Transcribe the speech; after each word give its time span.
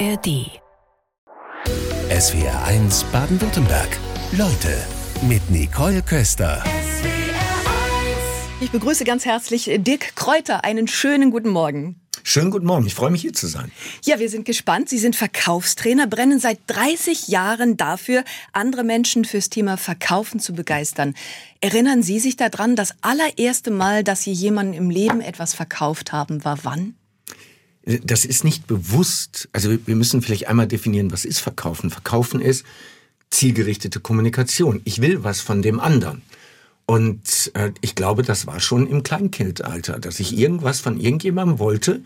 ARD. 0.00 0.50
SWR 2.10 2.64
1 2.64 3.04
Baden-Württemberg. 3.12 3.96
Leute 4.32 4.76
mit 5.22 5.48
Nicole 5.50 6.02
Köster. 6.02 6.64
Ich 8.60 8.72
begrüße 8.72 9.04
ganz 9.04 9.24
herzlich 9.24 9.70
Dirk 9.78 10.16
Kräuter. 10.16 10.64
Einen 10.64 10.88
schönen 10.88 11.30
guten 11.30 11.50
Morgen. 11.50 12.00
Schönen 12.24 12.50
guten 12.50 12.66
Morgen, 12.66 12.86
ich 12.86 12.94
freue 12.94 13.10
mich 13.10 13.20
hier 13.20 13.34
zu 13.34 13.46
sein. 13.46 13.70
Ja, 14.04 14.18
wir 14.18 14.30
sind 14.30 14.46
gespannt. 14.46 14.88
Sie 14.88 14.98
sind 14.98 15.14
Verkaufstrainer, 15.14 16.08
brennen 16.08 16.40
seit 16.40 16.58
30 16.66 17.28
Jahren 17.28 17.76
dafür, 17.76 18.24
andere 18.52 18.82
Menschen 18.82 19.24
fürs 19.24 19.50
Thema 19.50 19.76
Verkaufen 19.76 20.40
zu 20.40 20.54
begeistern. 20.54 21.14
Erinnern 21.60 22.02
Sie 22.02 22.18
sich 22.18 22.36
daran, 22.36 22.74
das 22.74 22.94
allererste 23.02 23.70
Mal, 23.70 24.02
dass 24.02 24.22
Sie 24.22 24.32
jemandem 24.32 24.74
im 24.74 24.90
Leben 24.90 25.20
etwas 25.20 25.54
verkauft 25.54 26.12
haben, 26.12 26.44
war 26.44 26.58
wann? 26.64 26.96
Das 27.86 28.24
ist 28.24 28.44
nicht 28.44 28.66
bewusst. 28.66 29.48
Also 29.52 29.76
wir 29.84 29.96
müssen 29.96 30.22
vielleicht 30.22 30.48
einmal 30.48 30.66
definieren, 30.66 31.12
was 31.12 31.24
ist 31.24 31.40
Verkaufen. 31.40 31.90
Verkaufen 31.90 32.40
ist 32.40 32.64
zielgerichtete 33.30 34.00
Kommunikation. 34.00 34.80
Ich 34.84 35.00
will 35.00 35.24
was 35.24 35.40
von 35.40 35.60
dem 35.60 35.80
anderen. 35.80 36.22
Und 36.86 37.50
äh, 37.54 37.72
ich 37.80 37.94
glaube, 37.94 38.22
das 38.22 38.46
war 38.46 38.60
schon 38.60 38.86
im 38.86 39.02
Kleinkindalter, 39.02 39.98
dass 39.98 40.20
ich 40.20 40.36
irgendwas 40.36 40.80
von 40.80 41.00
irgendjemandem 41.00 41.58
wollte 41.58 42.02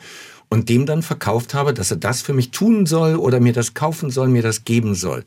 und 0.48 0.68
dem 0.68 0.86
dann 0.86 1.02
verkauft 1.02 1.54
habe, 1.54 1.74
dass 1.74 1.90
er 1.90 1.96
das 1.96 2.22
für 2.22 2.32
mich 2.32 2.50
tun 2.50 2.86
soll 2.86 3.16
oder 3.16 3.40
mir 3.40 3.52
das 3.52 3.74
kaufen 3.74 4.10
soll, 4.10 4.28
mir 4.28 4.42
das 4.42 4.64
geben 4.64 4.94
soll. 4.94 5.24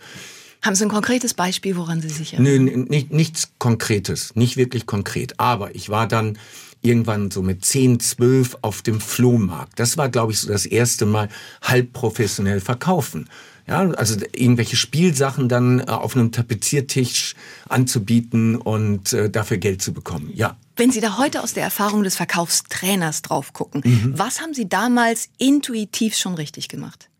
Haben 0.61 0.75
Sie 0.75 0.85
ein 0.85 0.89
konkretes 0.89 1.33
Beispiel, 1.33 1.75
woran 1.75 2.01
Sie 2.01 2.09
sich 2.09 2.33
erinnern? 2.33 2.65
Nö, 2.65 2.85
nicht, 2.87 3.11
nichts 3.11 3.49
Konkretes, 3.57 4.35
nicht 4.35 4.57
wirklich 4.57 4.85
konkret. 4.85 5.39
Aber 5.39 5.75
ich 5.75 5.89
war 5.89 6.07
dann 6.07 6.37
irgendwann 6.81 7.31
so 7.31 7.41
mit 7.41 7.63
10, 7.63 7.99
12 7.99 8.57
auf 8.61 8.81
dem 8.81 8.99
Flohmarkt. 8.99 9.79
Das 9.79 9.97
war, 9.97 10.09
glaube 10.09 10.31
ich, 10.31 10.39
so 10.39 10.47
das 10.47 10.65
erste 10.65 11.05
Mal 11.05 11.29
halb 11.61 11.93
professionell 11.93 12.59
verkaufen. 12.59 13.29
Ja, 13.67 13.89
also 13.91 14.19
irgendwelche 14.33 14.75
Spielsachen 14.75 15.47
dann 15.47 15.79
äh, 15.79 15.83
auf 15.83 16.15
einem 16.15 16.31
Tapeziertisch 16.31 17.35
anzubieten 17.69 18.55
und 18.55 19.13
äh, 19.13 19.29
dafür 19.29 19.57
Geld 19.57 19.81
zu 19.81 19.93
bekommen. 19.93 20.31
Ja. 20.33 20.57
Wenn 20.75 20.91
Sie 20.91 20.99
da 20.99 21.17
heute 21.19 21.43
aus 21.43 21.53
der 21.53 21.63
Erfahrung 21.63 22.03
des 22.03 22.15
Verkaufstrainers 22.15 23.21
drauf 23.21 23.53
gucken, 23.53 23.81
mhm. 23.85 24.13
was 24.17 24.41
haben 24.41 24.53
Sie 24.53 24.67
damals 24.67 25.29
intuitiv 25.37 26.17
schon 26.17 26.33
richtig 26.33 26.69
gemacht? 26.69 27.10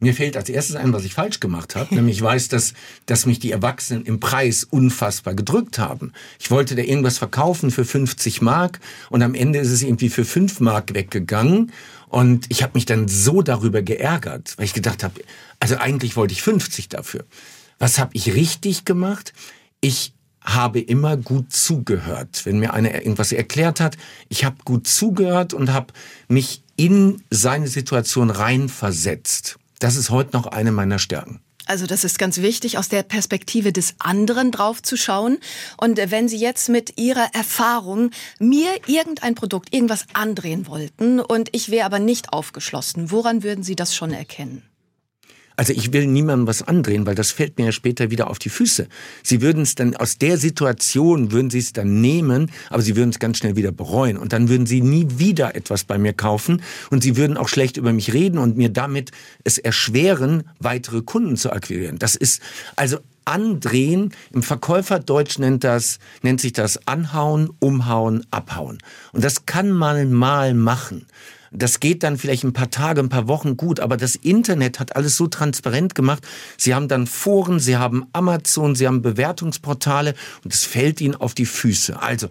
Mir 0.00 0.14
fällt 0.14 0.36
als 0.36 0.48
erstes 0.48 0.76
ein, 0.76 0.92
was 0.92 1.04
ich 1.04 1.14
falsch 1.14 1.40
gemacht 1.40 1.74
habe. 1.74 1.94
nämlich 1.94 2.22
weiß, 2.22 2.48
dass, 2.48 2.74
dass 3.06 3.26
mich 3.26 3.40
die 3.40 3.50
Erwachsenen 3.50 4.04
im 4.04 4.20
Preis 4.20 4.62
unfassbar 4.62 5.34
gedrückt 5.34 5.78
haben. 5.78 6.12
Ich 6.38 6.52
wollte 6.52 6.76
da 6.76 6.82
irgendwas 6.82 7.18
verkaufen 7.18 7.72
für 7.72 7.84
50 7.84 8.40
Mark 8.40 8.78
und 9.10 9.22
am 9.22 9.34
Ende 9.34 9.58
ist 9.58 9.70
es 9.70 9.82
irgendwie 9.82 10.08
für 10.08 10.24
5 10.24 10.60
Mark 10.60 10.94
weggegangen. 10.94 11.72
Und 12.08 12.46
ich 12.48 12.62
habe 12.62 12.72
mich 12.74 12.86
dann 12.86 13.08
so 13.08 13.42
darüber 13.42 13.82
geärgert, 13.82 14.54
weil 14.56 14.66
ich 14.66 14.72
gedacht 14.72 15.02
habe, 15.02 15.20
also 15.60 15.76
eigentlich 15.76 16.16
wollte 16.16 16.32
ich 16.32 16.42
50 16.42 16.88
dafür. 16.88 17.24
Was 17.78 17.98
habe 17.98 18.10
ich 18.14 18.34
richtig 18.34 18.84
gemacht? 18.84 19.32
Ich 19.80 20.14
habe 20.40 20.80
immer 20.80 21.16
gut 21.16 21.52
zugehört, 21.52 22.46
wenn 22.46 22.58
mir 22.58 22.72
einer 22.72 22.94
irgendwas 22.94 23.32
erklärt 23.32 23.80
hat. 23.80 23.98
Ich 24.28 24.44
habe 24.44 24.56
gut 24.64 24.86
zugehört 24.86 25.52
und 25.52 25.72
habe 25.72 25.92
mich 26.28 26.62
in 26.76 27.22
seine 27.30 27.68
Situation 27.68 28.30
reinversetzt. 28.30 29.57
Das 29.78 29.96
ist 29.96 30.10
heute 30.10 30.36
noch 30.36 30.46
eine 30.46 30.72
meiner 30.72 30.98
Stärken. 30.98 31.40
Also 31.66 31.86
das 31.86 32.02
ist 32.02 32.18
ganz 32.18 32.38
wichtig, 32.38 32.78
aus 32.78 32.88
der 32.88 33.02
Perspektive 33.02 33.72
des 33.74 33.94
anderen 33.98 34.50
drauf 34.50 34.82
zu 34.82 34.96
schauen. 34.96 35.38
Und 35.76 35.98
wenn 35.98 36.26
Sie 36.26 36.38
jetzt 36.38 36.70
mit 36.70 36.98
Ihrer 36.98 37.28
Erfahrung 37.34 38.10
mir 38.38 38.70
irgendein 38.86 39.34
Produkt, 39.34 39.74
irgendwas 39.74 40.06
andrehen 40.14 40.66
wollten 40.66 41.20
und 41.20 41.50
ich 41.52 41.70
wäre 41.70 41.84
aber 41.84 41.98
nicht 41.98 42.32
aufgeschlossen, 42.32 43.10
woran 43.10 43.42
würden 43.42 43.62
Sie 43.62 43.76
das 43.76 43.94
schon 43.94 44.12
erkennen? 44.12 44.62
Also 45.58 45.72
ich 45.72 45.92
will 45.92 46.06
niemandem 46.06 46.46
was 46.46 46.62
andrehen, 46.62 47.04
weil 47.04 47.16
das 47.16 47.32
fällt 47.32 47.58
mir 47.58 47.66
ja 47.66 47.72
später 47.72 48.12
wieder 48.12 48.30
auf 48.30 48.38
die 48.38 48.48
Füße. 48.48 48.86
Sie 49.24 49.42
würden 49.42 49.62
es 49.62 49.74
dann 49.74 49.96
aus 49.96 50.16
der 50.16 50.38
Situation, 50.38 51.32
würden 51.32 51.50
Sie 51.50 51.58
es 51.58 51.72
dann 51.72 52.00
nehmen, 52.00 52.52
aber 52.70 52.80
Sie 52.80 52.94
würden 52.94 53.10
es 53.10 53.18
ganz 53.18 53.38
schnell 53.38 53.56
wieder 53.56 53.72
bereuen. 53.72 54.18
Und 54.18 54.32
dann 54.32 54.48
würden 54.48 54.66
Sie 54.66 54.80
nie 54.80 55.08
wieder 55.16 55.56
etwas 55.56 55.82
bei 55.82 55.98
mir 55.98 56.12
kaufen 56.12 56.62
und 56.92 57.02
Sie 57.02 57.16
würden 57.16 57.36
auch 57.36 57.48
schlecht 57.48 57.76
über 57.76 57.92
mich 57.92 58.14
reden 58.14 58.38
und 58.38 58.56
mir 58.56 58.68
damit 58.68 59.10
es 59.42 59.58
erschweren, 59.58 60.44
weitere 60.60 61.02
Kunden 61.02 61.36
zu 61.36 61.50
akquirieren. 61.50 61.98
Das 61.98 62.14
ist 62.14 62.40
also 62.76 62.98
andrehen. 63.24 64.12
Im 64.32 64.44
Verkäuferdeutsch 64.44 65.40
nennt 65.40 65.64
das, 65.64 65.98
nennt 66.22 66.40
sich 66.40 66.52
das 66.52 66.86
anhauen, 66.86 67.50
umhauen, 67.58 68.24
abhauen. 68.30 68.78
Und 69.12 69.24
das 69.24 69.44
kann 69.44 69.72
man 69.72 70.12
mal 70.12 70.54
machen. 70.54 71.06
Das 71.50 71.80
geht 71.80 72.02
dann 72.02 72.18
vielleicht 72.18 72.44
ein 72.44 72.52
paar 72.52 72.70
Tage, 72.70 73.00
ein 73.00 73.08
paar 73.08 73.28
Wochen 73.28 73.56
gut, 73.56 73.80
aber 73.80 73.96
das 73.96 74.16
Internet 74.16 74.80
hat 74.80 74.96
alles 74.96 75.16
so 75.16 75.26
transparent 75.26 75.94
gemacht. 75.94 76.26
Sie 76.56 76.74
haben 76.74 76.88
dann 76.88 77.06
Foren, 77.06 77.60
Sie 77.60 77.76
haben 77.76 78.06
Amazon, 78.12 78.74
Sie 78.74 78.86
haben 78.86 79.02
Bewertungsportale 79.02 80.14
und 80.44 80.52
es 80.52 80.64
fällt 80.64 81.00
Ihnen 81.00 81.14
auf 81.14 81.34
die 81.34 81.46
Füße. 81.46 82.00
Also 82.00 82.28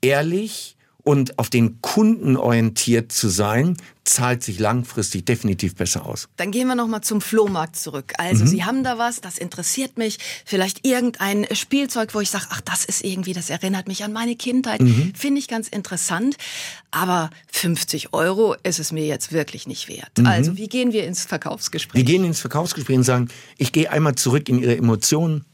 ehrlich, 0.00 0.76
und 1.04 1.38
auf 1.38 1.50
den 1.50 1.80
Kunden 1.80 2.36
orientiert 2.36 3.12
zu 3.12 3.28
sein, 3.28 3.76
zahlt 4.04 4.42
sich 4.42 4.58
langfristig 4.58 5.24
definitiv 5.24 5.76
besser 5.76 6.06
aus. 6.06 6.28
Dann 6.36 6.50
gehen 6.50 6.66
wir 6.66 6.74
noch 6.74 6.88
mal 6.88 7.02
zum 7.02 7.20
Flohmarkt 7.20 7.76
zurück. 7.76 8.12
Also 8.18 8.44
mhm. 8.44 8.48
Sie 8.48 8.64
haben 8.64 8.84
da 8.84 8.98
was, 8.98 9.20
das 9.20 9.38
interessiert 9.38 9.96
mich, 9.96 10.18
vielleicht 10.44 10.86
irgendein 10.86 11.46
Spielzeug, 11.52 12.14
wo 12.14 12.20
ich 12.20 12.30
sage, 12.30 12.46
ach, 12.50 12.60
das 12.62 12.84
ist 12.84 13.04
irgendwie, 13.04 13.32
das 13.32 13.50
erinnert 13.50 13.88
mich 13.88 14.02
an 14.04 14.12
meine 14.12 14.36
Kindheit, 14.36 14.80
mhm. 14.80 15.12
finde 15.16 15.38
ich 15.38 15.48
ganz 15.48 15.68
interessant, 15.68 16.36
aber 16.90 17.30
50 17.52 18.12
Euro 18.12 18.56
ist 18.62 18.80
es 18.80 18.92
mir 18.92 19.06
jetzt 19.06 19.32
wirklich 19.32 19.66
nicht 19.66 19.88
wert. 19.88 20.18
Mhm. 20.18 20.26
Also 20.26 20.56
wie 20.56 20.68
gehen 20.68 20.92
wir 20.92 21.06
ins 21.06 21.24
Verkaufsgespräch? 21.24 21.98
Wir 21.98 22.04
gehen 22.04 22.24
ins 22.24 22.40
Verkaufsgespräch 22.40 22.96
und 22.96 23.04
sagen, 23.04 23.28
ich 23.56 23.72
gehe 23.72 23.90
einmal 23.90 24.16
zurück 24.16 24.48
in 24.48 24.58
Ihre 24.58 24.76
Emotionen, 24.76 25.44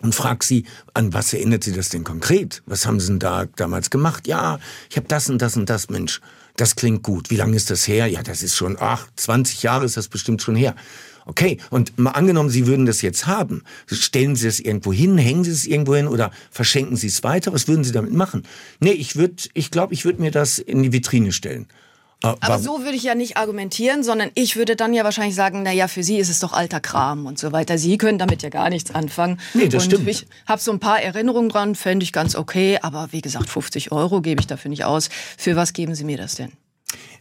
und 0.00 0.14
frag 0.14 0.42
sie, 0.42 0.64
an 0.92 1.12
was 1.12 1.32
erinnert 1.32 1.64
sie 1.64 1.72
das 1.72 1.88
denn 1.88 2.04
konkret? 2.04 2.62
Was 2.66 2.86
haben 2.86 3.00
sie 3.00 3.08
denn 3.08 3.18
da 3.18 3.46
damals 3.56 3.90
gemacht? 3.90 4.26
Ja, 4.26 4.58
ich 4.90 4.96
habe 4.96 5.08
das 5.08 5.28
und 5.30 5.40
das 5.40 5.56
und 5.56 5.70
das, 5.70 5.88
Mensch. 5.88 6.20
Das 6.56 6.76
klingt 6.76 7.02
gut. 7.02 7.30
Wie 7.30 7.36
lange 7.36 7.56
ist 7.56 7.70
das 7.70 7.88
her? 7.88 8.06
Ja, 8.06 8.22
das 8.22 8.42
ist 8.42 8.54
schon, 8.54 8.76
ach, 8.78 9.08
20 9.16 9.62
Jahre 9.62 9.84
ist 9.84 9.96
das 9.96 10.08
bestimmt 10.08 10.40
schon 10.40 10.54
her. 10.54 10.74
Okay, 11.26 11.58
und 11.70 11.98
mal 11.98 12.10
angenommen, 12.10 12.50
Sie 12.50 12.66
würden 12.66 12.84
das 12.84 13.00
jetzt 13.00 13.26
haben. 13.26 13.62
Stellen 13.86 14.36
Sie 14.36 14.46
es 14.46 14.60
irgendwo 14.60 14.92
hin, 14.92 15.16
hängen 15.16 15.42
Sie 15.42 15.50
es 15.50 15.64
irgendwo 15.64 15.94
hin 15.94 16.06
oder 16.06 16.30
verschenken 16.50 16.96
Sie 16.96 17.06
es 17.06 17.22
weiter? 17.24 17.52
Was 17.52 17.66
würden 17.66 17.82
Sie 17.82 17.92
damit 17.92 18.12
machen? 18.12 18.42
Nee, 18.78 18.92
ich 18.92 19.16
würde, 19.16 19.36
ich 19.54 19.70
glaube, 19.70 19.94
ich 19.94 20.04
würde 20.04 20.20
mir 20.20 20.30
das 20.30 20.58
in 20.58 20.82
die 20.82 20.92
Vitrine 20.92 21.32
stellen. 21.32 21.66
Ah, 22.24 22.36
Aber 22.40 22.58
so 22.58 22.80
würde 22.80 22.96
ich 22.96 23.02
ja 23.02 23.14
nicht 23.14 23.36
argumentieren, 23.36 24.02
sondern 24.02 24.30
ich 24.34 24.56
würde 24.56 24.76
dann 24.76 24.94
ja 24.94 25.04
wahrscheinlich 25.04 25.34
sagen, 25.34 25.62
na 25.62 25.72
ja, 25.72 25.88
für 25.88 26.02
Sie 26.02 26.16
ist 26.16 26.30
es 26.30 26.40
doch 26.40 26.54
alter 26.54 26.80
Kram 26.80 27.26
und 27.26 27.38
so 27.38 27.52
weiter. 27.52 27.76
Sie 27.76 27.98
können 27.98 28.18
damit 28.18 28.42
ja 28.42 28.48
gar 28.48 28.70
nichts 28.70 28.94
anfangen. 28.94 29.38
Nee, 29.52 29.68
das 29.68 29.84
und 29.84 29.92
stimmt. 29.92 30.08
Ich 30.08 30.26
habe 30.46 30.58
so 30.58 30.72
ein 30.72 30.80
paar 30.80 31.02
Erinnerungen 31.02 31.50
dran, 31.50 31.74
fände 31.74 32.02
ich 32.02 32.14
ganz 32.14 32.34
okay. 32.34 32.78
Aber 32.80 33.08
wie 33.10 33.20
gesagt, 33.20 33.50
50 33.50 33.92
Euro 33.92 34.22
gebe 34.22 34.40
ich 34.40 34.46
dafür 34.46 34.70
nicht 34.70 34.86
aus. 34.86 35.10
Für 35.36 35.54
was 35.54 35.74
geben 35.74 35.94
Sie 35.94 36.04
mir 36.04 36.16
das 36.16 36.36
denn? 36.36 36.52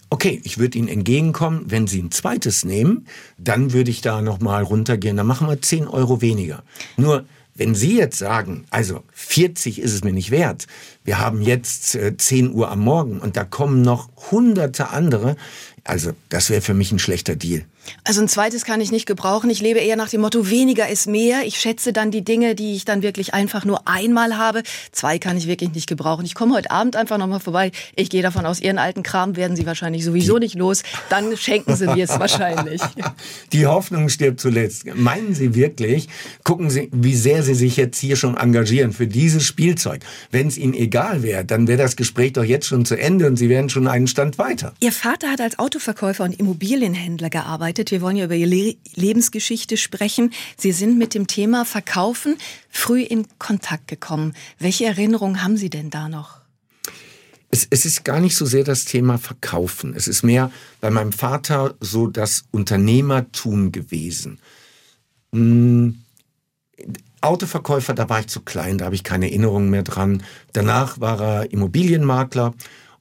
Okay, 0.10 0.40
ich 0.46 0.58
würde 0.58 0.78
Ihnen 0.78 0.88
entgegenkommen, 0.88 1.64
wenn 1.66 1.86
Sie 1.86 2.02
ein 2.02 2.12
zweites 2.12 2.64
nehmen, 2.64 3.06
dann 3.38 3.74
würde 3.74 3.92
ich 3.92 4.00
da 4.00 4.22
nochmal 4.22 4.64
runtergehen. 4.64 5.18
Dann 5.18 5.28
machen 5.28 5.50
wir 5.50 5.62
10 5.62 5.88
Euro 5.90 6.22
weniger. 6.22 6.64
Nur, 6.96 7.26
wenn 7.56 7.76
Sie 7.76 7.98
jetzt 7.98 8.18
sagen, 8.18 8.66
also 8.70 9.04
40 9.14 9.80
ist 9.80 9.94
es 9.94 10.04
mir 10.04 10.14
nicht 10.14 10.32
wert, 10.32 10.68
wir 11.04 11.20
haben 11.20 11.42
jetzt 11.42 11.96
äh, 11.96 12.16
10 12.18 12.54
Uhr 12.54 12.72
am 12.72 12.80
Morgen 12.80 13.20
und 13.20 13.38
da 13.38 13.44
kommen 13.44 13.82
noch 13.82 14.10
hunderte 14.32 14.90
andere, 14.90 15.36
also 15.84 16.12
das 16.30 16.50
wäre 16.50 16.62
für 16.62 16.74
mich 16.74 16.92
ein 16.92 17.00
schlechter 17.00 17.36
Deal. 17.36 17.66
Also 18.04 18.22
ein 18.22 18.28
zweites 18.28 18.66
kann 18.66 18.82
ich 18.82 18.92
nicht 18.92 19.06
gebrauchen. 19.06 19.50
Ich 19.50 19.62
lebe 19.62 19.80
eher 19.80 19.96
nach 19.96 20.10
dem 20.10 20.22
Motto, 20.22 20.50
weniger 20.50 20.90
ist 20.90 21.08
mehr. 21.08 21.46
Ich 21.46 21.60
schätze 21.60 21.94
dann 21.94 22.12
die 22.12 22.24
Dinge, 22.24 22.56
die 22.56 22.76
ich 22.76 22.86
dann 22.86 23.02
wirklich 23.02 23.34
einfach 23.34 23.66
nur 23.66 23.88
einmal 23.88 24.38
habe. 24.38 24.64
Zwei 24.92 25.20
kann 25.20 25.38
ich 25.38 25.48
wirklich 25.48 25.74
nicht 25.74 25.88
gebrauchen. 25.88 26.26
Ich 26.26 26.36
komme 26.36 26.54
heute 26.56 26.72
Abend 26.72 26.96
einfach 26.96 27.18
nochmal 27.18 27.40
vorbei. 27.40 27.72
Ich 27.96 28.10
gehe 28.10 28.22
davon 28.22 28.46
aus, 28.46 28.60
Ihren 28.60 28.78
alten 28.78 29.04
Kram 29.04 29.36
werden 29.36 29.56
Sie 29.56 29.66
wahrscheinlich 29.66 30.04
sowieso 30.04 30.38
nicht 30.38 30.56
los. 30.56 30.84
Dann 31.10 31.36
schenken 31.38 31.76
Sie 31.76 31.88
mir 31.88 32.04
es 32.04 32.20
wahrscheinlich. 32.20 32.82
Die 33.54 33.66
Hoffnung 33.68 34.10
stirbt 34.10 34.40
zuletzt. 34.40 34.86
Meinen 34.96 35.34
Sie 35.34 35.56
wirklich, 35.56 36.10
gucken 36.44 36.70
Sie, 36.70 36.90
wie 36.92 37.16
sehr 37.16 37.44
Sie 37.44 37.56
sich 37.56 37.78
jetzt 37.78 38.00
hier 38.00 38.16
schon 38.16 38.38
engagieren 38.38 38.92
für 38.92 39.08
dieses 39.08 39.44
Spielzeug. 39.44 40.02
Wenn 40.32 40.48
es 40.48 40.58
Ihnen 40.58 40.74
egal 40.74 41.24
wäre, 41.24 41.46
dann 41.46 41.68
wäre 41.68 41.82
das 41.82 41.96
Gespräch 41.96 42.34
doch 42.34 42.44
jetzt 42.44 42.68
schon 42.68 42.86
zu 42.86 42.96
Ende 42.96 43.28
und 43.28 43.38
Sie 43.38 43.50
wären 43.50 43.70
schon 43.70 43.88
einen 43.88 44.08
Stand 44.08 44.38
weiter. 44.38 44.74
Ihr 44.80 44.92
Vater 44.92 45.30
hat 45.30 45.42
als 45.42 45.60
Autoverkäufer 45.60 46.24
und 46.24 46.38
Immobilienhändler 46.40 47.30
gearbeitet 47.30 47.73
vorbereitet. 47.74 47.92
Wir 47.92 48.02
wollen 48.02 48.18
ja 48.18 48.26
über 48.26 48.36
Ihre 48.36 48.76
Lebensgeschichte 48.96 49.78
sprechen. 49.78 50.32
Sie 50.58 50.72
sind 50.72 50.98
mit 50.98 51.14
dem 51.14 51.28
Thema 51.28 51.66
Verkaufen 51.66 52.38
früh 52.70 53.02
in 53.02 53.26
Kontakt 53.40 53.88
gekommen. 53.88 54.34
Welche 54.60 54.86
Erinnerungen 54.86 55.44
haben 55.44 55.58
Sie 55.58 55.70
denn 55.70 55.90
da 55.90 56.10
noch? 56.10 56.42
Es, 57.52 57.68
es 57.70 57.86
ist 57.86 58.04
gar 58.04 58.20
nicht 58.20 58.36
so 58.36 58.46
sehr 58.46 58.64
das 58.64 58.86
Thema 58.86 59.18
Verkaufen. 59.18 59.94
Es 59.96 60.08
ist 60.08 60.24
mehr 60.24 60.52
bei 60.82 60.90
meinem 60.90 61.12
Vater 61.12 61.76
so 61.80 62.08
das 62.08 62.46
Unternehmertum 62.52 63.72
gewesen. 63.72 64.40
Hm. 65.32 66.00
Autoverkäufer, 67.22 67.94
da 67.94 68.10
war 68.10 68.20
ich 68.20 68.28
zu 68.28 68.42
klein, 68.42 68.78
da 68.78 68.86
habe 68.86 68.96
ich 68.96 69.04
keine 69.06 69.28
Erinnerungen 69.28 69.70
mehr 69.70 69.84
dran. 69.84 70.24
Danach 70.52 71.00
war 71.00 71.22
er 71.22 71.52
Immobilienmakler 71.54 72.54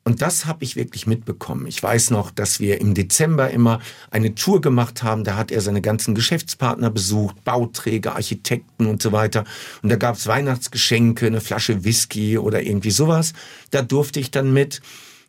Und 0.05 0.21
das 0.21 0.47
habe 0.47 0.65
ich 0.65 0.75
wirklich 0.75 1.07
mitbekommen. 1.07 1.67
Ich 1.67 1.81
weiß 1.81 2.11
noch, 2.11 2.33
dass 2.33 2.59
wir 2.59 2.81
im 2.81 2.93
Dezember 2.93 3.51
immer 3.51 3.81
eine 4.11 4.35
Tour 4.35 4.61
gemacht 4.61 5.05
haben. 5.05 5.23
Da 5.23 5.37
hat 5.37 5.53
er 5.53 5.61
seine 5.61 5.81
ganzen 5.81 6.17
Geschäftspartner 6.17 6.91
besucht, 6.91 7.45
Bauträger, 7.45 8.17
Architekten 8.17 8.87
und 8.87 9.01
so 9.01 9.13
weiter. 9.13 9.45
Und 9.83 9.91
da 9.91 9.97
gab 9.97 10.17
es 10.17 10.27
Weihnachtsgeschenke, 10.27 11.27
eine 11.27 11.41
Flasche 11.41 11.85
Whisky 11.85 12.37
oder 12.37 12.63
irgendwie 12.63 12.91
sowas. 12.91 13.33
Da 13.71 13.83
durfte 13.83 14.19
ich 14.19 14.33
dann 14.33 14.53
mit. 14.53 14.81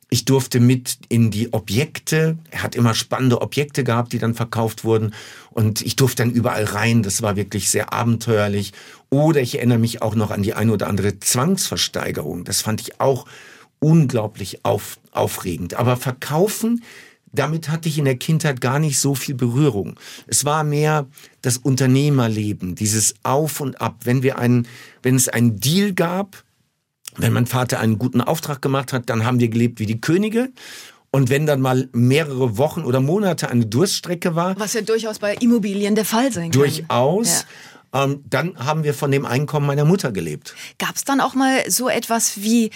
Ich 0.09 0.25
durfte 0.25 0.59
mit 0.59 0.97
in 1.07 1.29
die 1.29 1.53
Objekte. 1.53 2.37
Er 2.49 2.63
hat 2.63 2.75
immer 2.75 2.95
spannende 2.95 3.41
Objekte 3.41 3.83
gehabt, 3.83 4.11
die 4.11 4.19
dann 4.19 4.33
verkauft 4.33 4.83
wurden. 4.83 5.13
Und 5.51 5.81
ich 5.81 5.95
durfte 5.95 6.23
dann 6.23 6.31
überall 6.31 6.63
rein. 6.65 7.03
Das 7.03 7.21
war 7.21 7.35
wirklich 7.35 7.69
sehr 7.69 7.93
abenteuerlich. 7.93 8.73
Oder 9.11 9.41
ich 9.41 9.55
erinnere 9.55 9.79
mich 9.79 10.01
auch 10.01 10.15
noch 10.15 10.31
an 10.31 10.41
die 10.41 10.55
eine 10.55 10.71
oder 10.71 10.87
andere 10.87 11.19
Zwangsversteigerung. 11.19 12.43
Das 12.43 12.61
fand 12.61 12.81
ich 12.81 12.99
auch 12.99 13.25
unglaublich 13.83 14.63
auf, 14.63 14.97
aufregend. 15.11 15.73
Aber 15.73 15.97
verkaufen, 15.97 16.81
damit 17.33 17.69
hatte 17.69 17.89
ich 17.89 17.97
in 17.97 18.05
der 18.05 18.15
Kindheit 18.15 18.61
gar 18.61 18.79
nicht 18.79 18.99
so 18.99 19.13
viel 19.13 19.35
Berührung. 19.35 19.99
Es 20.27 20.45
war 20.45 20.63
mehr 20.63 21.07
das 21.41 21.57
Unternehmerleben, 21.57 22.75
dieses 22.75 23.15
Auf 23.23 23.59
und 23.59 23.81
Ab. 23.81 24.01
Wenn 24.05 24.23
wir 24.23 24.37
einen, 24.37 24.67
wenn 25.01 25.15
es 25.15 25.27
einen 25.27 25.59
Deal 25.59 25.93
gab, 25.93 26.43
wenn 27.17 27.33
mein 27.33 27.45
Vater 27.45 27.79
einen 27.79 27.99
guten 27.99 28.21
Auftrag 28.21 28.61
gemacht 28.61 28.93
hat, 28.93 29.09
dann 29.09 29.25
haben 29.25 29.39
wir 29.39 29.49
gelebt 29.49 29.79
wie 29.79 29.85
die 29.85 29.99
Könige. 29.99 30.49
Und 31.11 31.29
wenn 31.29 31.45
dann 31.45 31.61
mal 31.61 31.89
mehrere 31.91 32.57
Wochen 32.57 32.83
oder 32.83 32.99
Monate 32.99 33.49
eine 33.49 33.65
Durststrecke 33.65 34.35
war. 34.35 34.59
Was 34.59 34.73
ja 34.73 34.81
durchaus 34.81 35.19
bei 35.19 35.35
Immobilien 35.35 35.93
der 35.93 36.05
Fall 36.05 36.31
sein 36.31 36.51
kann. 36.51 36.61
Durchaus. 36.61 37.45
Ja. 37.93 38.05
Ähm, 38.05 38.23
dann 38.27 38.57
haben 38.57 38.83
wir 38.83 38.95
von 38.95 39.11
dem 39.11 39.25
Einkommen 39.25 39.67
meiner 39.67 39.85
Mutter 39.85 40.11
gelebt. 40.11 40.55
Gab 40.79 40.95
es 40.95 41.03
dann 41.03 41.21
auch 41.21 41.35
mal 41.35 41.69
so 41.69 41.89
etwas 41.89 42.41
wie 42.41 42.71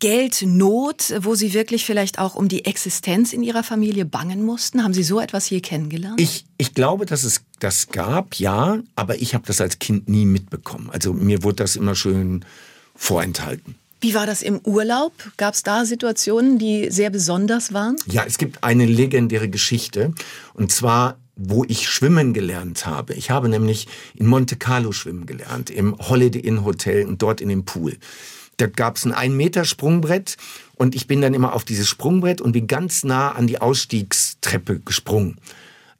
Geldnot, 0.00 1.12
wo 1.20 1.34
Sie 1.34 1.54
wirklich 1.54 1.84
vielleicht 1.84 2.18
auch 2.20 2.36
um 2.36 2.48
die 2.48 2.64
Existenz 2.64 3.32
in 3.32 3.42
Ihrer 3.42 3.64
Familie 3.64 4.04
bangen 4.04 4.44
mussten? 4.44 4.84
Haben 4.84 4.94
Sie 4.94 5.02
so 5.02 5.18
etwas 5.18 5.46
hier 5.46 5.60
kennengelernt? 5.60 6.20
Ich, 6.20 6.44
ich 6.56 6.72
glaube, 6.74 7.04
dass 7.04 7.24
es 7.24 7.42
das 7.58 7.88
gab, 7.88 8.36
ja, 8.36 8.78
aber 8.94 9.20
ich 9.20 9.34
habe 9.34 9.44
das 9.46 9.60
als 9.60 9.80
Kind 9.80 10.08
nie 10.08 10.24
mitbekommen. 10.24 10.90
Also 10.90 11.12
mir 11.12 11.42
wurde 11.42 11.56
das 11.56 11.74
immer 11.74 11.96
schön 11.96 12.44
vorenthalten. 12.94 13.74
Wie 14.00 14.14
war 14.14 14.26
das 14.26 14.42
im 14.42 14.60
Urlaub? 14.60 15.12
Gab 15.36 15.54
es 15.54 15.64
da 15.64 15.84
Situationen, 15.84 16.58
die 16.60 16.90
sehr 16.90 17.10
besonders 17.10 17.72
waren? 17.72 17.96
Ja, 18.06 18.22
es 18.24 18.38
gibt 18.38 18.62
eine 18.62 18.86
legendäre 18.86 19.48
Geschichte. 19.48 20.14
Und 20.54 20.70
zwar 20.70 21.16
wo 21.38 21.64
ich 21.64 21.88
schwimmen 21.88 22.34
gelernt 22.34 22.84
habe. 22.84 23.14
Ich 23.14 23.30
habe 23.30 23.48
nämlich 23.48 23.86
in 24.16 24.26
Monte 24.26 24.56
Carlo 24.56 24.90
schwimmen 24.90 25.24
gelernt, 25.24 25.70
im 25.70 25.96
Holiday 25.96 26.40
Inn 26.40 26.64
Hotel 26.64 27.06
und 27.06 27.22
dort 27.22 27.40
in 27.40 27.48
dem 27.48 27.64
Pool 27.64 27.96
da 28.58 28.66
gab 28.66 28.96
es 28.96 29.06
ein 29.06 29.12
ein 29.12 29.36
Meter 29.36 29.64
Sprungbrett 29.64 30.36
und 30.74 30.94
ich 30.94 31.06
bin 31.06 31.20
dann 31.20 31.34
immer 31.34 31.54
auf 31.54 31.64
dieses 31.64 31.88
Sprungbrett 31.88 32.40
und 32.40 32.52
bin 32.52 32.66
ganz 32.66 33.04
nah 33.04 33.32
an 33.32 33.46
die 33.46 33.60
Ausstiegstreppe 33.60 34.80
gesprungen. 34.80 35.38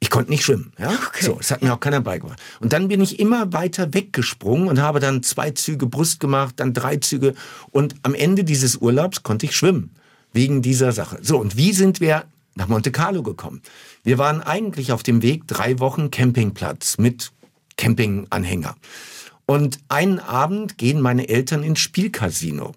Ich 0.01 0.09
konnte 0.09 0.31
nicht 0.31 0.43
schwimmen, 0.43 0.71
ja. 0.77 0.91
Okay. 1.07 1.25
So, 1.25 1.37
es 1.39 1.51
hat 1.51 1.61
mir 1.61 1.73
auch 1.73 1.79
keiner 1.79 1.99
beigebracht. 1.99 2.39
Und 2.61 2.71
dann 2.71 2.87
bin 2.87 3.01
ich 3.01 3.19
immer 3.19 3.51
weiter 3.51 3.93
weggesprungen 3.93 4.69
und 4.69 4.79
habe 4.79 5.01
dann 5.01 5.23
zwei 5.23 5.51
Züge 5.51 5.87
Brust 5.87 6.21
gemacht, 6.21 6.55
dann 6.57 6.73
drei 6.73 6.97
Züge 6.97 7.33
und 7.71 7.95
am 8.03 8.13
Ende 8.13 8.45
dieses 8.45 8.77
Urlaubs 8.77 9.23
konnte 9.23 9.45
ich 9.45 9.55
schwimmen 9.55 9.91
wegen 10.31 10.61
dieser 10.61 10.91
Sache. 10.93 11.19
So 11.21 11.37
und 11.37 11.57
wie 11.57 11.73
sind 11.73 11.99
wir 11.99 12.25
nach 12.55 12.67
Monte 12.67 12.91
Carlo 12.91 13.23
gekommen? 13.23 13.61
Wir 14.03 14.17
waren 14.17 14.41
eigentlich 14.41 14.91
auf 14.93 15.03
dem 15.03 15.21
Weg 15.21 15.47
drei 15.47 15.79
Wochen 15.79 16.11
Campingplatz 16.11 16.97
mit 16.97 17.31
Campinganhänger. 17.75 18.75
Und 19.49 19.79
einen 19.89 20.19
Abend 20.19 20.77
gehen 20.77 21.01
meine 21.01 21.27
Eltern 21.27 21.63
ins 21.63 21.79
Spielcasino. 21.79 22.73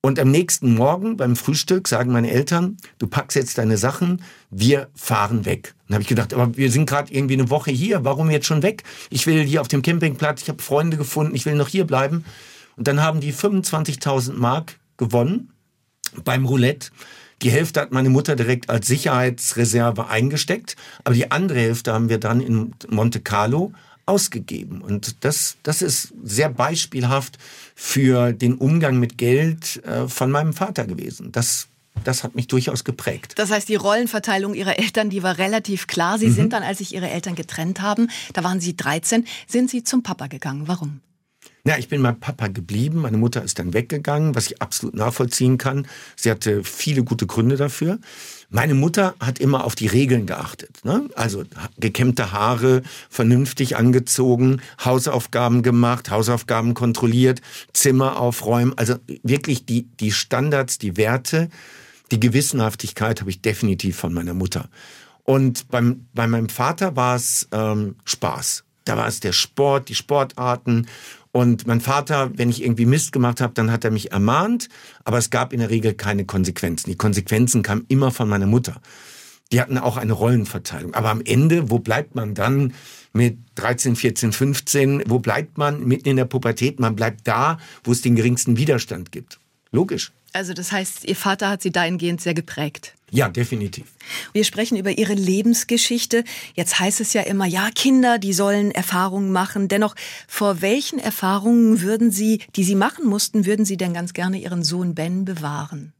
Und 0.00 0.20
am 0.20 0.30
nächsten 0.30 0.76
Morgen 0.76 1.16
beim 1.16 1.34
Frühstück 1.34 1.88
sagen 1.88 2.12
meine 2.12 2.30
Eltern, 2.30 2.76
du 2.98 3.08
packst 3.08 3.34
jetzt 3.34 3.58
deine 3.58 3.76
Sachen, 3.76 4.22
wir 4.52 4.88
fahren 4.94 5.46
weg. 5.46 5.74
Dann 5.88 5.96
habe 5.96 6.02
ich 6.02 6.08
gedacht, 6.08 6.32
aber 6.32 6.56
wir 6.56 6.70
sind 6.70 6.88
gerade 6.88 7.12
irgendwie 7.12 7.34
eine 7.34 7.50
Woche 7.50 7.72
hier, 7.72 8.04
warum 8.04 8.30
jetzt 8.30 8.46
schon 8.46 8.62
weg? 8.62 8.84
Ich 9.10 9.26
will 9.26 9.42
hier 9.42 9.60
auf 9.60 9.66
dem 9.66 9.82
Campingplatz, 9.82 10.42
ich 10.42 10.48
habe 10.48 10.62
Freunde 10.62 10.96
gefunden, 10.96 11.34
ich 11.34 11.44
will 11.44 11.56
noch 11.56 11.66
hier 11.66 11.88
bleiben. 11.88 12.24
Und 12.76 12.86
dann 12.86 13.02
haben 13.02 13.18
die 13.18 13.34
25.000 13.34 14.34
Mark 14.34 14.78
gewonnen 14.96 15.50
beim 16.22 16.44
Roulette. 16.44 16.90
Die 17.42 17.50
Hälfte 17.50 17.80
hat 17.80 17.90
meine 17.90 18.10
Mutter 18.10 18.36
direkt 18.36 18.70
als 18.70 18.86
Sicherheitsreserve 18.86 20.06
eingesteckt, 20.06 20.76
aber 21.02 21.16
die 21.16 21.32
andere 21.32 21.58
Hälfte 21.58 21.92
haben 21.92 22.08
wir 22.08 22.20
dann 22.20 22.40
in 22.40 22.74
Monte 22.90 23.18
Carlo 23.18 23.72
ausgegeben. 24.10 24.82
Und 24.82 25.24
das, 25.24 25.56
das 25.62 25.82
ist 25.82 26.12
sehr 26.22 26.50
beispielhaft 26.50 27.38
für 27.74 28.32
den 28.32 28.54
Umgang 28.54 28.98
mit 28.98 29.16
Geld 29.16 29.82
äh, 29.84 30.08
von 30.08 30.30
meinem 30.30 30.52
Vater 30.52 30.86
gewesen. 30.86 31.30
Das, 31.32 31.68
das 32.04 32.24
hat 32.24 32.34
mich 32.34 32.48
durchaus 32.48 32.84
geprägt. 32.84 33.34
Das 33.36 33.50
heißt, 33.50 33.68
die 33.68 33.76
Rollenverteilung 33.76 34.54
Ihrer 34.54 34.78
Eltern, 34.78 35.10
die 35.10 35.22
war 35.22 35.38
relativ 35.38 35.86
klar. 35.86 36.18
Sie 36.18 36.28
mhm. 36.28 36.34
sind 36.34 36.52
dann, 36.52 36.62
als 36.62 36.78
sich 36.78 36.94
Ihre 36.94 37.08
Eltern 37.08 37.36
getrennt 37.36 37.80
haben, 37.80 38.10
da 38.32 38.42
waren 38.42 38.60
Sie 38.60 38.76
13, 38.76 39.26
sind 39.46 39.70
Sie 39.70 39.84
zum 39.84 40.02
Papa 40.02 40.26
gegangen. 40.26 40.66
Warum? 40.66 41.00
Ja, 41.64 41.76
ich 41.76 41.88
bin 41.88 42.02
beim 42.02 42.18
Papa 42.18 42.48
geblieben. 42.48 43.02
Meine 43.02 43.18
Mutter 43.18 43.44
ist 43.44 43.58
dann 43.58 43.74
weggegangen, 43.74 44.34
was 44.34 44.46
ich 44.46 44.62
absolut 44.62 44.94
nachvollziehen 44.94 45.58
kann. 45.58 45.86
Sie 46.16 46.30
hatte 46.30 46.64
viele 46.64 47.04
gute 47.04 47.26
Gründe 47.26 47.56
dafür. 47.56 47.98
Meine 48.52 48.74
Mutter 48.74 49.14
hat 49.20 49.38
immer 49.38 49.64
auf 49.64 49.76
die 49.76 49.86
Regeln 49.86 50.26
geachtet. 50.26 50.84
Ne? 50.84 51.08
Also 51.14 51.44
gekämmte 51.78 52.32
Haare, 52.32 52.82
vernünftig 53.08 53.76
angezogen, 53.76 54.60
Hausaufgaben 54.84 55.62
gemacht, 55.62 56.10
Hausaufgaben 56.10 56.74
kontrolliert, 56.74 57.40
Zimmer 57.72 58.18
aufräumen. 58.18 58.74
Also 58.76 58.96
wirklich 59.22 59.66
die, 59.66 59.84
die 60.00 60.10
Standards, 60.10 60.78
die 60.78 60.96
Werte, 60.96 61.48
die 62.10 62.18
Gewissenhaftigkeit 62.18 63.20
habe 63.20 63.30
ich 63.30 63.40
definitiv 63.40 63.96
von 63.96 64.12
meiner 64.12 64.34
Mutter. 64.34 64.68
Und 65.22 65.68
beim, 65.68 66.06
bei 66.12 66.26
meinem 66.26 66.48
Vater 66.48 66.96
war 66.96 67.14
es 67.14 67.46
ähm, 67.52 67.94
Spaß. 68.04 68.64
Da 68.84 68.96
war 68.96 69.06
es 69.06 69.20
der 69.20 69.32
Sport, 69.32 69.88
die 69.88 69.94
Sportarten 69.94 70.88
und 71.32 71.66
mein 71.66 71.80
Vater, 71.80 72.30
wenn 72.34 72.50
ich 72.50 72.62
irgendwie 72.62 72.86
Mist 72.86 73.12
gemacht 73.12 73.40
habe, 73.40 73.54
dann 73.54 73.70
hat 73.70 73.84
er 73.84 73.90
mich 73.90 74.12
ermahnt, 74.12 74.68
aber 75.04 75.18
es 75.18 75.30
gab 75.30 75.52
in 75.52 75.60
der 75.60 75.70
Regel 75.70 75.94
keine 75.94 76.24
Konsequenzen. 76.24 76.90
Die 76.90 76.96
Konsequenzen 76.96 77.62
kamen 77.62 77.84
immer 77.88 78.10
von 78.10 78.28
meiner 78.28 78.46
Mutter. 78.46 78.80
Die 79.52 79.60
hatten 79.60 79.78
auch 79.78 79.96
eine 79.96 80.12
Rollenverteilung. 80.12 80.94
Aber 80.94 81.10
am 81.10 81.22
Ende, 81.22 81.70
wo 81.70 81.78
bleibt 81.78 82.14
man 82.14 82.34
dann 82.34 82.72
mit 83.12 83.38
13, 83.56 83.96
14, 83.96 84.32
15? 84.32 85.02
Wo 85.06 85.18
bleibt 85.18 85.58
man 85.58 85.84
mitten 85.84 86.08
in 86.08 86.16
der 86.16 86.24
Pubertät? 86.24 86.78
Man 86.78 86.94
bleibt 86.96 87.26
da, 87.26 87.58
wo 87.82 87.92
es 87.92 88.00
den 88.00 88.14
geringsten 88.14 88.56
Widerstand 88.56 89.10
gibt. 89.10 89.40
Logisch. 89.72 90.12
Also 90.32 90.52
das 90.52 90.70
heißt, 90.70 91.04
Ihr 91.04 91.16
Vater 91.16 91.48
hat 91.48 91.62
Sie 91.62 91.72
dahingehend 91.72 92.20
sehr 92.20 92.34
geprägt. 92.34 92.94
Ja, 93.10 93.28
definitiv. 93.28 93.86
Wir 94.32 94.44
sprechen 94.44 94.76
über 94.76 94.90
Ihre 94.90 95.14
Lebensgeschichte. 95.14 96.24
Jetzt 96.54 96.78
heißt 96.78 97.00
es 97.00 97.12
ja 97.12 97.22
immer, 97.22 97.46
ja, 97.46 97.70
Kinder, 97.74 98.18
die 98.18 98.32
sollen 98.32 98.70
Erfahrungen 98.70 99.32
machen. 99.32 99.68
Dennoch, 99.68 99.96
vor 100.28 100.62
welchen 100.62 100.98
Erfahrungen 100.98 101.82
würden 101.82 102.10
Sie, 102.10 102.40
die 102.56 102.64
Sie 102.64 102.76
machen 102.76 103.06
mussten, 103.06 103.46
würden 103.46 103.64
Sie 103.64 103.76
denn 103.76 103.94
ganz 103.94 104.12
gerne 104.12 104.40
Ihren 104.40 104.62
Sohn 104.62 104.94
Ben 104.94 105.24
bewahren? 105.24 105.92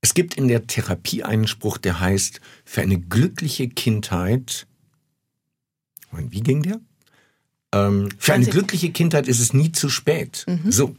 Es 0.00 0.14
gibt 0.14 0.34
in 0.34 0.48
der 0.48 0.66
Therapie 0.66 1.24
einen 1.24 1.46
Spruch, 1.46 1.76
der 1.76 2.00
heißt, 2.00 2.40
für 2.64 2.80
eine 2.80 2.98
glückliche 2.98 3.68
Kindheit, 3.68 4.66
wie 6.12 6.40
ging 6.40 6.62
der? 6.62 6.80
Ähm, 7.72 8.08
für 8.18 8.32
eine 8.32 8.46
glückliche 8.46 8.90
Kindheit 8.90 9.28
ist 9.28 9.40
es 9.40 9.52
nie 9.52 9.72
zu 9.72 9.88
spät. 9.88 10.44
Mhm. 10.48 10.72
So. 10.72 10.96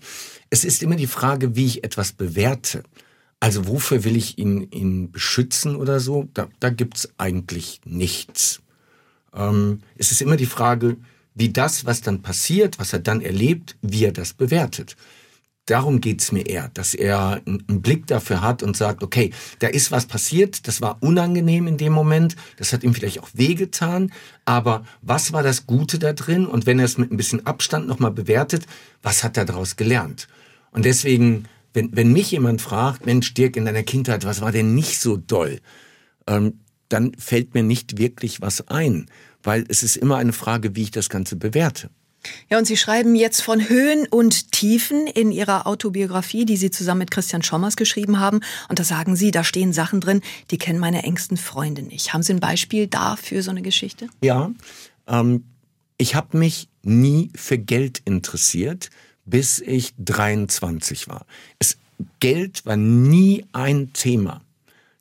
Es 0.50 0.64
ist 0.64 0.84
immer 0.84 0.96
die 0.96 1.08
Frage, 1.08 1.56
wie 1.56 1.66
ich 1.66 1.84
etwas 1.84 2.14
bewerte. 2.14 2.84
Also 3.42 3.68
wofür 3.68 4.04
will 4.04 4.16
ich 4.16 4.38
ihn, 4.38 4.70
ihn 4.72 5.12
beschützen 5.12 5.76
oder 5.76 6.00
so? 6.00 6.30
Da, 6.36 6.48
da 6.60 6.70
gibt's 6.70 7.10
eigentlich 7.18 7.82
nichts. 7.86 8.62
Ähm, 9.34 9.80
es 9.98 10.12
ist 10.12 10.22
immer 10.22 10.38
die 10.38 10.46
Frage, 10.46 10.98
wie 11.34 11.50
das, 11.50 11.86
was 11.86 12.02
dann 12.02 12.22
passiert, 12.22 12.78
was 12.78 12.94
er 12.94 13.00
dann 13.00 13.20
erlebt, 13.20 13.78
wie 13.82 14.06
er 14.06 14.12
das 14.12 14.34
bewertet. 14.34 14.96
Darum 15.66 16.02
geht's 16.02 16.32
mir 16.32 16.46
eher, 16.46 16.70
dass 16.76 16.94
er 16.94 17.42
einen 17.46 17.82
Blick 17.82 18.06
dafür 18.06 18.42
hat 18.42 18.62
und 18.62 18.78
sagt, 18.78 19.02
okay, 19.02 19.32
da 19.58 19.68
ist 19.68 19.92
was 19.92 20.06
passiert, 20.06 20.68
das 20.68 20.82
war 20.82 20.98
unangenehm 21.02 21.66
in 21.66 21.78
dem 21.78 21.94
Moment, 21.94 22.36
das 22.58 22.74
hat 22.74 22.84
ihm 22.84 22.94
vielleicht 22.94 23.22
auch 23.22 23.30
wehgetan, 23.34 24.12
aber 24.46 24.86
was 25.02 25.34
war 25.34 25.42
das 25.42 25.66
Gute 25.66 25.98
da 25.98 26.14
drin? 26.14 26.46
Und 26.46 26.68
wenn 26.68 26.78
er 26.78 26.86
es 26.86 26.98
mit 26.98 27.12
ein 27.12 27.18
bisschen 27.18 27.46
Abstand 27.48 27.88
nochmal 27.88 28.12
bewertet, 28.12 28.68
was 29.02 29.24
hat 29.24 29.38
er 29.38 29.46
daraus 29.46 29.78
gelernt? 29.78 30.28
Und 30.72 30.86
deswegen 30.86 31.48
wenn, 31.74 31.96
wenn 31.96 32.12
mich 32.12 32.32
jemand 32.32 32.62
fragt, 32.62 33.06
Mensch, 33.06 33.34
Dirk, 33.34 33.56
in 33.56 33.66
deiner 33.66 33.84
Kindheit, 33.84 34.26
was 34.26 34.42
war 34.42 34.52
denn 34.52 34.76
nicht 34.76 35.00
so 35.00 35.18
doll? 35.18 35.60
Ähm, 36.28 36.60
dann 36.90 37.14
fällt 37.18 37.54
mir 37.54 37.64
nicht 37.64 37.98
wirklich 37.98 38.42
was 38.42 38.68
ein, 38.68 39.06
weil 39.44 39.64
es 39.70 39.84
ist 39.84 39.96
immer 39.96 40.18
eine 40.18 40.34
Frage, 40.34 40.76
wie 40.76 40.84
ich 40.84 40.92
das 40.92 41.10
Ganze 41.10 41.36
bewerte. 41.36 41.90
Ja, 42.50 42.60
und 42.60 42.66
Sie 42.66 42.78
schreiben 42.78 43.16
jetzt 43.16 43.42
von 43.42 43.68
Höhen 43.68 44.06
und 44.08 44.52
Tiefen 44.52 45.08
in 45.08 45.32
Ihrer 45.32 45.66
Autobiografie, 45.66 46.46
die 46.46 46.58
Sie 46.58 46.70
zusammen 46.70 47.00
mit 47.00 47.12
Christian 47.12 47.42
Schommers 47.42 47.76
geschrieben 47.76 48.20
haben. 48.20 48.42
Und 48.70 48.78
da 48.78 48.84
sagen 48.84 49.16
Sie, 49.16 49.32
da 49.32 49.44
stehen 49.44 49.74
Sachen 49.74 50.02
drin, 50.02 50.22
die 50.52 50.60
kennen 50.60 50.80
meine 50.80 51.04
engsten 51.04 51.38
Freunde 51.38 51.82
nicht. 51.82 52.14
Haben 52.14 52.22
Sie 52.22 52.34
ein 52.34 52.40
Beispiel 52.40 52.88
dafür, 52.88 53.42
so 53.42 53.50
eine 53.50 53.64
Geschichte? 53.64 54.08
Ja, 54.22 54.52
ähm, 55.08 55.46
ich 55.98 56.14
habe 56.14 56.38
mich 56.38 56.70
nie 56.84 57.32
für 57.36 57.58
Geld 57.58 58.02
interessiert 58.06 58.90
bis 59.26 59.60
ich 59.60 59.94
23 59.98 61.08
war. 61.08 61.26
Es 61.60 61.78
Geld 62.20 62.66
war 62.66 62.78
nie 62.78 63.46
ein 63.54 63.94
Thema. 63.94 64.42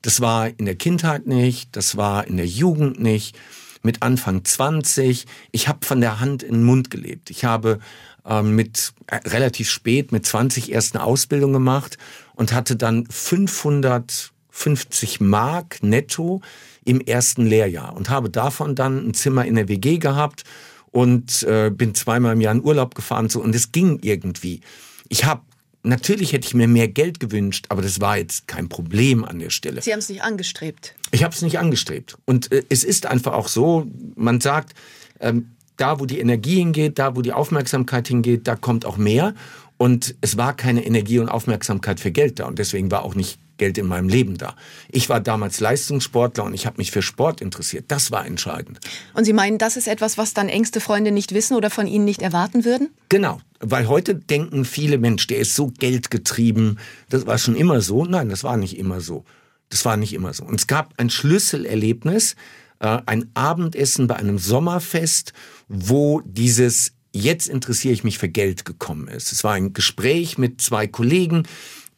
Das 0.03 0.21
war 0.21 0.49
in 0.49 0.67
der 0.67 0.77
Kindheit 0.77 1.27
nicht, 1.27 1.75
das 1.77 1.97
war 1.97 2.27
in 2.27 2.37
der 2.37 2.47
Jugend 2.47 3.01
nicht, 3.01 3.39
mit 3.83 4.03
Anfang 4.03 4.45
20. 4.45 5.27
Ich 5.53 5.69
habe 5.69 5.87
von 5.87 6.01
der 6.01 6.21
Hand 6.21 6.43
in 6.43 6.55
den 6.55 6.65
Mund 6.65 6.91
gelebt. 6.91 7.31
Ich 7.31 7.45
habe 7.45 7.79
ähm, 8.27 8.55
mit 8.55 8.93
äh, 9.07 9.17
relativ 9.29 9.71
spät 9.71 10.13
mit 10.13 10.27
20 10.27 10.73
erst 10.73 10.95
eine 10.95 11.05
Ausbildung 11.05 11.53
gemacht 11.53 11.99
und 12.35 12.53
hatte 12.53 12.77
dann 12.77 13.07
550 13.07 15.21
Mark 15.21 15.83
netto 15.83 16.43
im 16.85 17.01
ersten 17.01 17.47
Lehrjahr 17.47 17.97
und 17.97 18.11
habe 18.11 18.31
davon 18.31 18.75
dann 18.75 19.09
ein 19.09 19.15
Zimmer 19.15 19.45
in 19.45 19.55
der 19.55 19.69
WG 19.69 19.99
gehabt 19.99 20.45
und 20.91 21.43
äh, 21.45 21.71
bin 21.71 21.95
zweimal 21.95 22.33
im 22.33 22.41
Jahr 22.41 22.55
in 22.55 22.65
Urlaub 22.65 22.95
gefahren 22.95 23.29
so 23.29 23.41
und 23.41 23.55
es 23.55 23.73
ging 23.73 23.99
irgendwie. 24.03 24.61
Ich 25.09 25.25
habe 25.25 25.43
natürlich 25.83 26.33
hätte 26.33 26.47
ich 26.47 26.55
mir 26.55 26.69
mehr 26.69 26.89
Geld 26.89 27.21
gewünscht, 27.21 27.67
aber 27.69 27.83
das 27.83 28.01
war 28.01 28.19
jetzt 28.19 28.47
kein 28.47 28.69
Problem 28.69 29.25
an 29.25 29.39
der 29.39 29.51
Stelle. 29.51 29.81
Sie 29.83 29.93
haben 29.93 30.01
es 30.01 30.09
nicht 30.09 30.23
angestrebt. 30.23 30.95
Ich 31.11 31.25
habe 31.25 31.35
es 31.35 31.43
nicht 31.43 31.59
angestrebt. 31.59 32.19
Und 32.27 32.53
äh, 32.53 32.65
es 32.69 32.85
ist 32.85 33.07
einfach 33.07 33.33
auch 33.33 33.49
so, 33.49 33.87
man 34.17 34.41
sagt, 34.41 34.75
ähm, 35.21 35.51
da 35.77 35.99
wo 35.99 36.07
die 36.07 36.19
Energie 36.19 36.57
hingeht, 36.57 36.99
da 36.99 37.17
wo 37.17 37.23
die 37.23 37.33
Aufmerksamkeit 37.33 38.09
hingeht, 38.09 38.47
da 38.47 38.57
kommt 38.57 38.85
auch 38.85 38.99
mehr. 38.99 39.35
Und 39.81 40.15
es 40.21 40.37
war 40.37 40.55
keine 40.55 40.85
Energie 40.85 41.21
und 41.21 41.31
Aufmerksamkeit 41.31 42.01
für 42.01 42.11
Geld 42.11 42.39
da. 42.39 42.45
Und 42.45 42.59
deswegen 42.59 42.91
war 42.91 43.03
auch 43.03 43.15
nicht 43.15 43.39
Geld 43.57 43.79
in 43.79 43.87
meinem 43.87 44.11
Leben 44.11 44.37
da. 44.37 44.55
Ich 44.91 45.09
war 45.09 45.21
damals 45.21 45.59
Leistungssportler 45.59 46.45
und 46.45 46.53
ich 46.53 46.67
habe 46.67 46.77
mich 46.77 46.91
für 46.91 47.01
Sport 47.01 47.41
interessiert. 47.41 47.87
Das 47.89 48.11
war 48.11 48.27
entscheidend. 48.27 48.79
Und 49.15 49.25
Sie 49.25 49.33
meinen, 49.33 49.57
das 49.57 49.79
ist 49.79 49.89
etwas, 49.89 50.19
was 50.19 50.35
dann 50.35 50.51
engste 50.51 50.81
Freunde 50.81 51.13
nicht 51.13 51.33
wissen 51.33 51.57
oder 51.57 51.71
von 51.71 51.87
Ihnen 51.87 52.05
nicht 52.05 52.21
erwarten 52.21 52.67
würden? 52.67 52.91
Genau, 53.09 53.41
weil 53.59 53.89
heute 53.89 54.15
denken 54.15 54.67
viele 54.67 54.99
Menschen, 54.99 55.29
der 55.29 55.39
ist 55.39 55.55
so 55.55 55.69
geldgetrieben. 55.69 56.79
Das 57.09 57.27
war 57.27 57.39
schon 57.39 57.57
immer 57.57 57.81
so. 57.81 58.05
Nein, 58.05 58.29
das 58.29 58.45
war 58.45 58.59
nicht 58.59 58.77
immer 58.77 59.01
so. 59.01 59.25
Das 59.71 59.87
war 59.87 59.97
nicht 59.97 60.13
immer 60.13 60.35
so. 60.35 60.45
Und 60.45 60.61
es 60.61 60.67
gab 60.67 60.93
ein 60.99 61.09
Schlüsselerlebnis, 61.09 62.37
äh, 62.81 62.99
ein 63.07 63.31
Abendessen 63.33 64.09
bei 64.09 64.17
einem 64.17 64.37
Sommerfest, 64.37 65.33
wo 65.69 66.21
dieses 66.27 66.93
jetzt 67.13 67.49
interessiere 67.49 67.95
ich 67.95 68.05
mich 68.05 68.19
für 68.19 68.29
Geld 68.29 68.65
gekommen 68.65 69.09
ist. 69.09 69.33
Es 69.33 69.45
war 69.45 69.55
ein 69.55 69.73
Gespräch 69.73 70.39
mit 70.39 70.61
zwei 70.61 70.87
Kollegen, 70.87 71.45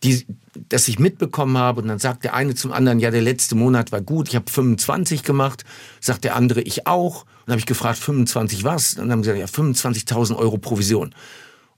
die, 0.02 0.26
das 0.68 0.88
ich 0.88 0.98
mitbekommen 0.98 1.56
habe. 1.58 1.82
Und 1.82 1.88
dann 1.88 1.98
sagt 1.98 2.24
der 2.24 2.34
eine 2.34 2.54
zum 2.54 2.72
anderen, 2.72 2.98
ja, 3.00 3.10
der 3.10 3.22
letzte 3.22 3.54
Monat 3.54 3.92
war 3.92 4.00
gut, 4.00 4.28
ich 4.28 4.36
habe 4.36 4.50
25 4.50 5.22
gemacht. 5.22 5.64
Sagt 6.00 6.24
der 6.24 6.36
andere, 6.36 6.62
ich 6.62 6.86
auch. 6.86 7.22
Und 7.22 7.28
dann 7.46 7.52
habe 7.52 7.60
ich 7.60 7.66
gefragt, 7.66 7.98
25 7.98 8.64
was? 8.64 8.94
Und 8.94 9.02
dann 9.02 9.12
haben 9.12 9.24
sie 9.24 9.32
gesagt, 9.32 9.56
ja, 9.56 9.62
25.000 9.62 10.36
Euro 10.36 10.58
Provision. 10.58 11.14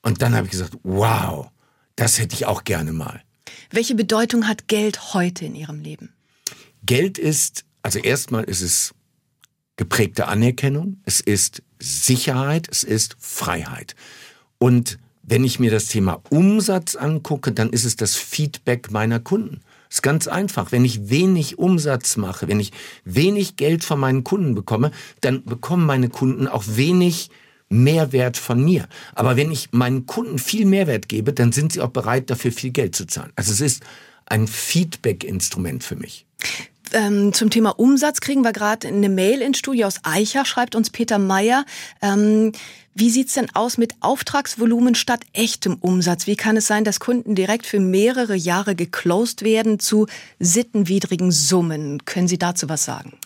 Und 0.03 0.23
dann 0.23 0.35
habe 0.35 0.47
ich 0.47 0.53
gesagt, 0.53 0.77
wow, 0.83 1.49
das 1.97 2.19
hätte 2.19 2.35
ich 2.35 2.47
auch 2.47 2.65
gerne 2.65 2.93
mal. 2.93 3.23
Welche 3.71 3.95
Bedeutung 3.95 4.47
hat 4.47 4.69
Geld 4.69 5.15
heute 5.15 5.45
in 5.45 5.55
Ihrem 5.55 5.81
Leben? 5.81 6.13
Geld 6.85 7.19
ist, 7.19 7.65
also 7.83 7.99
erstmal 7.99 8.45
ist 8.45 8.61
es 8.61 8.95
geprägte 9.77 10.29
Anerkennung, 10.29 11.01
es 11.05 11.21
ist 11.21 11.63
Sicherheit, 11.85 12.69
es 12.71 12.83
ist 12.85 13.17
Freiheit. 13.19 13.95
Und 14.59 14.99
wenn 15.23 15.45
ich 15.45 15.59
mir 15.59 15.71
das 15.71 15.87
Thema 15.87 16.23
Umsatz 16.31 16.97
angucke, 16.97 17.53
dann 17.53 17.71
ist 17.71 17.85
es 17.85 17.97
das 17.97 18.17
Feedback 18.17 18.91
meiner 18.91 19.21
Kunden. 19.21 19.61
Das 19.89 19.99
ist 19.99 20.03
ganz 20.03 20.27
einfach. 20.27 20.73
Wenn 20.73 20.85
ich 20.85 21.09
wenig 21.09 21.59
Umsatz 21.59 22.17
mache, 22.17 22.49
wenn 22.49 22.61
ich 22.61 22.73
wenig 23.05 23.57
Geld 23.57 23.85
von 23.85 24.01
meinen 24.01 24.25
Kunden 24.25 24.55
bekomme, 24.55 24.91
dann 25.21 25.45
bekommen 25.45 25.87
meine 25.87 26.09
Kunden 26.09 26.49
auch 26.49 26.65
wenig 26.67 27.31
Mehrwert 27.69 28.37
von 28.37 28.63
mir. 28.63 28.89
Aber 29.15 29.37
wenn 29.37 29.51
ich 29.51 29.69
meinen 29.73 30.07
Kunden 30.07 30.39
viel 30.39 30.67
Mehrwert 30.67 31.09
gebe, 31.09 31.33
dann 31.33 31.53
sind 31.53 31.73
sie 31.73 31.81
auch 31.81 31.91
bereit, 31.91 32.31
dafür 32.31 32.53
viel 32.53 32.71
Geld 32.71 32.95
zu 32.95 33.07
zahlen. 33.07 33.33
Also 33.37 33.53
es 33.53 33.61
ist 33.61 33.83
ein 34.27 34.47
Feedback-Instrument 34.47 35.85
für 35.85 35.97
mich. 35.97 36.27
Ähm, 36.95 37.33
zum 37.33 37.51
Thema 37.51 37.71
Umsatz 37.71 38.21
kriegen 38.21 38.43
wir 38.43 38.53
gerade 38.53 38.87
eine 38.87 39.09
Mail 39.09 39.43
ins 39.43 39.59
Studio 39.59 39.89
aus 39.89 39.99
Eicher, 40.05 40.45
schreibt 40.45 40.77
uns 40.77 40.91
Peter 40.91 41.19
Meyer. 41.19 41.65
Ähm, 42.01 42.53
wie 42.95 43.11
sieht's 43.11 43.35
denn 43.35 43.53
aus 43.53 43.79
mit 43.79 43.95
Auftragsvolumen 43.99 44.95
statt 44.95 45.25
echtem 45.33 45.75
Umsatz? 45.81 46.29
Wie 46.29 46.37
kann 46.37 46.57
es 46.57 46.69
sein, 46.69 46.85
dass 46.85 47.01
Kunden 47.01 47.35
direkt 47.35 47.67
für 47.67 47.81
mehrere 47.81 48.37
Jahre 48.37 48.77
geclosed 48.77 49.43
werden 49.43 49.81
zu 49.81 50.07
sittenwidrigen 50.39 51.33
Summen? 51.33 52.05
Können 52.05 52.29
Sie 52.29 52.39
dazu 52.39 52.69
was 52.69 52.85
sagen? 52.85 53.19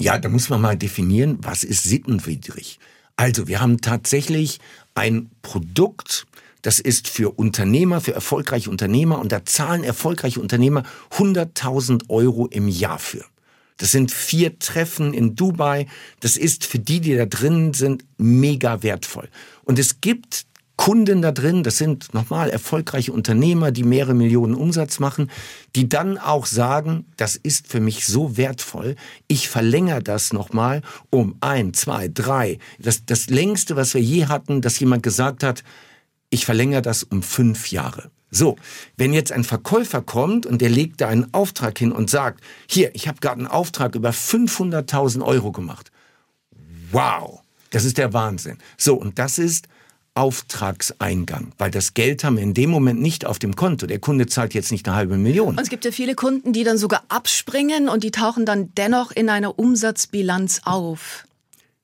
Ja, 0.00 0.16
da 0.16 0.28
muss 0.28 0.48
man 0.48 0.60
mal 0.60 0.76
definieren, 0.76 1.38
was 1.42 1.64
ist 1.64 1.82
sittenwidrig. 1.82 2.78
Also, 3.16 3.48
wir 3.48 3.60
haben 3.60 3.80
tatsächlich 3.80 4.60
ein 4.94 5.28
Produkt, 5.42 6.27
das 6.68 6.80
ist 6.80 7.08
für 7.08 7.30
Unternehmer, 7.38 8.02
für 8.02 8.12
erfolgreiche 8.12 8.68
Unternehmer 8.68 9.20
und 9.20 9.32
da 9.32 9.42
zahlen 9.46 9.82
erfolgreiche 9.82 10.38
Unternehmer 10.38 10.82
100.000 11.12 12.10
Euro 12.10 12.46
im 12.46 12.68
Jahr 12.68 12.98
für. 12.98 13.24
Das 13.78 13.90
sind 13.90 14.12
vier 14.12 14.58
Treffen 14.58 15.14
in 15.14 15.34
Dubai. 15.34 15.86
Das 16.20 16.36
ist 16.36 16.66
für 16.66 16.78
die, 16.78 17.00
die 17.00 17.16
da 17.16 17.24
drin 17.24 17.72
sind, 17.72 18.04
mega 18.18 18.82
wertvoll. 18.82 19.30
Und 19.64 19.78
es 19.78 20.02
gibt 20.02 20.44
Kunden 20.76 21.22
da 21.22 21.32
drin, 21.32 21.62
das 21.62 21.78
sind 21.78 22.12
nochmal 22.12 22.50
erfolgreiche 22.50 23.12
Unternehmer, 23.12 23.70
die 23.70 23.82
mehrere 23.82 24.12
Millionen 24.12 24.54
Umsatz 24.54 24.98
machen, 24.98 25.30
die 25.74 25.88
dann 25.88 26.18
auch 26.18 26.44
sagen, 26.44 27.06
das 27.16 27.36
ist 27.36 27.66
für 27.66 27.80
mich 27.80 28.06
so 28.06 28.36
wertvoll, 28.36 28.94
ich 29.26 29.48
verlängere 29.48 30.02
das 30.02 30.34
nochmal 30.34 30.82
um 31.08 31.34
ein, 31.40 31.72
zwei, 31.72 32.08
drei. 32.08 32.58
Das, 32.78 33.06
das 33.06 33.30
längste, 33.30 33.74
was 33.74 33.94
wir 33.94 34.02
je 34.02 34.26
hatten, 34.26 34.60
dass 34.60 34.78
jemand 34.78 35.02
gesagt 35.02 35.42
hat, 35.42 35.64
ich 36.30 36.44
verlängere 36.44 36.82
das 36.82 37.02
um 37.02 37.22
fünf 37.22 37.70
Jahre. 37.70 38.10
So, 38.30 38.56
wenn 38.96 39.14
jetzt 39.14 39.32
ein 39.32 39.44
Verkäufer 39.44 40.02
kommt 40.02 40.44
und 40.44 40.60
der 40.60 40.68
legt 40.68 41.00
da 41.00 41.08
einen 41.08 41.32
Auftrag 41.32 41.78
hin 41.78 41.92
und 41.92 42.10
sagt, 42.10 42.42
hier, 42.68 42.94
ich 42.94 43.08
habe 43.08 43.20
gerade 43.20 43.38
einen 43.38 43.46
Auftrag 43.46 43.94
über 43.94 44.10
500.000 44.10 45.24
Euro 45.24 45.50
gemacht. 45.50 45.90
Wow, 46.90 47.40
das 47.70 47.84
ist 47.84 47.96
der 47.96 48.12
Wahnsinn. 48.12 48.58
So, 48.76 48.94
und 48.94 49.18
das 49.18 49.38
ist 49.38 49.66
Auftragseingang, 50.14 51.52
weil 51.58 51.70
das 51.70 51.94
Geld 51.94 52.24
haben 52.24 52.36
wir 52.36 52.42
in 52.42 52.52
dem 52.52 52.70
Moment 52.70 53.00
nicht 53.00 53.24
auf 53.24 53.38
dem 53.38 53.54
Konto. 53.54 53.86
Der 53.86 54.00
Kunde 54.00 54.26
zahlt 54.26 54.52
jetzt 54.52 54.72
nicht 54.72 54.86
eine 54.88 54.96
halbe 54.96 55.16
Million. 55.16 55.50
Und 55.50 55.60
es 55.60 55.68
gibt 55.68 55.84
ja 55.84 55.92
viele 55.92 56.14
Kunden, 56.14 56.52
die 56.52 56.64
dann 56.64 56.76
sogar 56.76 57.04
abspringen 57.08 57.88
und 57.88 58.02
die 58.04 58.10
tauchen 58.10 58.44
dann 58.44 58.74
dennoch 58.74 59.12
in 59.12 59.30
einer 59.30 59.58
Umsatzbilanz 59.58 60.62
auf. 60.64 61.24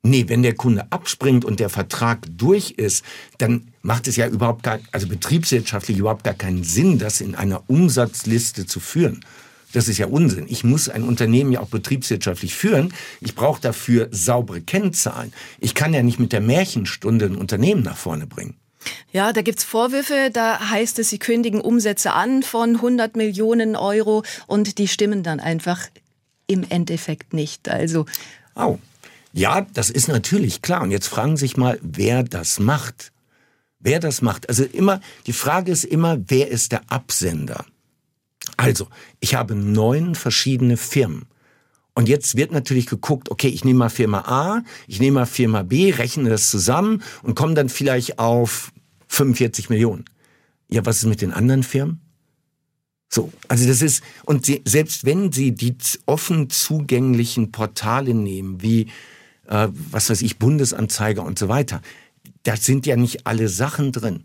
Nee, 0.02 0.24
wenn 0.28 0.42
der 0.42 0.54
Kunde 0.54 0.90
abspringt 0.90 1.44
und 1.44 1.60
der 1.60 1.70
Vertrag 1.70 2.26
durch 2.28 2.72
ist, 2.72 3.04
dann 3.38 3.70
macht 3.84 4.08
es 4.08 4.16
ja 4.16 4.26
überhaupt 4.26 4.62
gar, 4.62 4.80
also 4.92 5.06
betriebswirtschaftlich 5.06 5.98
überhaupt 5.98 6.24
gar 6.24 6.34
keinen 6.34 6.64
Sinn, 6.64 6.98
das 6.98 7.20
in 7.20 7.34
einer 7.34 7.62
Umsatzliste 7.68 8.66
zu 8.66 8.80
führen. 8.80 9.24
Das 9.74 9.88
ist 9.88 9.98
ja 9.98 10.06
Unsinn. 10.06 10.46
Ich 10.48 10.64
muss 10.64 10.88
ein 10.88 11.02
Unternehmen 11.02 11.52
ja 11.52 11.60
auch 11.60 11.68
betriebswirtschaftlich 11.68 12.54
führen. 12.54 12.94
Ich 13.20 13.34
brauche 13.34 13.60
dafür 13.60 14.08
saubere 14.10 14.62
Kennzahlen. 14.62 15.32
Ich 15.60 15.74
kann 15.74 15.92
ja 15.92 16.02
nicht 16.02 16.18
mit 16.18 16.32
der 16.32 16.40
Märchenstunde 16.40 17.26
ein 17.26 17.36
Unternehmen 17.36 17.82
nach 17.82 17.96
vorne 17.96 18.26
bringen. 18.26 18.54
Ja, 19.12 19.32
da 19.32 19.42
gibt's 19.42 19.64
Vorwürfe, 19.64 20.30
da 20.32 20.70
heißt 20.70 20.98
es, 20.98 21.10
sie 21.10 21.18
kündigen 21.18 21.60
Umsätze 21.60 22.12
an 22.12 22.42
von 22.42 22.76
100 22.76 23.16
Millionen 23.16 23.76
Euro 23.76 24.22
und 24.46 24.78
die 24.78 24.88
stimmen 24.88 25.22
dann 25.22 25.40
einfach 25.40 25.80
im 26.46 26.64
Endeffekt 26.68 27.32
nicht. 27.34 27.68
Also. 27.68 28.06
Au. 28.54 28.78
Ja, 29.32 29.66
das 29.74 29.90
ist 29.90 30.08
natürlich 30.08 30.62
klar. 30.62 30.82
Und 30.82 30.90
jetzt 30.90 31.08
fragen 31.08 31.36
Sie 31.36 31.46
sich 31.46 31.56
mal, 31.56 31.78
wer 31.82 32.22
das 32.22 32.60
macht. 32.60 33.10
Wer 33.84 34.00
das 34.00 34.22
macht. 34.22 34.48
Also 34.48 34.64
immer, 34.64 35.00
die 35.26 35.34
Frage 35.34 35.70
ist 35.70 35.84
immer, 35.84 36.18
wer 36.28 36.48
ist 36.48 36.72
der 36.72 36.90
Absender? 36.90 37.66
Also, 38.56 38.88
ich 39.20 39.34
habe 39.34 39.54
neun 39.54 40.14
verschiedene 40.14 40.78
Firmen. 40.78 41.26
Und 41.94 42.08
jetzt 42.08 42.34
wird 42.34 42.50
natürlich 42.50 42.86
geguckt, 42.86 43.30
okay, 43.30 43.48
ich 43.48 43.64
nehme 43.64 43.80
mal 43.80 43.90
Firma 43.90 44.20
A, 44.20 44.62
ich 44.88 45.00
nehme 45.00 45.20
mal 45.20 45.26
Firma 45.26 45.62
B, 45.62 45.92
rechne 45.92 46.30
das 46.30 46.50
zusammen 46.50 47.02
und 47.22 47.36
komme 47.36 47.54
dann 47.54 47.68
vielleicht 47.68 48.18
auf 48.18 48.72
45 49.08 49.68
Millionen. 49.68 50.06
Ja, 50.68 50.84
was 50.86 50.98
ist 50.98 51.06
mit 51.06 51.20
den 51.20 51.32
anderen 51.32 51.62
Firmen? 51.62 52.00
So, 53.10 53.32
also 53.48 53.68
das 53.68 53.82
ist, 53.82 54.02
und 54.24 54.46
sie, 54.46 54.62
selbst 54.64 55.04
wenn 55.04 55.30
Sie 55.30 55.52
die 55.52 55.76
offen 56.06 56.48
zugänglichen 56.48 57.52
Portale 57.52 58.14
nehmen, 58.14 58.62
wie 58.62 58.88
äh, 59.46 59.68
was 59.90 60.10
weiß 60.10 60.22
ich, 60.22 60.38
Bundesanzeiger 60.38 61.22
und 61.22 61.38
so 61.38 61.48
weiter. 61.48 61.82
Da 62.44 62.56
sind 62.56 62.86
ja 62.86 62.96
nicht 62.96 63.26
alle 63.26 63.48
Sachen 63.48 63.92
drin. 63.92 64.24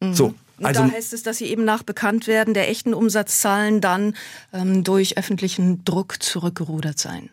Mhm. 0.00 0.14
So, 0.14 0.34
also, 0.62 0.82
da 0.82 0.90
heißt 0.90 1.12
es, 1.12 1.22
dass 1.22 1.38
sie 1.38 1.46
eben 1.46 1.64
nach 1.64 1.82
Bekanntwerden 1.82 2.54
der 2.54 2.68
echten 2.68 2.94
Umsatzzahlen 2.94 3.80
dann 3.80 4.14
ähm, 4.52 4.84
durch 4.84 5.18
öffentlichen 5.18 5.84
Druck 5.84 6.22
zurückgerudert 6.22 6.98
seien. 6.98 7.30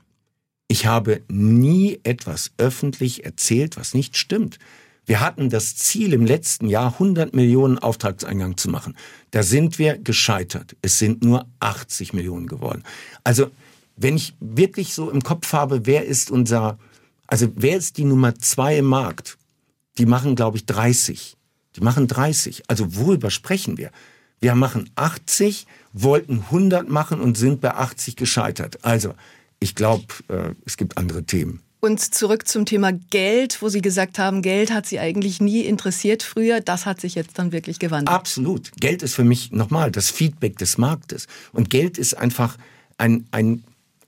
Ich 0.67 0.85
habe 0.85 1.21
nie 1.27 1.99
etwas 2.03 2.51
öffentlich 2.57 3.25
erzählt, 3.25 3.77
was 3.77 3.93
nicht 3.93 4.17
stimmt. 4.17 4.57
Wir 5.05 5.19
hatten 5.19 5.49
das 5.49 5.75
Ziel 5.75 6.13
im 6.13 6.25
letzten 6.25 6.67
Jahr 6.67 6.93
100 6.93 7.35
Millionen 7.35 7.77
Auftragseingang 7.77 8.55
zu 8.55 8.69
machen. 8.69 8.95
Da 9.31 9.43
sind 9.43 9.79
wir 9.79 9.97
gescheitert. 9.97 10.75
Es 10.81 10.99
sind 10.99 11.23
nur 11.23 11.45
80 11.59 12.13
Millionen 12.13 12.47
geworden. 12.47 12.83
Also 13.23 13.51
wenn 13.97 14.15
ich 14.15 14.33
wirklich 14.39 14.93
so 14.93 15.11
im 15.11 15.21
Kopf 15.21 15.51
habe, 15.53 15.85
wer 15.85 16.05
ist 16.05 16.31
unser 16.31 16.79
also 17.27 17.47
wer 17.55 17.77
ist 17.77 17.97
die 17.97 18.03
Nummer 18.03 18.35
zwei 18.35 18.77
im 18.77 18.85
Markt? 18.85 19.37
Die 19.97 20.05
machen, 20.05 20.35
glaube 20.35 20.57
ich, 20.57 20.65
30. 20.65 21.37
Die 21.75 21.81
machen 21.81 22.07
30. 22.07 22.63
Also 22.67 22.95
worüber 22.95 23.29
sprechen 23.29 23.77
wir? 23.77 23.91
Wir 24.39 24.55
machen 24.55 24.89
80, 24.95 25.67
wollten 25.93 26.39
100 26.49 26.89
machen 26.89 27.21
und 27.21 27.37
sind 27.37 27.61
bei 27.61 27.75
80 27.75 28.15
gescheitert. 28.15 28.83
Also, 28.83 29.13
ich 29.59 29.75
glaube, 29.75 30.05
äh, 30.29 30.55
es 30.65 30.77
gibt 30.77 30.97
andere 30.97 31.23
Themen. 31.23 31.61
Und 31.79 31.99
zurück 31.99 32.47
zum 32.47 32.65
Thema 32.65 32.91
Geld, 32.91 33.61
wo 33.61 33.69
Sie 33.69 33.81
gesagt 33.81 34.19
haben, 34.19 34.41
Geld 34.43 34.71
hat 34.71 34.85
Sie 34.85 34.99
eigentlich 34.99 35.41
nie 35.41 35.61
interessiert 35.61 36.21
früher. 36.21 36.61
Das 36.61 36.85
hat 36.85 37.01
sich 37.01 37.15
jetzt 37.15 37.39
dann 37.39 37.51
wirklich 37.51 37.79
gewandelt. 37.79 38.15
Absolut. 38.15 38.71
Geld 38.79 39.01
ist 39.01 39.15
für 39.15 39.23
mich 39.23 39.51
nochmal 39.51 39.91
das 39.91 40.11
Feedback 40.11 40.57
des 40.57 40.77
Marktes. 40.77 41.27
Und 41.53 41.71
Geld 41.71 41.97
ist 41.97 42.15
einfach 42.15 42.57
ein, 42.99 43.27
ein 43.31 43.63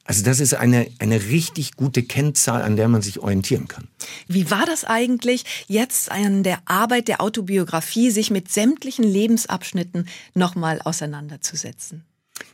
also 0.06 0.24
das 0.24 0.40
ist 0.40 0.54
eine, 0.54 0.88
eine 1.00 1.24
richtig 1.28 1.76
gute 1.76 2.04
Kennzahl, 2.04 2.62
an 2.62 2.76
der 2.76 2.90
man 2.90 3.02
sich 3.02 3.20
orientieren 3.20 3.68
kann. 3.70 3.88
Wie 4.28 4.52
war 4.52 4.66
das 4.66 4.84
eigentlich, 4.84 5.66
jetzt 5.68 6.12
an 6.12 6.44
der 6.44 6.60
Arbeit 6.66 7.08
der 7.08 7.22
Autobiografie 7.22 8.12
sich 8.12 8.30
mit 8.30 8.52
sämtlichen 8.52 9.06
Lebensabschnitten 9.06 10.10
nochmal 10.34 10.82
auseinanderzusetzen? 10.82 12.04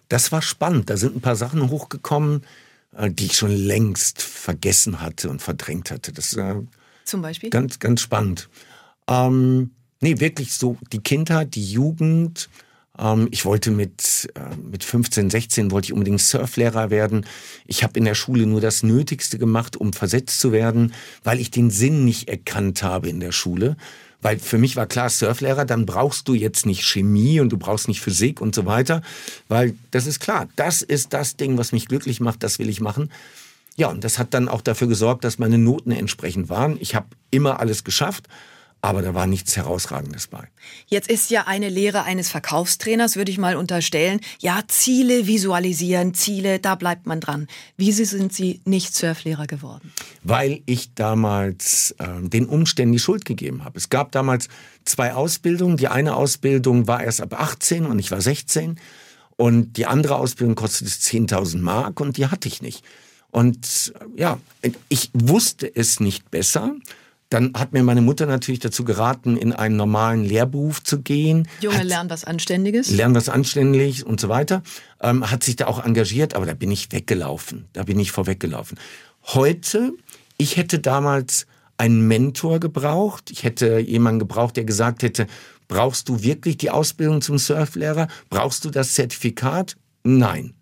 Das 0.09 0.31
war 0.31 0.41
spannend. 0.41 0.89
Da 0.89 0.97
sind 0.97 1.15
ein 1.15 1.21
paar 1.21 1.35
Sachen 1.35 1.69
hochgekommen, 1.69 2.43
äh, 2.95 3.09
die 3.09 3.27
ich 3.27 3.35
schon 3.35 3.51
längst 3.51 4.21
vergessen 4.21 5.01
hatte 5.01 5.29
und 5.29 5.41
verdrängt 5.41 5.89
hatte. 5.89 6.11
Das 6.11 6.33
äh, 6.33 6.55
Zum 7.05 7.21
Beispiel? 7.23 7.49
Ganz, 7.49 7.79
ganz 7.79 8.01
spannend. 8.01 8.47
Ähm, 9.07 9.71
nee, 10.01 10.19
wirklich 10.19 10.53
so 10.53 10.77
die 10.91 11.01
Kindheit, 11.01 11.55
die 11.55 11.71
Jugend, 11.71 12.49
ich 13.31 13.45
wollte 13.45 13.71
mit, 13.71 14.29
äh, 14.35 14.55
mit 14.57 14.83
15, 14.83 15.29
16 15.29 15.71
wollte 15.71 15.87
ich 15.87 15.93
unbedingt 15.93 16.19
Surflehrer 16.19 16.89
werden. 16.89 17.25
Ich 17.65 17.83
habe 17.83 17.97
in 17.97 18.05
der 18.05 18.15
Schule 18.15 18.45
nur 18.45 18.59
das 18.59 18.83
Nötigste 18.83 19.37
gemacht, 19.37 19.77
um 19.77 19.93
versetzt 19.93 20.39
zu 20.39 20.51
werden, 20.51 20.93
weil 21.23 21.39
ich 21.39 21.49
den 21.49 21.69
Sinn 21.69 22.03
nicht 22.03 22.27
erkannt 22.27 22.83
habe 22.83 23.07
in 23.07 23.19
der 23.19 23.31
Schule. 23.31 23.77
Weil 24.21 24.37
für 24.37 24.57
mich 24.57 24.75
war 24.75 24.85
klar, 24.85 25.09
Surflehrer, 25.09 25.63
dann 25.63 25.85
brauchst 25.85 26.27
du 26.27 26.33
jetzt 26.33 26.65
nicht 26.65 26.83
Chemie 26.83 27.39
und 27.39 27.49
du 27.49 27.57
brauchst 27.57 27.87
nicht 27.87 28.01
Physik 28.01 28.41
und 28.41 28.53
so 28.53 28.65
weiter. 28.65 29.01
Weil 29.47 29.75
das 29.91 30.05
ist 30.05 30.19
klar, 30.19 30.49
das 30.57 30.81
ist 30.81 31.13
das 31.13 31.37
Ding, 31.37 31.57
was 31.57 31.71
mich 31.71 31.87
glücklich 31.87 32.19
macht, 32.19 32.43
das 32.43 32.59
will 32.59 32.67
ich 32.67 32.81
machen. 32.81 33.11
Ja, 33.77 33.87
und 33.87 34.03
das 34.03 34.19
hat 34.19 34.33
dann 34.33 34.49
auch 34.49 34.61
dafür 34.61 34.89
gesorgt, 34.89 35.23
dass 35.23 35.39
meine 35.39 35.57
Noten 35.57 35.91
entsprechend 35.91 36.49
waren. 36.49 36.77
Ich 36.81 36.95
habe 36.95 37.07
immer 37.31 37.61
alles 37.61 37.85
geschafft 37.85 38.27
aber 38.81 39.01
da 39.01 39.13
war 39.13 39.27
nichts 39.27 39.57
Herausragendes 39.57 40.27
bei. 40.27 40.47
Jetzt 40.87 41.09
ist 41.09 41.29
ja 41.29 41.47
eine 41.47 41.67
Lehre 41.67 42.03
eines 42.03 42.29
Verkaufstrainers, 42.29 43.17
würde 43.17 43.31
ich 43.31 43.37
mal 43.37 43.57
unterstellen, 43.57 44.21
ja, 44.39 44.61
Ziele 44.67 45.27
visualisieren, 45.27 46.13
Ziele, 46.13 46.59
da 46.59 46.75
bleibt 46.75 47.05
man 47.05 47.19
dran. 47.19 47.47
Wie 47.75 47.91
sind 47.91 48.33
Sie 48.33 48.61
nicht 48.63 48.95
Surflehrer 48.95 49.47
geworden? 49.47 49.91
Weil 50.23 50.61
ich 50.65 50.93
damals 50.93 51.95
äh, 51.99 52.05
den 52.21 52.45
Umständen 52.45 52.93
die 52.93 52.99
Schuld 52.99 53.25
gegeben 53.25 53.65
habe. 53.65 53.77
Es 53.77 53.89
gab 53.89 54.13
damals 54.13 54.47
zwei 54.85 55.13
Ausbildungen. 55.13 55.75
Die 55.75 55.89
eine 55.89 56.15
Ausbildung 56.15 56.87
war 56.87 57.03
erst 57.03 57.21
ab 57.21 57.39
18 57.39 57.85
und 57.85 57.99
ich 57.99 58.11
war 58.11 58.21
16. 58.21 58.79
Und 59.35 59.77
die 59.77 59.85
andere 59.85 60.15
Ausbildung 60.15 60.55
kostete 60.55 60.89
10.000 60.89 61.59
Mark 61.59 61.99
und 61.99 62.17
die 62.17 62.27
hatte 62.27 62.47
ich 62.47 62.61
nicht. 62.61 62.83
Und 63.31 63.93
äh, 63.99 64.21
ja, 64.21 64.39
ich 64.87 65.11
wusste 65.13 65.73
es 65.73 65.99
nicht 65.99 66.31
besser 66.31 66.75
dann 67.29 67.53
hat 67.55 67.73
mir 67.73 67.83
meine 67.83 68.01
Mutter 68.01 68.25
natürlich 68.25 68.59
dazu 68.59 68.83
geraten, 68.83 69.37
in 69.37 69.53
einen 69.53 69.75
normalen 69.75 70.23
Lehrberuf 70.25 70.83
zu 70.83 71.01
gehen. 71.01 71.47
Junge, 71.61 71.77
hat, 71.77 71.83
lernen 71.85 72.09
was 72.09 72.23
Anständiges. 72.25 72.89
Lernen 72.89 73.15
was 73.15 73.29
Anständiges 73.29 74.03
und 74.03 74.19
so 74.19 74.29
weiter. 74.29 74.63
Ähm, 74.99 75.29
hat 75.29 75.43
sich 75.43 75.55
da 75.55 75.67
auch 75.67 75.83
engagiert, 75.83 76.33
aber 76.33 76.47
da 76.47 76.55
bin 76.55 76.71
ich 76.71 76.91
weggelaufen. 76.91 77.67
Da 77.73 77.83
bin 77.83 77.99
ich 77.99 78.11
vorweggelaufen. 78.11 78.79
Heute, 79.23 79.93
ich 80.37 80.57
hätte 80.57 80.79
damals 80.79 81.45
einen 81.77 82.07
Mentor 82.07 82.59
gebraucht. 82.59 83.29
Ich 83.29 83.43
hätte 83.43 83.79
jemanden 83.79 84.19
gebraucht, 84.19 84.57
der 84.57 84.65
gesagt 84.65 85.03
hätte, 85.03 85.27
brauchst 85.67 86.09
du 86.09 86.23
wirklich 86.23 86.57
die 86.57 86.71
Ausbildung 86.71 87.21
zum 87.21 87.37
Surflehrer? 87.37 88.07
Brauchst 88.29 88.65
du 88.65 88.71
das 88.71 88.95
Zertifikat? 88.95 89.77
Nein. 90.03 90.55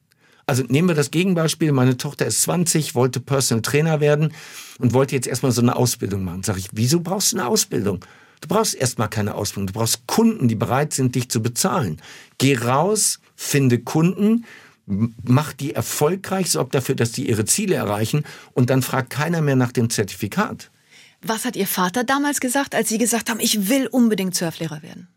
Also 0.48 0.64
nehmen 0.64 0.88
wir 0.88 0.96
das 0.96 1.12
Gegenbeispiel. 1.12 1.74
Meine 1.74 1.98
Tochter 1.98 2.26
ist 2.26 2.42
20, 2.44 2.96
wollte 2.96 3.20
Personal 3.20 3.62
Trainer 3.62 4.00
werden 4.00 4.34
und 4.80 4.94
wollte 4.94 5.14
jetzt 5.14 5.28
erstmal 5.28 5.52
so 5.52 5.62
eine 5.62 5.76
Ausbildung 5.76 6.24
machen. 6.24 6.44
Sag 6.44 6.58
ich, 6.58 6.70
wieso 6.72 7.02
brauchst 7.02 7.34
du 7.34 7.38
eine 7.38 7.48
Ausbildung? 7.48 8.00
Du 8.40 8.48
brauchst 8.48 8.74
erstmal 8.74 9.10
keine 9.10 9.36
Ausbildung. 9.36 9.68
Du 9.68 9.74
brauchst 9.74 10.08
Kunden, 10.08 10.48
die 10.48 10.56
bereit 10.56 10.94
sind, 10.94 11.16
dich 11.16 11.30
zu 11.30 11.42
bezahlen. 11.42 12.02
Geh 12.38 12.58
raus, 12.58 13.20
finde 13.36 13.80
Kunden, 13.80 14.46
mach 14.86 15.52
die 15.52 15.74
erfolgreich, 15.74 16.50
sorg 16.50 16.72
dafür, 16.72 16.96
dass 16.96 17.12
die 17.12 17.28
ihre 17.28 17.46
Ziele 17.46 17.76
erreichen 17.76 18.24
und 18.54 18.70
dann 18.70 18.82
fragt 18.82 19.10
keiner 19.10 19.42
mehr 19.42 19.58
nach 19.58 19.74
dem 19.74 19.90
Zertifikat. 19.90 20.72
Was 21.22 21.46
hat 21.46 21.56
Ihr 21.56 21.68
Vater 21.68 22.04
damals 22.04 22.40
gesagt, 22.40 22.76
als 22.76 22.90
Sie 22.90 22.98
gesagt 22.98 23.30
haben, 23.30 23.40
ich 23.40 23.70
will 23.70 23.88
unbedingt 23.88 24.36
Surflehrer 24.36 24.82
werden? 24.84 25.08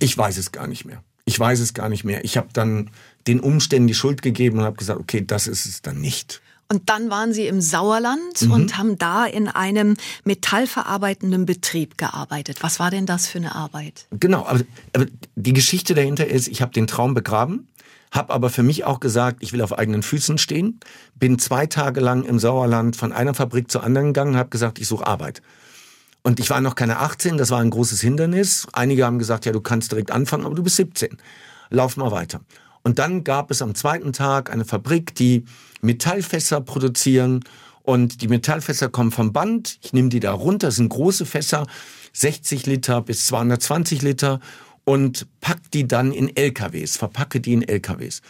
Ich 0.00 0.16
weiß 0.16 0.38
es 0.38 0.52
gar 0.52 0.66
nicht 0.66 0.84
mehr. 0.84 1.04
Ich 1.26 1.38
weiß 1.38 1.60
es 1.60 1.74
gar 1.74 1.88
nicht 1.88 2.04
mehr. 2.04 2.24
Ich 2.24 2.36
habe 2.36 2.48
dann 2.52 2.90
den 3.26 3.40
Umständen 3.40 3.88
die 3.88 3.94
Schuld 3.94 4.22
gegeben 4.22 4.58
und 4.58 4.64
habe 4.64 4.76
gesagt, 4.76 5.00
okay, 5.00 5.24
das 5.26 5.46
ist 5.46 5.66
es 5.66 5.82
dann 5.82 6.00
nicht. 6.00 6.40
Und 6.68 6.88
dann 6.88 7.10
waren 7.10 7.32
Sie 7.32 7.46
im 7.46 7.60
Sauerland 7.60 8.42
mhm. 8.42 8.50
und 8.50 8.78
haben 8.78 8.98
da 8.98 9.26
in 9.26 9.48
einem 9.48 9.96
metallverarbeitenden 10.24 11.44
Betrieb 11.44 11.98
gearbeitet. 11.98 12.62
Was 12.62 12.80
war 12.80 12.90
denn 12.90 13.06
das 13.06 13.26
für 13.26 13.38
eine 13.38 13.54
Arbeit? 13.54 14.06
Genau, 14.18 14.46
aber, 14.46 14.60
aber 14.94 15.06
die 15.36 15.52
Geschichte 15.52 15.94
dahinter 15.94 16.26
ist, 16.26 16.48
ich 16.48 16.62
habe 16.62 16.72
den 16.72 16.86
Traum 16.86 17.12
begraben, 17.12 17.68
habe 18.10 18.32
aber 18.32 18.48
für 18.48 18.62
mich 18.62 18.84
auch 18.84 19.00
gesagt, 19.00 19.38
ich 19.40 19.52
will 19.52 19.60
auf 19.60 19.76
eigenen 19.76 20.02
Füßen 20.02 20.38
stehen, 20.38 20.80
bin 21.16 21.38
zwei 21.38 21.66
Tage 21.66 22.00
lang 22.00 22.24
im 22.24 22.38
Sauerland 22.38 22.96
von 22.96 23.12
einer 23.12 23.34
Fabrik 23.34 23.70
zur 23.70 23.84
anderen 23.84 24.08
gegangen, 24.08 24.36
habe 24.36 24.48
gesagt, 24.48 24.78
ich 24.78 24.88
suche 24.88 25.06
Arbeit. 25.06 25.42
Und 26.22 26.40
ich 26.40 26.48
war 26.48 26.62
noch 26.62 26.74
keine 26.74 27.00
18, 27.00 27.36
das 27.36 27.50
war 27.50 27.60
ein 27.60 27.68
großes 27.68 28.00
Hindernis. 28.00 28.66
Einige 28.72 29.04
haben 29.04 29.18
gesagt, 29.18 29.44
ja, 29.44 29.52
du 29.52 29.60
kannst 29.60 29.92
direkt 29.92 30.10
anfangen, 30.10 30.46
aber 30.46 30.54
du 30.54 30.62
bist 30.62 30.76
17. 30.76 31.18
Lauf 31.68 31.98
mal 31.98 32.10
weiter. 32.10 32.40
Und 32.84 32.98
dann 32.98 33.24
gab 33.24 33.50
es 33.50 33.62
am 33.62 33.74
zweiten 33.74 34.12
Tag 34.12 34.52
eine 34.52 34.64
Fabrik, 34.64 35.14
die 35.14 35.44
Metallfässer 35.80 36.60
produzieren. 36.60 37.40
Und 37.82 38.22
die 38.22 38.28
Metallfässer 38.28 38.88
kommen 38.88 39.10
vom 39.10 39.32
Band. 39.32 39.78
Ich 39.82 39.92
nehme 39.92 40.10
die 40.10 40.20
da 40.20 40.32
runter. 40.32 40.68
Das 40.68 40.76
sind 40.76 40.90
große 40.90 41.26
Fässer, 41.26 41.66
60 42.12 42.66
Liter 42.66 43.00
bis 43.00 43.26
220 43.26 44.02
Liter. 44.02 44.40
Und 44.84 45.26
pack 45.40 45.70
die 45.72 45.88
dann 45.88 46.12
in 46.12 46.34
LKWs, 46.34 46.96
verpacke 46.98 47.40
die 47.40 47.54
in 47.54 47.66
LKWs. 47.66 48.20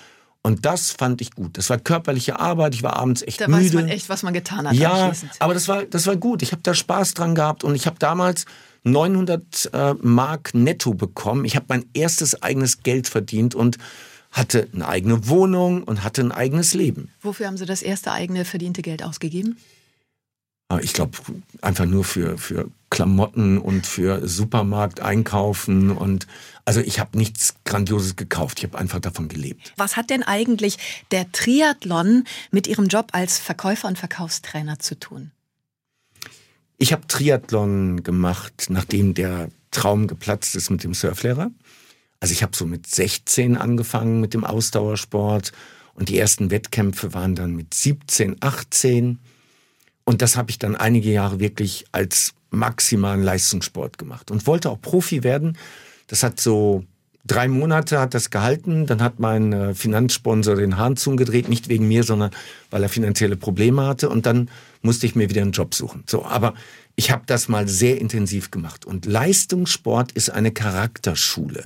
Und 0.43 0.67
das 0.67 0.91
fand 0.91 1.21
ich 1.21 1.33
gut. 1.33 1.57
Das 1.59 1.71
war 1.71 1.79
körperliche 1.79 2.39
Arbeit. 2.39 2.75
Ich 2.75 2.83
war 2.83 2.97
abends 2.97 3.23
echt 3.23 3.41
da 3.41 3.49
müde. 3.49 3.61
Da 3.61 3.67
weiß 3.67 3.75
man 3.75 3.89
echt, 3.89 4.09
was 4.09 4.23
man 4.23 4.35
getan 4.35 4.69
hat. 4.69 4.75
Ja, 4.75 5.11
aber 5.41 5.55
das 5.55 5.69
war, 5.69 5.85
das 5.85 6.07
war 6.07 6.17
gut. 6.17 6.43
Ich 6.43 6.53
habe 6.53 6.63
da 6.63 6.75
Spaß 6.75 7.15
dran 7.15 7.35
gehabt 7.35 7.65
und 7.65 7.75
ich 7.75 7.87
habe 7.87 7.97
damals 7.99 8.45
900 8.85 9.71
äh, 9.73 9.95
Mark 10.03 10.55
netto 10.55 10.95
bekommen. 10.95 11.45
Ich 11.45 11.57
habe 11.57 11.67
mein 11.69 11.87
erstes 11.95 12.43
eigenes 12.43 12.83
Geld 12.83 13.09
verdient 13.09 13.55
und 13.55 13.79
hatte 14.35 14.69
eine 14.75 14.87
eigene 14.87 15.29
Wohnung 15.29 15.85
und 15.85 16.03
hatte 16.03 16.21
ein 16.21 16.33
eigenes 16.33 16.75
Leben. 16.75 17.09
Wofür 17.23 17.47
haben 17.47 17.57
Sie 17.57 17.67
das 17.67 17.83
erste 17.83 18.13
eigene 18.13 18.45
verdiente 18.45 18.83
Geld 18.83 19.03
ausgegeben? 19.03 19.57
Ah, 20.69 20.81
ich 20.83 20.93
glaube, 20.93 21.17
einfach 21.63 21.85
nur 21.85 22.05
für, 22.05 22.37
für 22.37 22.69
Klamotten 22.91 23.59
und 23.59 23.87
für 23.87 24.27
Supermarkt 24.27 25.01
einkaufen 25.01 25.91
und 25.91 26.27
also 26.65 26.81
ich 26.81 26.99
habe 26.99 27.17
nichts 27.17 27.55
Grandioses 27.65 28.17
gekauft, 28.17 28.59
ich 28.59 28.65
habe 28.65 28.79
einfach 28.79 28.99
davon 28.99 29.29
gelebt. 29.29 29.73
Was 29.77 29.97
hat 29.97 30.11
denn 30.11 30.23
eigentlich 30.23 30.79
der 31.11 31.31
Triathlon 31.31 32.25
mit 32.51 32.67
Ihrem 32.67 32.87
Job 32.87 33.09
als 33.13 33.39
Verkäufer 33.39 33.89
und 33.89 33.99
Verkaufstrainer 33.99 34.79
zu 34.79 34.99
tun? 34.99 35.31
Ich 36.79 36.93
habe 36.93 37.07
Triathlon 37.07 38.03
gemacht, 38.03 38.67
nachdem 38.69 39.15
der 39.15 39.49
Traum 39.71 40.07
geplatzt 40.07 40.57
ist 40.57 40.71
mit 40.71 40.83
dem 40.83 40.95
Surflehrer. 40.95 41.51
Also 42.25 42.33
ich 42.33 42.43
habe 42.43 42.57
so 42.57 42.65
mit 42.65 42.87
16 42.87 43.59
angefangen 43.59 44.23
mit 44.23 44.33
dem 44.33 44.45
Ausdauersport 44.45 45.53
und 45.93 46.09
die 46.09 46.17
ersten 46.17 46.51
Wettkämpfe 46.51 47.13
waren 47.13 47.35
dann 47.35 47.55
mit 47.55 47.75
17, 47.75 48.37
18. 48.41 49.19
Und 50.05 50.23
das 50.23 50.35
habe 50.35 50.49
ich 50.49 50.59
dann 50.59 50.75
einige 50.75 51.13
Jahre 51.13 51.39
wirklich 51.39 51.85
als 51.93 52.33
maximalen 52.49 53.23
Leistungssport 53.23 53.99
gemacht 53.99 54.31
und 54.31 54.47
wollte 54.47 54.71
auch 54.71 54.81
Profi 54.81 55.23
werden. 55.23 55.59
Das 56.07 56.23
hat 56.23 56.41
so 56.41 56.87
drei 57.27 57.47
Monate 57.47 58.01
hat 58.01 58.15
das 58.15 58.31
gehalten. 58.31 58.87
Dann 58.87 59.03
hat 59.03 59.21
mein 59.21 59.53
äh, 59.53 59.75
Finanzsponsor 59.75 60.57
den 60.57 60.79
Hahn 60.79 60.97
zugedreht, 60.97 61.51
nicht 61.51 61.69
wegen 61.69 61.87
mir, 61.89 62.05
sondern 62.05 62.31
weil 62.71 62.83
er 62.83 62.89
finanzielle 62.89 63.37
Probleme 63.37 63.85
hatte. 63.87 64.09
Und 64.09 64.25
dann 64.25 64.49
musste 64.81 65.05
ich 65.05 65.15
mir 65.15 65.29
wieder 65.29 65.43
einen 65.43 65.53
Job 65.53 65.75
suchen. 65.75 66.05
So, 66.07 66.25
aber 66.25 66.55
ich 66.97 67.11
habe 67.11 67.25
das 67.27 67.49
mal 67.49 67.69
sehr 67.69 68.01
intensiv 68.01 68.51
gemacht. 68.51 68.87
Und 68.87 69.05
Leistungssport 69.05 70.13
ist 70.13 70.31
eine 70.31 70.53
Charakterschule. 70.53 71.65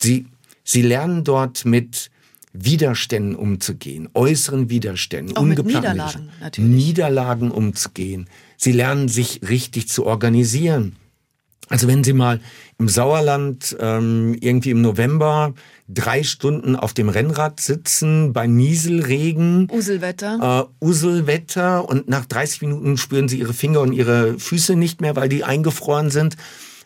Sie, 0.00 0.26
sie 0.64 0.82
lernen 0.82 1.24
dort 1.24 1.64
mit 1.64 2.10
Widerständen 2.52 3.34
umzugehen, 3.34 4.08
äußeren 4.14 4.70
Widerständen, 4.70 5.36
Auch 5.36 5.42
ungeplanten 5.42 5.92
Niederlagen. 5.92 6.30
Niederlagen 6.56 7.50
umzugehen. 7.50 8.28
Sie 8.56 8.72
lernen 8.72 9.08
sich 9.08 9.40
richtig 9.46 9.88
zu 9.88 10.06
organisieren. 10.06 10.96
Also 11.68 11.88
wenn 11.88 12.04
Sie 12.04 12.12
mal 12.12 12.40
im 12.78 12.88
Sauerland 12.88 13.76
ähm, 13.80 14.36
irgendwie 14.40 14.70
im 14.70 14.82
November 14.82 15.52
drei 15.88 16.22
Stunden 16.22 16.76
auf 16.76 16.94
dem 16.94 17.08
Rennrad 17.08 17.58
sitzen 17.58 18.32
bei 18.32 18.46
Nieselregen, 18.46 19.68
Uselwetter, 19.72 20.68
äh, 20.80 20.84
Uselwetter 20.84 21.88
und 21.88 22.08
nach 22.08 22.24
30 22.24 22.62
Minuten 22.62 22.96
spüren 22.96 23.28
Sie 23.28 23.40
Ihre 23.40 23.52
Finger 23.52 23.80
und 23.80 23.92
Ihre 23.92 24.38
Füße 24.38 24.76
nicht 24.76 25.00
mehr, 25.00 25.16
weil 25.16 25.28
die 25.28 25.42
eingefroren 25.42 26.10
sind, 26.10 26.36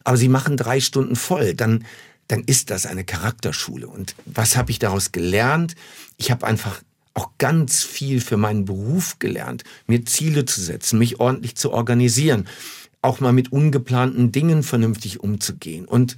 aber 0.03 0.17
Sie 0.17 0.29
machen 0.29 0.57
drei 0.57 0.81
Stunden 0.81 1.15
voll, 1.15 1.53
dann 1.53 1.85
dann 2.31 2.45
ist 2.45 2.71
das 2.71 2.87
eine 2.87 3.05
Charakterschule. 3.05 3.89
Und 3.89 4.15
was 4.25 4.57
habe 4.57 4.71
ich 4.71 4.79
daraus 4.79 5.11
gelernt? 5.11 5.75
Ich 6.17 6.31
habe 6.31 6.47
einfach 6.47 6.81
auch 7.15 7.31
ganz 7.39 7.83
viel 7.83 8.21
für 8.21 8.37
meinen 8.37 8.65
Beruf 8.65 9.19
gelernt, 9.19 9.65
mir 9.89 10.05
Ziele 10.05 10.45
zu 10.45 10.61
setzen, 10.61 10.99
mich 10.99 11.19
ordentlich 11.19 11.57
zu 11.57 11.73
organisieren, 11.73 12.47
auch 13.03 13.19
mal 13.19 13.33
mit 13.33 13.51
ungeplanten 13.51 14.31
Dingen 14.31 14.63
vernünftig 14.63 15.21
umzugehen. 15.21 15.87
Und 15.87 16.17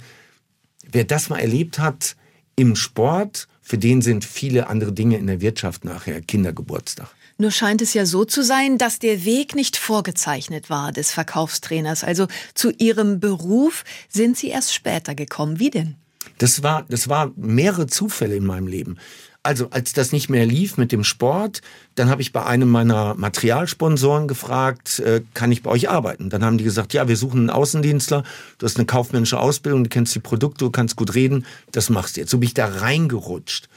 wer 0.91 1.03
das 1.03 1.29
mal 1.29 1.39
erlebt 1.39 1.79
hat 1.79 2.15
im 2.55 2.75
Sport, 2.75 3.47
für 3.63 3.79
den 3.79 4.03
sind 4.03 4.23
viele 4.23 4.67
andere 4.67 4.93
Dinge 4.93 5.17
in 5.17 5.25
der 5.25 5.41
Wirtschaft 5.41 5.83
nachher 5.83 6.21
Kindergeburtstag. 6.21 7.09
Nur 7.39 7.49
scheint 7.49 7.81
es 7.81 7.95
ja 7.95 8.05
so 8.05 8.25
zu 8.25 8.43
sein, 8.43 8.77
dass 8.77 8.99
der 8.99 9.25
Weg 9.25 9.55
nicht 9.55 9.77
vorgezeichnet 9.77 10.69
war 10.69 10.91
des 10.91 11.11
Verkaufstrainers. 11.11 12.03
Also 12.03 12.27
zu 12.53 12.69
Ihrem 12.69 13.19
Beruf 13.19 13.83
sind 14.07 14.37
Sie 14.37 14.49
erst 14.49 14.75
später 14.75 15.15
gekommen. 15.15 15.57
Wie 15.59 15.71
denn? 15.71 15.95
Das 16.37 16.63
war, 16.63 16.85
das 16.89 17.09
war 17.09 17.31
mehrere 17.35 17.87
Zufälle 17.87 18.35
in 18.35 18.45
meinem 18.45 18.67
Leben. 18.67 18.97
Also 19.45 19.67
als 19.71 19.91
das 19.91 20.13
nicht 20.13 20.29
mehr 20.29 20.45
lief 20.45 20.77
mit 20.77 20.93
dem 20.93 21.03
Sport, 21.03 21.61
dann 21.95 22.09
habe 22.09 22.21
ich 22.21 22.31
bei 22.31 22.45
einem 22.45 22.69
meiner 22.69 23.13
Materialsponsoren 23.15 24.29
gefragt, 24.29 24.99
äh, 24.99 25.21
kann 25.33 25.51
ich 25.51 25.61
bei 25.63 25.69
euch 25.69 25.89
arbeiten? 25.89 26.29
Dann 26.29 26.45
haben 26.45 26.57
die 26.57 26.63
gesagt, 26.63 26.93
ja, 26.93 27.09
wir 27.09 27.17
suchen 27.17 27.41
einen 27.41 27.49
Außendienstler, 27.49 28.23
du 28.57 28.65
hast 28.65 28.77
eine 28.77 28.85
kaufmännische 28.85 29.37
Ausbildung, 29.37 29.83
du 29.83 29.89
kennst 29.89 30.15
die 30.15 30.21
Produkte, 30.21 30.63
du 30.63 30.71
kannst 30.71 30.95
gut 30.95 31.13
reden, 31.13 31.45
das 31.73 31.89
machst 31.89 32.15
du 32.15 32.21
jetzt. 32.21 32.31
So 32.31 32.37
bin 32.37 32.47
ich 32.47 32.53
da 32.53 32.67
reingerutscht. 32.67 33.67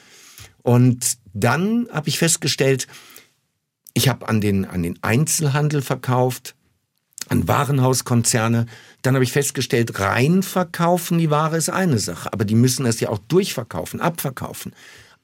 Und 0.63 1.19
dann 1.35 1.89
habe 1.91 2.09
ich 2.09 2.19
festgestellt, 2.19 2.87
ich 3.93 4.09
habe 4.09 4.29
an 4.29 4.41
den, 4.41 4.67
an 4.67 4.85
den 4.85 5.03
Einzelhandel 5.03 5.83
verkauft, 5.83 6.55
an 7.29 7.49
Warenhauskonzerne. 7.49 8.67
Dann 9.03 9.15
habe 9.15 9.25
ich 9.25 9.33
festgestellt, 9.33 9.99
rein 10.01 10.43
verkaufen 10.43 11.19
die 11.19 11.31
Ware 11.31 11.57
ist 11.57 11.71
eine 11.71 11.99
Sache, 11.99 12.33
aber 12.33 12.45
die 12.45 12.55
müssen 12.55 12.85
das 12.85 13.01
ja 13.01 13.09
auch 13.09 13.19
durchverkaufen, 13.19 14.01
abverkaufen. 14.01 14.73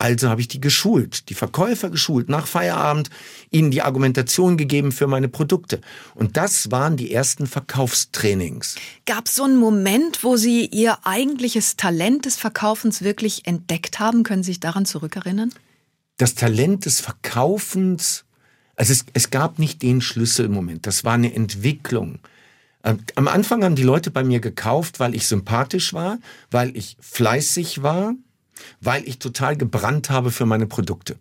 Also 0.03 0.29
habe 0.29 0.41
ich 0.41 0.49
die 0.49 0.61
geschult, 0.61 1.29
die 1.29 1.35
Verkäufer 1.35 1.89
geschult, 1.89 2.29
nach 2.29 2.49
Feierabend 2.49 3.09
ihnen 3.51 3.71
die 3.71 3.83
Argumentation 3.83 4.57
gegeben 4.57 4.91
für 4.91 5.07
meine 5.07 5.29
Produkte. 5.29 5.81
Und 6.17 6.37
das 6.37 6.73
waren 6.73 6.97
die 6.97 7.13
ersten 7.13 7.47
Verkaufstrainings. 7.47 8.75
Gab 9.07 9.27
es 9.27 9.37
so 9.37 9.45
einen 9.45 9.59
Moment, 9.59 10.25
wo 10.25 10.37
Sie 10.37 10.67
Ihr 10.67 10.99
eigentliches 11.05 11.77
Talent 11.77 12.25
des 12.25 12.37
Verkaufens 12.37 13.03
wirklich 13.03 13.47
entdeckt 13.47 14.01
haben? 14.01 14.25
Können 14.25 14.43
Sie 14.43 14.51
sich 14.51 14.61
daran 14.61 14.87
zurückerinnern? 14.87 15.53
Das 16.17 16.35
Talent 16.35 16.85
des 16.85 17.01
Verkaufens, 17.01 18.25
also 18.83 18.95
es, 18.95 19.05
es 19.13 19.31
gab 19.31 19.61
nicht 19.61 19.81
den 19.83 20.01
Schlüsselmoment, 20.01 20.89
das 20.89 21.05
war 21.05 21.13
eine 21.13 21.33
Entwicklung. 21.33 22.19
Ähm, 22.83 22.99
am 23.15 23.29
Anfang 23.29 23.63
haben 23.63 23.77
die 23.77 23.85
Leute 23.85 24.11
bei 24.11 24.25
mir 24.25 24.41
gekauft, 24.41 24.99
weil 24.99 25.15
ich 25.15 25.29
sympathisch 25.29 25.95
war, 25.95 26.19
weil 26.51 26.77
ich 26.77 26.97
fleißig 26.99 27.85
war, 27.85 28.15
weil 28.81 29.07
ich 29.07 29.21
total 29.21 29.57
gebrannt 29.57 30.11
habe 30.11 30.33
für 30.33 30.47
meine 30.47 30.67
Produkte. 30.67 31.15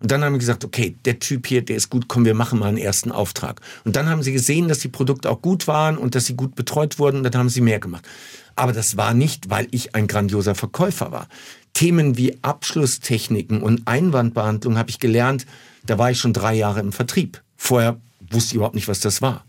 Und 0.00 0.10
dann 0.10 0.22
haben 0.22 0.34
wir 0.34 0.38
gesagt, 0.38 0.66
okay, 0.66 0.96
der 1.06 1.18
Typ 1.18 1.46
hier, 1.46 1.62
der 1.62 1.76
ist 1.76 1.88
gut, 1.88 2.08
komm, 2.08 2.26
wir 2.26 2.34
machen 2.34 2.58
mal 2.58 2.66
einen 2.66 2.76
ersten 2.76 3.10
Auftrag. 3.10 3.62
Und 3.86 3.96
dann 3.96 4.10
haben 4.10 4.22
sie 4.22 4.34
gesehen, 4.34 4.68
dass 4.68 4.80
die 4.80 4.88
Produkte 4.88 5.30
auch 5.30 5.40
gut 5.40 5.66
waren 5.66 5.96
und 5.96 6.14
dass 6.14 6.26
sie 6.26 6.36
gut 6.36 6.56
betreut 6.56 6.98
wurden 6.98 7.16
und 7.16 7.22
dann 7.22 7.38
haben 7.40 7.48
sie 7.48 7.62
mehr 7.62 7.80
gemacht. 7.80 8.06
Aber 8.54 8.74
das 8.74 8.98
war 8.98 9.14
nicht, 9.14 9.48
weil 9.48 9.66
ich 9.70 9.94
ein 9.94 10.08
grandioser 10.08 10.54
Verkäufer 10.54 11.10
war. 11.10 11.26
Themen 11.72 12.18
wie 12.18 12.36
Abschlusstechniken 12.42 13.62
und 13.62 13.88
Einwandbehandlung 13.88 14.76
habe 14.76 14.90
ich 14.90 14.98
gelernt, 14.98 15.46
da 15.88 15.98
war 15.98 16.10
ich 16.10 16.18
schon 16.18 16.32
drei 16.32 16.54
Jahre 16.54 16.80
im 16.80 16.92
Vertrieb. 16.92 17.42
Vorher 17.56 18.00
wusste 18.30 18.50
ich 18.50 18.54
überhaupt 18.56 18.74
nicht, 18.74 18.88
was 18.88 19.00
das 19.00 19.22
war. 19.22 19.44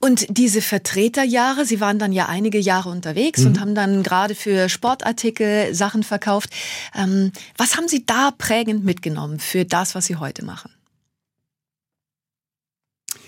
Und 0.00 0.26
diese 0.30 0.62
Vertreterjahre, 0.62 1.64
Sie 1.64 1.80
waren 1.80 1.98
dann 1.98 2.12
ja 2.12 2.26
einige 2.26 2.58
Jahre 2.58 2.88
unterwegs 2.88 3.40
mhm. 3.40 3.46
und 3.46 3.60
haben 3.60 3.74
dann 3.74 4.02
gerade 4.02 4.34
für 4.34 4.68
Sportartikel 4.68 5.74
Sachen 5.74 6.04
verkauft. 6.04 6.50
Ähm, 6.94 7.32
was 7.56 7.76
haben 7.76 7.88
Sie 7.88 8.06
da 8.06 8.30
prägend 8.30 8.84
mitgenommen 8.84 9.40
für 9.40 9.64
das, 9.64 9.94
was 9.94 10.06
Sie 10.06 10.16
heute 10.16 10.44
machen? 10.44 10.70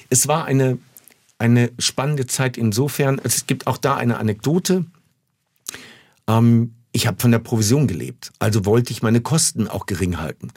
Es 0.08 0.28
war 0.28 0.44
eine, 0.44 0.78
eine 1.38 1.70
spannende 1.78 2.26
Zeit 2.26 2.56
insofern, 2.56 3.18
also 3.18 3.36
es 3.36 3.46
gibt 3.46 3.66
auch 3.66 3.76
da 3.76 3.96
eine 3.96 4.18
Anekdote. 4.18 4.86
Ähm, 6.28 6.74
ich 6.92 7.06
habe 7.06 7.20
von 7.20 7.32
der 7.32 7.38
Provision 7.40 7.86
gelebt, 7.86 8.32
also 8.38 8.64
wollte 8.64 8.92
ich 8.92 9.02
meine 9.02 9.20
Kosten 9.20 9.68
auch 9.68 9.86
gering 9.86 10.18
halten. 10.18 10.52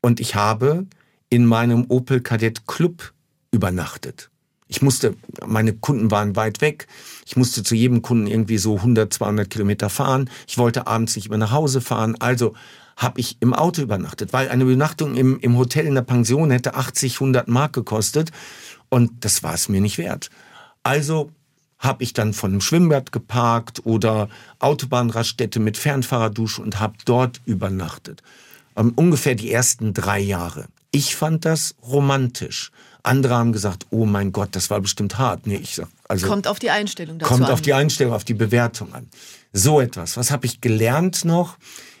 Und 0.00 0.20
ich 0.20 0.34
habe 0.34 0.86
in 1.32 1.46
meinem 1.46 1.86
Opel 1.88 2.20
Kadett 2.20 2.66
Club 2.66 3.14
übernachtet. 3.52 4.28
Ich 4.68 4.82
musste, 4.82 5.16
meine 5.46 5.72
Kunden 5.72 6.10
waren 6.10 6.36
weit 6.36 6.60
weg. 6.60 6.86
Ich 7.24 7.36
musste 7.36 7.62
zu 7.62 7.74
jedem 7.74 8.02
Kunden 8.02 8.26
irgendwie 8.26 8.58
so 8.58 8.76
100, 8.76 9.10
200 9.10 9.48
Kilometer 9.48 9.88
fahren. 9.88 10.28
Ich 10.46 10.58
wollte 10.58 10.86
abends 10.86 11.16
nicht 11.16 11.30
mehr 11.30 11.38
nach 11.38 11.50
Hause 11.50 11.80
fahren. 11.80 12.16
Also 12.20 12.52
habe 12.98 13.18
ich 13.18 13.38
im 13.40 13.54
Auto 13.54 13.80
übernachtet, 13.80 14.34
weil 14.34 14.50
eine 14.50 14.64
Übernachtung 14.64 15.16
im, 15.16 15.38
im 15.40 15.56
Hotel 15.56 15.86
in 15.86 15.94
der 15.94 16.02
Pension 16.02 16.50
hätte 16.50 16.74
80, 16.74 17.14
100 17.14 17.48
Mark 17.48 17.72
gekostet. 17.72 18.30
Und 18.90 19.24
das 19.24 19.42
war 19.42 19.54
es 19.54 19.70
mir 19.70 19.80
nicht 19.80 19.96
wert. 19.96 20.28
Also 20.82 21.30
habe 21.78 22.02
ich 22.04 22.12
dann 22.12 22.34
von 22.34 22.50
einem 22.50 22.60
Schwimmbad 22.60 23.10
geparkt 23.10 23.86
oder 23.86 24.28
Autobahnraststätte 24.58 25.60
mit 25.60 25.78
Fernfahrerdusche 25.78 26.60
und 26.60 26.78
habe 26.78 26.98
dort 27.06 27.40
übernachtet. 27.46 28.22
Um, 28.74 28.92
ungefähr 28.96 29.34
die 29.34 29.50
ersten 29.50 29.94
drei 29.94 30.20
Jahre. 30.20 30.66
Ich 30.92 31.16
fand 31.16 31.44
das 31.44 31.74
romantisch. 31.82 32.70
Andere 33.02 33.34
haben 33.34 33.52
gesagt, 33.52 33.86
oh 33.90 34.06
mein 34.06 34.30
Gott, 34.30 34.50
das 34.52 34.70
war 34.70 34.80
bestimmt 34.80 35.18
hart. 35.18 35.46
Nee, 35.46 35.56
ich 35.56 35.74
sag, 35.74 35.88
also 36.06 36.28
kommt 36.28 36.46
auf 36.46 36.58
die 36.60 36.70
Einstellung 36.70 37.18
dazu 37.18 37.28
Kommt 37.28 37.46
an. 37.46 37.52
auf 37.52 37.60
die 37.60 37.72
Einstellung, 37.72 38.12
auf 38.12 38.24
die 38.24 38.34
Bewertung 38.34 38.94
an. 38.94 39.08
So 39.52 39.80
etwas. 39.80 40.16
Was 40.16 40.30
habe 40.30 40.46
ich 40.46 40.60
gelernt 40.60 41.24
noch? 41.24 41.56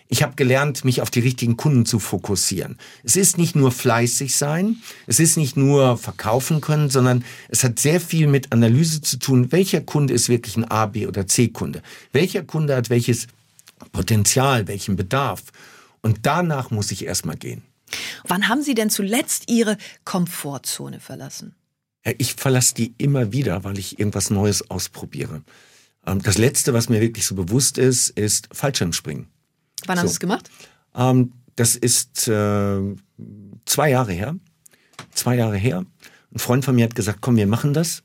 Ich 0.08 0.22
habe 0.22 0.34
gelernt, 0.36 0.84
mich 0.84 1.00
auf 1.00 1.10
die 1.10 1.20
richtigen 1.20 1.56
Kunden 1.56 1.86
zu 1.86 1.98
fokussieren. 1.98 2.76
Es 3.02 3.16
ist 3.16 3.38
nicht 3.38 3.56
nur 3.56 3.72
fleißig 3.72 4.36
sein, 4.36 4.76
es 5.06 5.18
ist 5.18 5.38
nicht 5.38 5.56
nur 5.56 5.96
verkaufen 5.96 6.60
können, 6.60 6.90
sondern 6.90 7.24
es 7.48 7.64
hat 7.64 7.78
sehr 7.78 7.98
viel 7.98 8.26
mit 8.26 8.52
Analyse 8.52 9.00
zu 9.00 9.18
tun, 9.18 9.52
welcher 9.52 9.80
Kunde 9.80 10.12
ist 10.12 10.28
wirklich 10.28 10.58
ein 10.58 10.70
A, 10.70 10.84
B 10.84 11.06
oder 11.06 11.26
C-Kunde. 11.26 11.82
Welcher 12.12 12.42
Kunde 12.42 12.76
hat 12.76 12.90
welches 12.90 13.26
Potenzial, 13.92 14.68
welchen 14.68 14.96
Bedarf. 14.96 15.44
Und 16.02 16.18
danach 16.24 16.70
muss 16.70 16.90
ich 16.90 17.06
erstmal 17.06 17.36
gehen. 17.36 17.62
Wann 18.24 18.48
haben 18.48 18.62
Sie 18.62 18.74
denn 18.74 18.90
zuletzt 18.90 19.50
Ihre 19.50 19.76
Komfortzone 20.04 21.00
verlassen? 21.00 21.54
Ich 22.18 22.34
verlasse 22.34 22.74
die 22.74 22.94
immer 22.98 23.32
wieder, 23.32 23.64
weil 23.64 23.78
ich 23.78 23.98
irgendwas 23.98 24.30
Neues 24.30 24.70
ausprobiere. 24.70 25.42
Ähm, 26.06 26.22
das 26.22 26.38
letzte, 26.38 26.74
was 26.74 26.88
mir 26.88 27.00
wirklich 27.00 27.26
so 27.26 27.34
bewusst 27.34 27.78
ist, 27.78 28.10
ist 28.10 28.48
Fallschirmspringen. 28.52 29.28
Wann 29.86 29.96
so. 29.96 30.00
haben 30.00 30.08
Sie 30.08 30.12
es 30.14 30.20
gemacht? 30.20 30.50
Ähm, 30.94 31.32
das 31.56 31.76
ist 31.76 32.28
äh, 32.28 32.80
zwei 33.64 33.90
Jahre 33.90 34.12
her. 34.12 34.36
Zwei 35.12 35.36
Jahre 35.36 35.56
her. 35.56 35.84
Ein 36.34 36.38
Freund 36.38 36.64
von 36.64 36.74
mir 36.74 36.84
hat 36.84 36.94
gesagt, 36.94 37.18
komm, 37.20 37.36
wir 37.36 37.46
machen 37.46 37.74
das. 37.74 38.02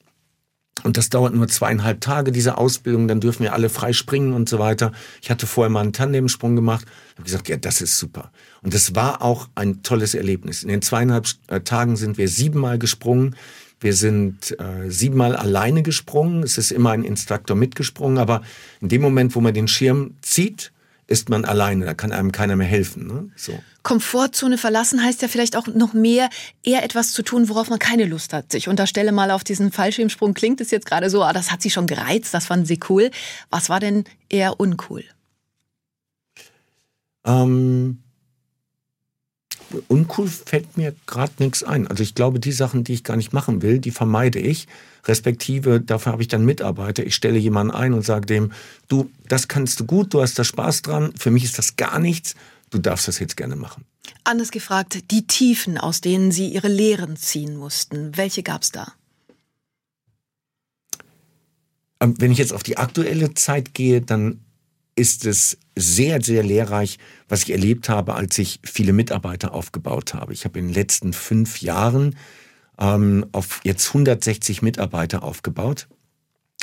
Und 0.83 0.97
das 0.97 1.09
dauert 1.09 1.33
nur 1.33 1.47
zweieinhalb 1.47 2.01
Tage, 2.01 2.31
diese 2.31 2.57
Ausbildung, 2.57 3.07
dann 3.07 3.19
dürfen 3.19 3.43
wir 3.43 3.53
alle 3.53 3.69
frei 3.69 3.93
springen 3.93 4.33
und 4.33 4.47
so 4.47 4.59
weiter. 4.59 4.91
Ich 5.21 5.31
hatte 5.31 5.47
vorher 5.47 5.69
mal 5.69 5.81
einen 5.81 5.93
Tandemsprung 5.93 6.55
gemacht, 6.55 6.85
habe 7.15 7.23
gesagt, 7.23 7.49
ja, 7.49 7.57
das 7.57 7.81
ist 7.81 7.97
super. 7.97 8.31
Und 8.61 8.73
das 8.73 8.95
war 8.95 9.21
auch 9.21 9.49
ein 9.55 9.81
tolles 9.83 10.13
Erlebnis. 10.13 10.63
In 10.63 10.69
den 10.69 10.81
zweieinhalb 10.81 11.27
äh, 11.47 11.61
Tagen 11.61 11.95
sind 11.95 12.17
wir 12.17 12.27
siebenmal 12.27 12.77
gesprungen. 12.77 13.35
Wir 13.79 13.93
sind 13.93 14.59
äh, 14.59 14.89
siebenmal 14.89 15.35
alleine 15.35 15.83
gesprungen. 15.83 16.43
Es 16.43 16.57
ist 16.57 16.71
immer 16.71 16.91
ein 16.91 17.03
Instruktor 17.03 17.55
mitgesprungen, 17.55 18.17
aber 18.17 18.41
in 18.81 18.89
dem 18.89 19.01
Moment, 19.01 19.35
wo 19.35 19.41
man 19.41 19.53
den 19.53 19.67
Schirm 19.67 20.15
zieht, 20.21 20.71
ist 21.07 21.29
man 21.29 21.45
alleine, 21.45 21.85
da 21.85 21.93
kann 21.93 22.11
einem 22.11 22.33
keiner 22.33 22.55
mehr 22.57 22.67
helfen. 22.67 23.07
Ne? 23.07 23.29
So. 23.35 23.57
Komfortzone 23.81 24.57
verlassen 24.57 25.01
heißt 25.03 25.21
ja 25.21 25.29
vielleicht 25.29 25.55
auch 25.55 25.67
noch 25.67 25.93
mehr, 25.93 26.29
eher 26.63 26.83
etwas 26.83 27.13
zu 27.13 27.23
tun, 27.23 27.47
worauf 27.47 27.69
man 27.69 27.79
keine 27.79 28.05
Lust 28.05 28.33
hat. 28.33 28.53
Ich 28.53 28.67
unterstelle 28.67 29.13
mal 29.13 29.31
auf 29.31 29.45
diesen 29.45 29.71
Fallschirmsprung, 29.71 30.33
klingt 30.33 30.59
es 30.59 30.69
jetzt 30.69 30.85
gerade 30.85 31.09
so, 31.09 31.23
ah, 31.23 31.31
das 31.31 31.51
hat 31.51 31.61
sie 31.61 31.69
schon 31.69 31.87
gereizt, 31.87 32.33
das 32.33 32.45
fanden 32.45 32.65
sie 32.65 32.79
cool. 32.89 33.09
Was 33.49 33.69
war 33.69 33.79
denn 33.79 34.03
eher 34.27 34.59
uncool? 34.59 35.05
Ähm, 37.25 37.99
uncool 39.87 40.27
fällt 40.27 40.77
mir 40.77 40.95
gerade 41.05 41.33
nichts 41.39 41.63
ein. 41.63 41.87
Also 41.87 42.03
ich 42.03 42.15
glaube, 42.15 42.39
die 42.39 42.51
Sachen, 42.51 42.83
die 42.83 42.93
ich 42.93 43.03
gar 43.03 43.17
nicht 43.17 43.33
machen 43.33 43.61
will, 43.61 43.79
die 43.79 43.91
vermeide 43.91 44.39
ich. 44.39 44.67
Respektive, 45.05 45.79
dafür 45.81 46.11
habe 46.11 46.21
ich 46.21 46.27
dann 46.27 46.45
Mitarbeiter. 46.45 47.05
Ich 47.05 47.15
stelle 47.15 47.37
jemanden 47.37 47.73
ein 47.73 47.93
und 47.93 48.03
sage 48.03 48.25
dem, 48.25 48.51
du, 48.87 49.09
das 49.27 49.47
kannst 49.47 49.79
du 49.79 49.85
gut, 49.85 50.13
du 50.13 50.21
hast 50.21 50.37
da 50.37 50.43
Spaß 50.43 50.81
dran. 50.81 51.13
Für 51.17 51.31
mich 51.31 51.43
ist 51.43 51.57
das 51.57 51.75
gar 51.75 51.99
nichts. 51.99 52.35
Du 52.69 52.77
darfst 52.77 53.07
das 53.07 53.19
jetzt 53.19 53.37
gerne 53.37 53.55
machen. 53.55 53.85
Anders 54.23 54.51
gefragt, 54.51 55.11
die 55.11 55.25
Tiefen, 55.25 55.77
aus 55.77 56.01
denen 56.01 56.31
Sie 56.31 56.49
Ihre 56.49 56.67
Lehren 56.67 57.15
ziehen 57.15 57.55
mussten, 57.55 58.17
welche 58.17 58.43
gab 58.43 58.63
es 58.63 58.71
da? 58.71 58.93
Ähm, 61.99 62.15
wenn 62.19 62.31
ich 62.31 62.37
jetzt 62.37 62.53
auf 62.53 62.63
die 62.63 62.77
aktuelle 62.77 63.33
Zeit 63.33 63.73
gehe, 63.73 64.01
dann 64.01 64.41
ist 64.95 65.25
es 65.25 65.57
sehr, 65.79 66.21
sehr 66.21 66.43
lehrreich, 66.43 66.97
was 67.29 67.43
ich 67.43 67.51
erlebt 67.51 67.89
habe, 67.89 68.15
als 68.15 68.37
ich 68.37 68.59
viele 68.63 68.93
Mitarbeiter 68.93 69.53
aufgebaut 69.53 70.13
habe. 70.13 70.33
Ich 70.33 70.45
habe 70.45 70.59
in 70.59 70.67
den 70.67 70.73
letzten 70.73 71.13
fünf 71.13 71.61
Jahren 71.61 72.15
ähm, 72.79 73.25
auf 73.31 73.61
jetzt 73.63 73.87
160 73.87 74.61
Mitarbeiter 74.61 75.23
aufgebaut. 75.23 75.87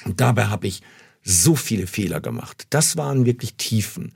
Und 0.04 0.20
dabei 0.20 0.46
habe 0.46 0.66
ich 0.66 0.82
so 1.22 1.56
viele 1.56 1.86
Fehler 1.86 2.20
gemacht. 2.20 2.66
Das 2.70 2.96
waren 2.96 3.24
wirklich 3.26 3.54
Tiefen. 3.56 4.12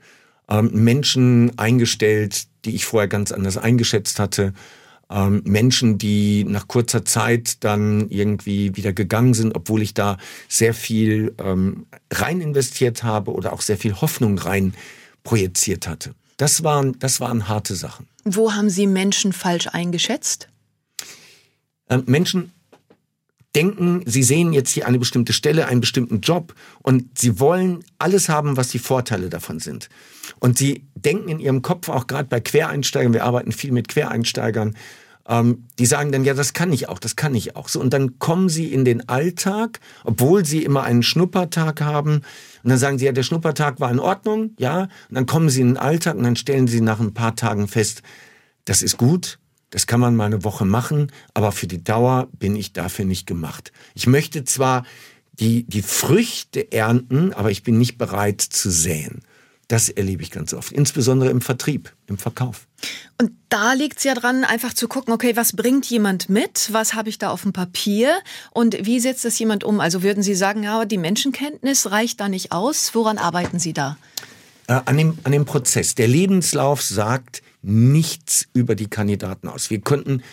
Ähm, 0.49 0.71
Menschen 0.73 1.57
eingestellt, 1.57 2.47
die 2.65 2.75
ich 2.75 2.85
vorher 2.85 3.07
ganz 3.07 3.31
anders 3.31 3.57
eingeschätzt 3.57 4.19
hatte. 4.19 4.53
Ähm, 5.11 5.41
Menschen, 5.45 5.97
die 5.97 6.43
nach 6.43 6.67
kurzer 6.67 7.03
Zeit 7.03 7.63
dann 7.63 8.09
irgendwie 8.09 8.75
wieder 8.75 8.93
gegangen 8.93 9.33
sind, 9.33 9.55
obwohl 9.55 9.81
ich 9.81 9.93
da 9.93 10.17
sehr 10.47 10.73
viel 10.73 11.33
ähm, 11.39 11.87
rein 12.11 12.41
investiert 12.41 13.03
habe 13.03 13.31
oder 13.31 13.53
auch 13.53 13.61
sehr 13.61 13.77
viel 13.77 13.99
Hoffnung 13.99 14.37
rein 14.37 14.73
projiziert 15.23 15.87
hatte. 15.87 16.13
Das 16.37 16.63
waren, 16.63 16.97
das 16.99 17.19
waren 17.19 17.47
harte 17.47 17.75
Sachen. 17.75 18.07
Wo 18.23 18.53
haben 18.53 18.69
Sie 18.69 18.87
Menschen 18.87 19.33
falsch 19.33 19.67
eingeschätzt? 19.67 20.47
Ähm, 21.89 22.03
Menschen 22.05 22.51
denken, 23.55 24.03
sie 24.05 24.23
sehen 24.23 24.53
jetzt 24.53 24.71
hier 24.71 24.87
eine 24.87 24.99
bestimmte 24.99 25.33
Stelle, 25.33 25.67
einen 25.67 25.81
bestimmten 25.81 26.21
Job 26.21 26.53
und 26.83 27.17
sie 27.17 27.39
wollen 27.39 27.83
alles 27.97 28.29
haben, 28.29 28.57
was 28.57 28.69
die 28.69 28.79
Vorteile 28.79 29.29
davon 29.29 29.59
sind. 29.59 29.89
Und 30.39 30.57
sie 30.57 30.87
denken 30.95 31.29
in 31.29 31.39
ihrem 31.39 31.61
Kopf 31.61 31.89
auch 31.89 32.07
gerade 32.07 32.27
bei 32.27 32.39
Quereinsteigern, 32.39 33.13
wir 33.13 33.25
arbeiten 33.25 33.51
viel 33.51 33.71
mit 33.71 33.87
Quereinsteigern, 33.87 34.75
ähm, 35.27 35.65
die 35.77 35.85
sagen 35.85 36.11
dann, 36.11 36.23
ja, 36.23 36.33
das 36.33 36.53
kann 36.53 36.73
ich 36.73 36.89
auch, 36.89 36.99
das 36.99 37.15
kann 37.15 37.35
ich 37.35 37.55
auch. 37.55 37.69
So, 37.69 37.79
und 37.79 37.93
dann 37.93 38.17
kommen 38.19 38.49
sie 38.49 38.73
in 38.73 38.83
den 38.83 39.07
Alltag, 39.07 39.79
obwohl 40.03 40.43
sie 40.43 40.63
immer 40.63 40.83
einen 40.83 41.03
Schnuppertag 41.03 41.81
haben. 41.81 42.21
Und 42.63 42.69
dann 42.69 42.79
sagen 42.79 42.97
sie, 42.97 43.05
ja, 43.05 43.11
der 43.11 43.23
Schnuppertag 43.23 43.79
war 43.79 43.91
in 43.91 43.99
Ordnung, 43.99 44.51
ja. 44.57 44.83
Und 45.09 45.15
dann 45.15 45.27
kommen 45.27 45.49
sie 45.49 45.61
in 45.61 45.67
den 45.67 45.77
Alltag 45.77 46.15
und 46.15 46.23
dann 46.23 46.35
stellen 46.35 46.67
sie 46.67 46.81
nach 46.81 46.99
ein 46.99 47.13
paar 47.13 47.35
Tagen 47.35 47.67
fest, 47.67 48.01
das 48.65 48.81
ist 48.81 48.97
gut, 48.97 49.39
das 49.69 49.87
kann 49.87 49.99
man 49.99 50.15
mal 50.15 50.25
eine 50.25 50.43
Woche 50.43 50.65
machen, 50.65 51.11
aber 51.33 51.51
für 51.51 51.67
die 51.67 51.83
Dauer 51.83 52.27
bin 52.37 52.55
ich 52.55 52.73
dafür 52.73 53.05
nicht 53.05 53.27
gemacht. 53.27 53.71
Ich 53.93 54.07
möchte 54.07 54.43
zwar 54.43 54.83
die, 55.39 55.63
die 55.63 55.81
Früchte 55.81 56.71
ernten, 56.71 57.33
aber 57.33 57.51
ich 57.51 57.63
bin 57.63 57.77
nicht 57.77 57.97
bereit 57.97 58.41
zu 58.41 58.69
säen. 58.69 59.21
Das 59.69 59.87
erlebe 59.87 60.23
ich 60.23 60.31
ganz 60.31 60.51
oft, 60.55 60.71
insbesondere 60.71 61.29
im 61.29 61.41
Vertrieb, 61.41 61.93
im 62.07 62.17
Verkauf. 62.17 62.67
Und 63.19 63.31
da 63.49 63.73
liegt 63.73 63.99
es 63.99 64.03
ja 64.03 64.15
dran, 64.15 64.43
einfach 64.43 64.73
zu 64.73 64.87
gucken, 64.87 65.13
okay, 65.13 65.35
was 65.35 65.55
bringt 65.55 65.85
jemand 65.85 66.27
mit? 66.27 66.69
Was 66.71 66.95
habe 66.95 67.09
ich 67.09 67.19
da 67.19 67.29
auf 67.29 67.43
dem 67.43 67.53
Papier? 67.53 68.17
Und 68.49 68.83
wie 68.87 68.99
setzt 68.99 69.25
das 69.25 69.37
jemand 69.37 69.63
um? 69.63 69.79
Also 69.79 70.01
würden 70.01 70.23
Sie 70.23 70.33
sagen, 70.33 70.63
ja, 70.63 70.85
die 70.85 70.97
Menschenkenntnis 70.97 71.91
reicht 71.91 72.19
da 72.19 72.29
nicht 72.29 72.51
aus? 72.51 72.95
Woran 72.95 73.19
arbeiten 73.19 73.59
Sie 73.59 73.73
da? 73.73 73.99
Äh, 74.65 74.81
an, 74.85 74.97
dem, 74.97 75.19
an 75.23 75.31
dem 75.31 75.45
Prozess. 75.45 75.93
Der 75.93 76.07
Lebenslauf 76.07 76.81
sagt, 76.81 77.43
nichts 77.61 78.47
über 78.53 78.73
die 78.73 78.87
Kandidaten 78.87 79.47
aus. 79.47 79.69
Wir 79.69 79.81
könnten, 79.81 80.23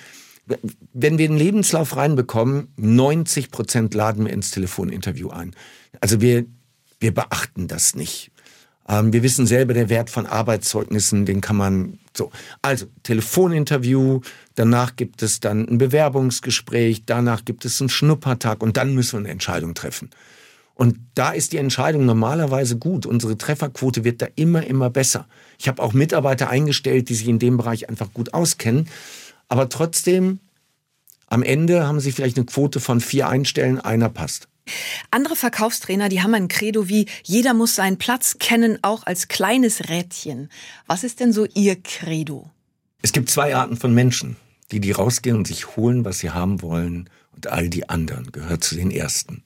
wenn 0.94 1.18
wir 1.18 1.28
einen 1.28 1.36
Lebenslauf 1.36 1.94
reinbekommen, 1.94 2.68
90 2.76 3.50
Prozent 3.50 3.92
laden 3.92 4.24
wir 4.24 4.32
ins 4.32 4.50
Telefoninterview 4.50 5.28
ein. 5.28 5.54
Also 6.00 6.22
wir, 6.22 6.46
wir 7.00 7.12
beachten 7.12 7.68
das 7.68 7.94
nicht. 7.94 8.30
Ähm, 8.88 9.12
wir 9.12 9.22
wissen 9.22 9.46
selber, 9.46 9.74
der 9.74 9.88
Wert 9.88 10.10
von 10.10 10.26
Arbeitszeugnissen, 10.26 11.26
den 11.26 11.40
kann 11.40 11.56
man 11.56 11.98
so. 12.16 12.30
Also 12.62 12.86
Telefoninterview, 13.02 14.20
danach 14.54 14.96
gibt 14.96 15.22
es 15.22 15.40
dann 15.40 15.68
ein 15.68 15.78
Bewerbungsgespräch, 15.78 17.04
danach 17.06 17.44
gibt 17.44 17.64
es 17.64 17.80
einen 17.80 17.88
Schnuppertag 17.88 18.62
und 18.62 18.76
dann 18.76 18.94
müssen 18.94 19.14
wir 19.14 19.18
eine 19.20 19.30
Entscheidung 19.30 19.74
treffen. 19.74 20.10
Und 20.74 20.98
da 21.14 21.30
ist 21.30 21.52
die 21.52 21.56
Entscheidung 21.56 22.04
normalerweise 22.04 22.76
gut. 22.76 23.06
Unsere 23.06 23.38
Trefferquote 23.38 24.04
wird 24.04 24.20
da 24.20 24.26
immer, 24.36 24.66
immer 24.66 24.90
besser. 24.90 25.26
Ich 25.58 25.68
habe 25.68 25.82
auch 25.82 25.94
Mitarbeiter 25.94 26.50
eingestellt, 26.50 27.08
die 27.08 27.14
sich 27.14 27.28
in 27.28 27.38
dem 27.38 27.56
Bereich 27.56 27.88
einfach 27.88 28.12
gut 28.12 28.34
auskennen. 28.34 28.86
Aber 29.48 29.70
trotzdem, 29.70 30.38
am 31.28 31.42
Ende 31.42 31.86
haben 31.86 31.98
sie 31.98 32.12
vielleicht 32.12 32.36
eine 32.36 32.44
Quote 32.44 32.78
von 32.78 33.00
vier 33.00 33.26
Einstellen, 33.26 33.80
einer 33.80 34.10
passt. 34.10 34.48
Andere 35.10 35.36
Verkaufstrainer, 35.36 36.08
die 36.08 36.22
haben 36.22 36.34
ein 36.34 36.48
Credo 36.48 36.88
wie, 36.88 37.06
jeder 37.22 37.54
muss 37.54 37.76
seinen 37.76 37.98
Platz 37.98 38.38
kennen, 38.38 38.78
auch 38.82 39.06
als 39.06 39.28
kleines 39.28 39.88
Rädchen. 39.88 40.50
Was 40.86 41.04
ist 41.04 41.20
denn 41.20 41.32
so 41.32 41.46
Ihr 41.54 41.76
Credo? 41.80 42.50
Es 43.02 43.12
gibt 43.12 43.30
zwei 43.30 43.54
Arten 43.54 43.76
von 43.76 43.94
Menschen, 43.94 44.36
die 44.72 44.80
die 44.80 44.92
rausgehen 44.92 45.36
und 45.36 45.46
sich 45.46 45.76
holen, 45.76 46.04
was 46.04 46.18
sie 46.18 46.30
haben 46.30 46.62
wollen. 46.62 47.08
Und 47.34 47.48
all 47.48 47.68
die 47.68 47.88
anderen 47.88 48.32
gehört 48.32 48.64
zu 48.64 48.74
den 48.74 48.90
ersten. 48.90 49.44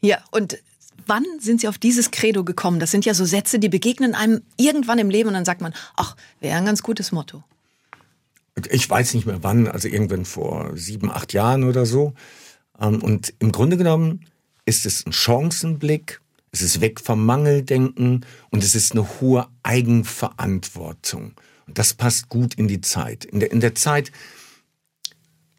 Ja, 0.00 0.18
und 0.30 0.58
wann 1.06 1.24
sind 1.38 1.60
Sie 1.60 1.68
auf 1.68 1.78
dieses 1.78 2.10
Credo 2.10 2.42
gekommen? 2.42 2.80
Das 2.80 2.90
sind 2.90 3.04
ja 3.04 3.14
so 3.14 3.24
Sätze, 3.24 3.58
die 3.58 3.68
begegnen 3.68 4.14
einem 4.14 4.42
irgendwann 4.56 4.98
im 4.98 5.10
Leben 5.10 5.28
und 5.28 5.34
dann 5.34 5.44
sagt 5.44 5.60
man, 5.60 5.74
ach, 5.96 6.16
wäre 6.40 6.56
ein 6.56 6.64
ganz 6.64 6.82
gutes 6.82 7.12
Motto. 7.12 7.44
Ich 8.70 8.88
weiß 8.88 9.14
nicht 9.14 9.26
mehr 9.26 9.42
wann, 9.42 9.68
also 9.68 9.88
irgendwann 9.88 10.24
vor 10.24 10.76
sieben, 10.76 11.10
acht 11.10 11.32
Jahren 11.32 11.64
oder 11.64 11.86
so. 11.86 12.14
Ähm, 12.80 13.02
und 13.02 13.34
im 13.38 13.52
Grunde 13.52 13.76
genommen 13.76 14.26
ist 14.64 14.86
es 14.86 15.06
ein 15.06 15.12
Chancenblick, 15.12 16.20
es 16.52 16.62
ist 16.62 16.80
weg 16.80 17.00
vom 17.00 17.24
Mangeldenken 17.24 18.26
und 18.50 18.62
es 18.62 18.74
ist 18.74 18.92
eine 18.92 19.20
hohe 19.20 19.48
Eigenverantwortung. 19.62 21.32
Und 21.66 21.78
das 21.78 21.94
passt 21.94 22.28
gut 22.28 22.54
in 22.54 22.68
die 22.68 22.80
Zeit. 22.80 23.24
In 23.24 23.40
der, 23.40 23.50
in 23.50 23.60
der 23.60 23.74
Zeit, 23.74 24.12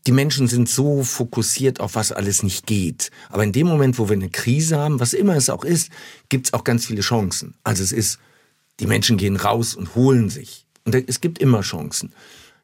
die 0.06 0.12
Menschen 0.12 0.48
sind 0.48 0.70
so 0.70 1.04
fokussiert 1.04 1.80
auf 1.80 1.96
was 1.96 2.12
alles 2.12 2.44
nicht 2.44 2.68
geht. 2.68 3.10
Aber 3.30 3.44
in 3.44 3.54
dem 3.54 3.68
Moment, 3.68 3.98
wo 3.98 4.10
wir 4.10 4.16
eine 4.16 4.30
Krise 4.30 4.78
haben, 4.78 5.00
was 5.00 5.14
immer 5.14 5.36
es 5.36 5.50
auch 5.50 5.64
ist, 5.64 5.90
gibt 6.30 6.48
es 6.48 6.54
auch 6.54 6.64
ganz 6.64 6.86
viele 6.86 7.02
Chancen. 7.02 7.56
Also 7.64 7.84
es 7.84 7.92
ist, 7.92 8.20
die 8.80 8.88
Menschen 8.88 9.18
gehen 9.18 9.38
raus 9.38 9.76
und 9.76 9.96
holen 9.96 10.30
sich. 10.30 10.66
Und 10.86 10.94
es 10.96 11.22
gibt 11.22 11.40
immer 11.40 11.62
Chancen. 11.62 12.14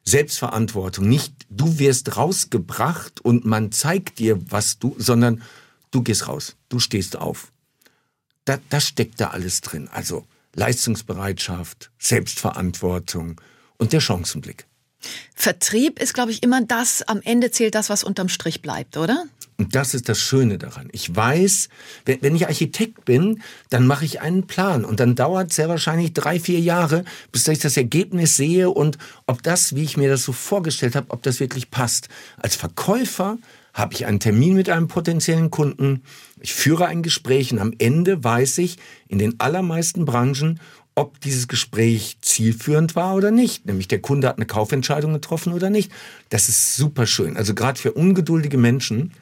Selbstverantwortung, 0.04 1.08
nicht 1.08 1.34
du 1.50 1.78
wirst 1.78 2.16
rausgebracht 2.16 3.20
und 3.20 3.44
man 3.44 3.72
zeigt 3.72 4.18
dir, 4.18 4.38
was 4.50 4.78
du, 4.78 4.94
sondern 4.98 5.42
du 5.90 6.02
gehst 6.02 6.28
raus, 6.28 6.56
du 6.68 6.78
stehst 6.78 7.16
auf. 7.16 7.52
Da, 8.44 8.58
das 8.68 8.86
steckt 8.86 9.20
da 9.20 9.28
alles 9.28 9.60
drin. 9.60 9.88
Also 9.92 10.26
Leistungsbereitschaft, 10.54 11.90
Selbstverantwortung 11.98 13.40
und 13.78 13.92
der 13.92 14.00
Chancenblick. 14.00 14.66
Vertrieb 15.34 15.98
ist, 15.98 16.12
glaube 16.12 16.30
ich, 16.30 16.42
immer 16.42 16.60
das, 16.62 17.02
am 17.02 17.22
Ende 17.22 17.50
zählt 17.50 17.74
das, 17.74 17.88
was 17.88 18.04
unterm 18.04 18.28
Strich 18.28 18.60
bleibt, 18.60 18.96
oder? 18.96 19.24
Und 19.56 19.74
das 19.74 19.94
ist 19.94 20.08
das 20.08 20.18
Schöne 20.20 20.58
daran. 20.58 20.88
Ich 20.92 21.14
weiß, 21.14 21.68
wenn 22.04 22.34
ich 22.34 22.46
Architekt 22.46 23.04
bin, 23.04 23.42
dann 23.68 23.86
mache 23.86 24.04
ich 24.04 24.20
einen 24.20 24.46
Plan 24.46 24.84
und 24.84 25.00
dann 25.00 25.14
dauert 25.14 25.50
es 25.50 25.56
sehr 25.56 25.68
wahrscheinlich 25.68 26.12
drei, 26.14 26.40
vier 26.40 26.60
Jahre, 26.60 27.04
bis 27.30 27.46
ich 27.48 27.58
das 27.58 27.76
Ergebnis 27.76 28.36
sehe 28.36 28.70
und 28.70 28.96
ob 29.26 29.42
das, 29.42 29.74
wie 29.74 29.82
ich 29.82 29.96
mir 29.96 30.08
das 30.08 30.22
so 30.22 30.32
vorgestellt 30.32 30.96
habe, 30.96 31.10
ob 31.10 31.22
das 31.22 31.40
wirklich 31.40 31.70
passt. 31.70 32.08
Als 32.38 32.56
Verkäufer 32.56 33.38
habe 33.74 33.94
ich 33.94 34.06
einen 34.06 34.20
Termin 34.20 34.54
mit 34.54 34.68
einem 34.68 34.88
potenziellen 34.88 35.50
Kunden, 35.50 36.02
ich 36.40 36.54
führe 36.54 36.86
ein 36.86 37.02
Gespräch 37.02 37.52
und 37.52 37.58
am 37.58 37.72
Ende 37.78 38.22
weiß 38.24 38.58
ich 38.58 38.78
in 39.08 39.18
den 39.18 39.38
allermeisten 39.38 40.04
Branchen, 40.04 40.60
ob 40.94 41.20
dieses 41.20 41.48
Gespräch 41.48 42.18
zielführend 42.20 42.96
war 42.96 43.14
oder 43.14 43.30
nicht. 43.30 43.66
Nämlich 43.66 43.88
der 43.88 44.00
Kunde 44.00 44.28
hat 44.28 44.36
eine 44.36 44.46
Kaufentscheidung 44.46 45.12
getroffen 45.12 45.52
oder 45.52 45.70
nicht. 45.70 45.90
Das 46.28 46.48
ist 46.48 46.76
super 46.76 47.06
schön. 47.06 47.36
Also 47.36 47.54
gerade 47.54 47.80
für 47.80 47.92
ungeduldige 47.92 48.58
Menschen, 48.58 49.12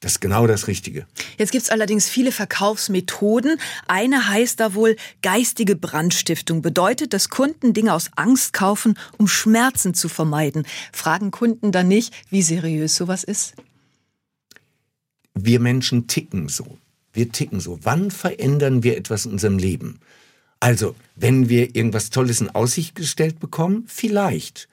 das 0.00 0.12
ist 0.12 0.20
genau 0.20 0.46
das 0.46 0.66
Richtige. 0.66 1.06
Jetzt 1.36 1.52
gibt 1.52 1.64
es 1.64 1.70
allerdings 1.70 2.08
viele 2.08 2.32
Verkaufsmethoden. 2.32 3.58
Eine 3.86 4.28
heißt 4.28 4.58
da 4.58 4.74
wohl 4.74 4.96
geistige 5.20 5.76
Brandstiftung. 5.76 6.62
Bedeutet, 6.62 7.12
dass 7.12 7.28
Kunden 7.28 7.74
Dinge 7.74 7.92
aus 7.92 8.10
Angst 8.16 8.54
kaufen, 8.54 8.98
um 9.18 9.28
Schmerzen 9.28 9.92
zu 9.92 10.08
vermeiden. 10.08 10.66
Fragen 10.90 11.30
Kunden 11.30 11.70
dann 11.70 11.88
nicht, 11.88 12.14
wie 12.30 12.42
seriös 12.42 12.96
sowas 12.96 13.24
ist? 13.24 13.54
Wir 15.34 15.60
Menschen 15.60 16.06
ticken 16.06 16.48
so. 16.48 16.78
Wir 17.12 17.30
ticken 17.30 17.60
so. 17.60 17.78
Wann 17.82 18.10
verändern 18.10 18.82
wir 18.82 18.96
etwas 18.96 19.26
in 19.26 19.32
unserem 19.32 19.58
Leben? 19.58 20.00
Also, 20.60 20.94
wenn 21.16 21.48
wir 21.48 21.74
irgendwas 21.74 22.10
Tolles 22.10 22.40
in 22.40 22.50
Aussicht 22.50 22.94
gestellt 22.94 23.40
bekommen, 23.40 23.84
vielleicht. 23.86 24.68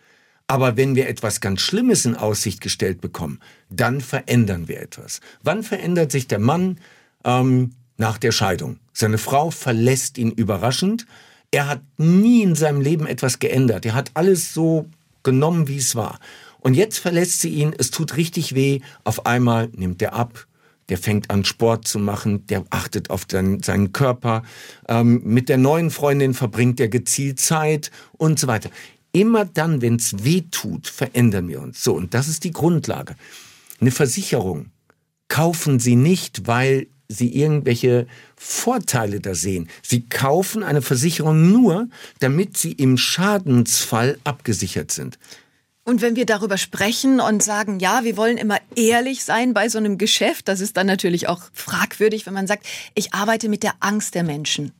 Aber 0.48 0.78
wenn 0.78 0.96
wir 0.96 1.10
etwas 1.10 1.41
ganz 1.41 1.62
Schlimmes 1.62 2.06
in 2.06 2.15
Aussicht 2.15 2.62
gestellt 2.62 3.02
bekommen, 3.02 3.39
dann 3.70 4.02
verändern 4.02 4.67
wir 4.67 4.82
etwas. 4.82 5.20
Wann 5.43 5.63
verändert 5.63 6.12
sich 6.12 6.28
der 6.28 6.39
Mann 6.39 6.80
ähm, 7.24 7.72
nach 7.98 8.17
der 8.17 8.32
Scheidung? 8.32 8.80
Seine 8.93 9.17
Frau 9.17 9.52
verlässt 9.52 10.17
ihn 10.17 10.32
überraschend. 10.32 11.06
Er 11.52 11.67
hat 11.67 11.82
nie 11.98 12.43
in 12.43 12.56
seinem 12.56 12.82
Leben 12.82 13.08
etwas 13.08 13.39
geändert. 13.39 13.86
Er 13.86 13.93
hat 13.93 14.12
alles 14.13 14.54
so 14.54 14.89
genommen, 15.24 15.67
wie 15.67 15.78
es 15.78 15.96
war. 15.96 16.20
Und 16.68 16.74
jetzt 16.74 17.00
verlässt 17.00 17.40
sie 17.40 17.48
ihn, 17.48 17.74
es 17.78 17.92
tut 17.92 18.18
richtig 18.18 18.54
weh. 18.54 18.82
Auf 19.06 19.26
einmal 19.26 19.70
nimmt 19.78 20.02
er 20.02 20.12
ab, 20.12 20.48
der 20.90 20.98
fängt 20.98 21.30
an 21.30 21.46
Sport 21.46 21.88
zu 21.88 21.98
machen, 21.98 22.46
der 22.48 22.66
achtet 22.72 23.10
auf 23.10 23.24
den, 23.24 23.64
seinen 23.64 23.94
Körper, 23.94 24.44
ähm, 24.90 25.22
mit 25.24 25.48
der 25.48 25.58
neuen 25.58 25.92
Freundin 25.92 26.34
verbringt 26.34 26.82
er 26.82 26.90
gezielt 26.90 27.40
Zeit 27.40 27.90
und 28.18 28.38
so 28.38 28.48
weiter. 28.48 28.70
Immer 29.14 29.46
dann, 29.46 29.82
wenn 29.82 29.96
es 29.96 30.26
weh 30.26 30.42
tut, 30.52 30.88
verändern 30.88 31.48
wir 31.48 31.62
uns. 31.62 31.82
So, 31.82 31.94
und 31.94 32.14
das 32.14 32.28
ist 32.28 32.44
die 32.44 32.52
Grundlage. 32.52 33.16
Eine 33.80 33.92
Versicherung 33.92 34.66
kaufen 35.30 35.80
Sie 35.80 35.96
nicht, 35.96 36.48
weil 36.48 36.88
Sie 37.08 37.34
irgendwelche 37.34 38.08
Vorteile 38.36 39.22
da 39.22 39.36
sehen. 39.36 39.70
Sie 39.84 40.02
kaufen 40.02 40.64
eine 40.64 40.82
Versicherung 40.82 41.50
nur, 41.50 41.88
damit 42.20 42.58
Sie 42.58 42.74
im 42.74 42.98
Schadensfall 42.98 44.20
abgesichert 44.26 44.92
sind. 44.92 45.18
Und 45.88 46.02
wenn 46.02 46.17
wir 46.17 46.26
darüber 46.26 46.58
sprechen 46.58 47.21
und 47.21 47.41
sagen, 47.41 47.80
ja, 47.80 48.04
wir 48.04 48.17
wollen 48.17 48.38
immer 48.38 48.58
ehrlich 48.76 49.23
sein 49.23 49.54
bei 49.54 49.69
so 49.69 49.78
einem 49.78 49.97
Geschäft, 49.97 50.50
das 50.50 50.60
ist 50.60 50.76
dann 50.76 50.86
natürlich 50.86 51.30
auch 51.30 51.43
fragwürdig, 51.54 52.26
wenn 52.26 52.34
man 52.34 52.45
sagt, 52.45 52.67
ich 52.93 53.13
arbeite 53.13 53.47
mit 53.47 53.63
der 53.63 53.73
Angst 53.80 54.13
der 54.13 54.23
Menschen. 54.23 54.73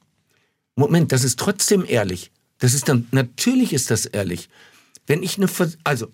Moment, 0.76 1.14
das 1.14 1.24
ist 1.24 1.40
trotzdem 1.40 1.86
ehrlich. 1.88 2.30
Das 2.60 2.74
ist 2.74 2.90
dann, 2.90 3.08
natürlich 3.12 3.72
ist 3.72 3.90
das 3.90 4.06
ehrlich. 4.06 4.50
Wenn 5.06 5.24
ich 5.24 5.38
eine, 5.38 5.48
also 5.86 6.12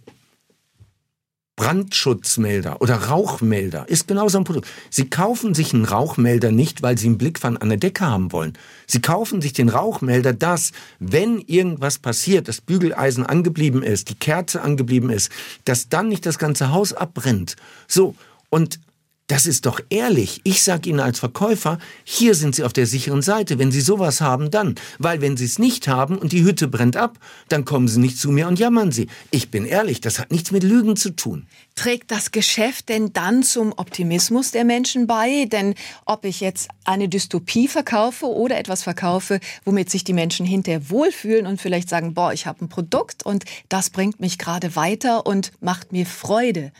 Brandschutzmelder 1.56 2.82
oder 2.82 2.96
Rauchmelder 2.96 3.88
ist 3.88 4.08
genauso 4.08 4.40
ein 4.40 4.44
Produkt. 4.44 4.68
Sie 4.90 5.10
kaufen 5.10 5.54
sich 5.54 5.74
einen 5.74 5.86
Rauchmelder 5.86 6.52
nicht, 6.52 6.82
weil 6.82 6.98
Sie 6.98 7.08
einen 7.08 7.20
Blickfang 7.20 7.58
an 7.58 7.70
der 7.70 7.78
Decke 7.78 8.06
haben 8.06 8.32
wollen. 8.32 8.54
Sie 8.88 9.02
kaufen 9.02 9.40
sich 9.40 9.54
den 9.54 9.70
Rauchmelder, 9.70 10.34
dass, 10.34 10.72
wenn 11.00 11.38
irgendwas 11.40 12.00
passiert, 12.00 12.48
das 12.48 12.60
Bügeleisen 12.60 13.24
angeblieben 13.26 13.84
ist, 13.84 14.10
die 14.10 14.16
Kerze 14.16 14.62
angeblieben 14.62 15.12
ist, 15.12 15.32
dass 15.66 15.90
dann 15.90 16.10
nicht 16.10 16.26
das 16.26 16.40
ganze 16.40 16.72
Haus 16.72 16.94
abbrennt. 16.94 17.56
So. 17.88 18.16
Und 18.50 18.80
das 19.28 19.46
ist 19.46 19.66
doch 19.66 19.80
ehrlich. 19.90 20.42
Ich 20.44 20.64
sage 20.64 20.90
Ihnen 20.90 21.00
als 21.00 21.20
Verkäufer, 21.20 21.80
hier 22.04 22.36
sind 22.36 22.56
Sie 22.56 22.64
auf 22.64 22.74
der 22.74 22.86
sicheren 22.86 23.22
Seite. 23.22 23.58
Wenn 23.58 23.72
Sie 23.72 23.80
sowas 23.80 24.20
haben, 24.20 24.52
dann. 24.52 24.76
Weil 25.00 25.22
wenn 25.22 25.38
Sie 25.38 25.46
es 25.46 25.60
nicht 25.60 25.88
haben 25.88 26.18
und 26.18 26.34
die 26.34 26.44
Hütte 26.44 26.68
brennt 26.68 26.98
ab, 26.98 27.18
dann 27.48 27.64
kommen 27.64 27.88
Sie 27.88 28.02
nicht 28.02 28.20
zu 28.20 28.32
mir 28.32 28.48
und 28.48 28.60
jammern 28.60 28.92
Sie. 28.92 29.08
Ich 29.32 29.50
bin 29.50 29.66
ehrlich, 29.66 30.02
das 30.02 30.20
hat 30.20 30.32
nichts 30.32 30.52
mit 30.52 30.64
Lügen 30.64 30.98
zu 30.98 31.12
tun. 31.12 31.48
Trägt 31.76 32.12
das 32.12 32.32
Geschäft 32.32 32.90
denn 32.90 33.14
dann 33.14 33.44
zum 33.44 33.72
Optimismus 33.78 34.52
der 34.52 34.66
Menschen 34.66 35.08
bei? 35.08 35.46
Denn 35.46 35.76
ob 36.06 36.26
ich 36.26 36.42
jetzt 36.42 36.68
eine 36.84 37.08
Dystopie 37.08 37.70
verkaufe 37.70 38.26
oder 38.26 38.58
etwas 38.58 38.84
verkaufe, 38.84 39.40
womit 39.64 39.90
sich 39.90 40.04
die 40.04 40.14
Menschen 40.14 40.46
hinterher 40.46 40.90
wohlfühlen 40.90 41.48
und 41.48 41.62
vielleicht 41.62 41.88
sagen, 41.88 42.14
boah, 42.14 42.34
ich 42.34 42.46
habe 42.46 42.66
ein 42.66 42.70
Produkt 42.70 43.26
und 43.26 43.46
das 43.70 43.90
bringt 43.90 44.20
mich 44.20 44.38
gerade 44.38 44.76
weiter 44.76 45.26
und 45.26 45.54
macht 45.62 45.94
mir 45.94 46.06
Freude 46.06 46.74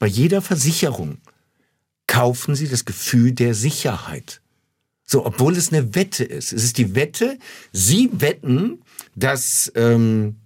bei 0.00 0.08
jeder 0.08 0.42
Versicherung 0.42 1.18
kaufen 2.08 2.56
Sie 2.56 2.66
das 2.66 2.84
Gefühl 2.84 3.30
der 3.30 3.54
Sicherheit. 3.54 4.40
So, 5.06 5.24
obwohl 5.24 5.56
es 5.56 5.72
eine 5.72 5.94
Wette 5.94 6.24
ist. 6.24 6.52
Es 6.52 6.64
ist 6.64 6.78
die 6.78 6.96
Wette, 6.96 7.38
Sie 7.72 8.10
wetten, 8.12 8.82
dass 9.14 9.70
ähm, 9.76 10.36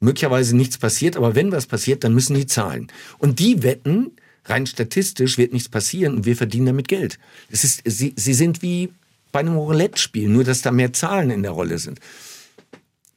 möglicherweise 0.00 0.56
nichts 0.56 0.76
passiert, 0.76 1.16
aber 1.16 1.34
wenn 1.34 1.52
was 1.52 1.66
passiert, 1.66 2.04
dann 2.04 2.12
müssen 2.12 2.34
die 2.34 2.46
zahlen. 2.46 2.88
Und 3.18 3.38
die 3.38 3.62
wetten, 3.62 4.10
rein 4.46 4.66
statistisch 4.66 5.38
wird 5.38 5.52
nichts 5.52 5.68
passieren 5.68 6.16
und 6.16 6.26
wir 6.26 6.36
verdienen 6.36 6.66
damit 6.66 6.88
Geld. 6.88 7.18
Es 7.50 7.64
ist, 7.64 7.82
sie, 7.84 8.12
sie 8.16 8.34
sind 8.34 8.62
wie 8.62 8.92
bei 9.30 9.40
einem 9.40 9.56
Roulette-Spiel, 9.56 10.28
nur 10.28 10.44
dass 10.44 10.60
da 10.60 10.72
mehr 10.72 10.92
Zahlen 10.92 11.30
in 11.30 11.42
der 11.42 11.52
Rolle 11.52 11.78
sind. 11.78 12.00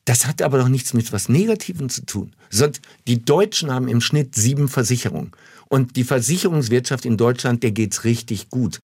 Das 0.05 0.27
hat 0.27 0.43
aber 0.43 0.59
doch 0.59 0.69
nichts 0.69 0.93
mit 0.93 1.11
was 1.11 1.29
Negativem 1.29 1.89
zu 1.89 2.05
tun. 2.05 2.33
Die 3.07 3.25
Deutschen 3.25 3.71
haben 3.71 3.87
im 3.87 4.01
Schnitt 4.01 4.35
sieben 4.35 4.69
Versicherungen. 4.69 5.31
Und 5.75 5.97
die 5.97 6.05
Versicherungswirtschaft 6.05 7.03
in 7.03 7.17
Deutschland, 7.17 7.61
der 7.61 7.71
geht's 7.71 8.05
richtig 8.05 8.49
gut. 8.49 8.79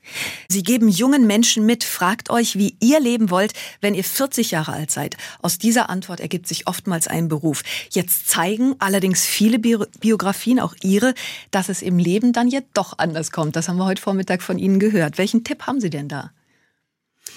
Sie 0.49 0.61
geben 0.61 0.89
jungen 0.89 1.25
Menschen 1.25 1.65
mit, 1.65 1.85
fragt 1.85 2.29
euch, 2.29 2.57
wie 2.57 2.75
ihr 2.81 2.99
leben 2.99 3.29
wollt, 3.29 3.53
wenn 3.79 3.93
ihr 3.93 4.03
40 4.03 4.51
Jahre 4.51 4.73
alt 4.73 4.91
seid. 4.91 5.15
Aus 5.41 5.57
dieser 5.57 5.89
Antwort 5.89 6.19
ergibt 6.19 6.49
sich 6.49 6.67
oftmals 6.67 7.07
ein 7.07 7.29
Beruf. 7.29 7.63
Jetzt 7.91 8.27
zeigen 8.27 8.75
allerdings 8.79 9.25
viele 9.25 9.57
Biografien, 9.57 10.59
auch 10.59 10.75
ihre, 10.83 11.13
dass 11.49 11.69
es 11.69 11.81
im 11.81 11.97
Leben 11.97 12.33
dann 12.33 12.49
ja 12.49 12.59
doch 12.73 12.97
anders 12.97 13.31
kommt. 13.31 13.55
Das 13.55 13.69
haben 13.69 13.77
wir 13.77 13.85
heute 13.85 14.01
Vormittag 14.01 14.41
von 14.41 14.59
Ihnen 14.59 14.77
gehört. 14.77 15.17
Welchen 15.17 15.45
Tipp 15.45 15.67
haben 15.67 15.79
Sie 15.79 15.89
denn 15.89 16.09
da? 16.09 16.33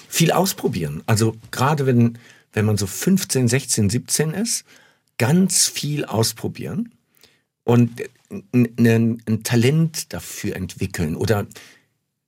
Viel 0.09 0.33
ausprobieren. 0.33 1.01
Also 1.05 1.33
gerade 1.51 1.85
wenn 1.85 2.17
wenn 2.51 2.65
man 2.65 2.75
so 2.75 2.87
15, 2.87 3.47
16, 3.47 3.89
17 3.89 4.31
ist, 4.31 4.65
ganz 5.17 5.67
viel 5.67 6.03
ausprobieren 6.03 6.94
und 7.65 8.01
ein, 8.53 9.43
Talent 9.43 10.13
dafür 10.13 10.55
entwickeln 10.55 11.15
oder 11.15 11.45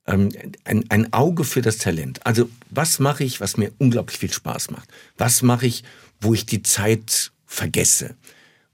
ähm, 0.06 0.30
ein, 0.65 0.84
ein 0.89 1.13
Auge 1.13 1.45
für 1.45 1.62
das 1.62 1.78
Talent. 1.78 2.26
Also 2.26 2.50
was 2.69 3.00
mache 3.00 3.23
ich, 3.23 3.39
was 3.39 3.56
mir 3.56 3.71
unglaublich 3.78 4.17
viel 4.17 4.34
Spaß 4.34 4.71
macht? 4.71 4.89
Was 5.17 5.41
mache 5.41 5.67
ich, 5.67 5.84
wo 6.19 6.34
ich 6.34 6.45
die 6.45 6.63
Zeit 6.63 7.32
vergesse? 7.45 8.15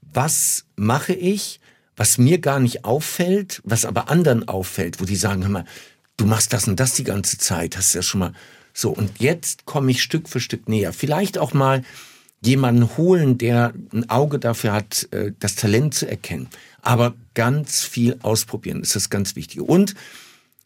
Was 0.00 0.64
mache 0.74 1.12
ich, 1.12 1.60
was 1.96 2.18
mir 2.18 2.38
gar 2.38 2.58
nicht 2.58 2.84
auffällt, 2.84 3.60
was 3.64 3.84
aber 3.84 4.10
anderen 4.10 4.48
auffällt, 4.48 5.00
wo 5.00 5.04
die 5.04 5.16
sagen, 5.16 5.42
hör 5.42 5.50
mal, 5.50 5.64
du 6.16 6.26
machst 6.26 6.52
das 6.52 6.66
und 6.66 6.80
das 6.80 6.94
die 6.94 7.04
ganze 7.04 7.38
Zeit, 7.38 7.76
hast 7.76 7.94
du 7.94 7.98
ja 7.98 8.02
schon 8.02 8.20
mal 8.20 8.32
so, 8.76 8.90
und 8.90 9.20
jetzt 9.20 9.66
komme 9.66 9.92
ich 9.92 10.02
Stück 10.02 10.28
für 10.28 10.40
Stück 10.40 10.68
näher. 10.68 10.92
Vielleicht 10.92 11.38
auch 11.38 11.54
mal 11.54 11.84
jemanden 12.46 12.96
holen, 12.96 13.38
der 13.38 13.72
ein 13.92 14.08
Auge 14.10 14.38
dafür 14.38 14.72
hat, 14.72 15.08
äh, 15.12 15.32
das 15.38 15.56
Talent 15.56 15.94
zu 15.94 16.08
erkennen. 16.08 16.48
Aber 16.82 17.14
ganz 17.34 17.82
viel 17.82 18.18
ausprobieren 18.22 18.82
ist 18.82 18.94
das 18.94 19.10
ganz 19.10 19.36
Wichtige. 19.36 19.64
Und 19.64 19.94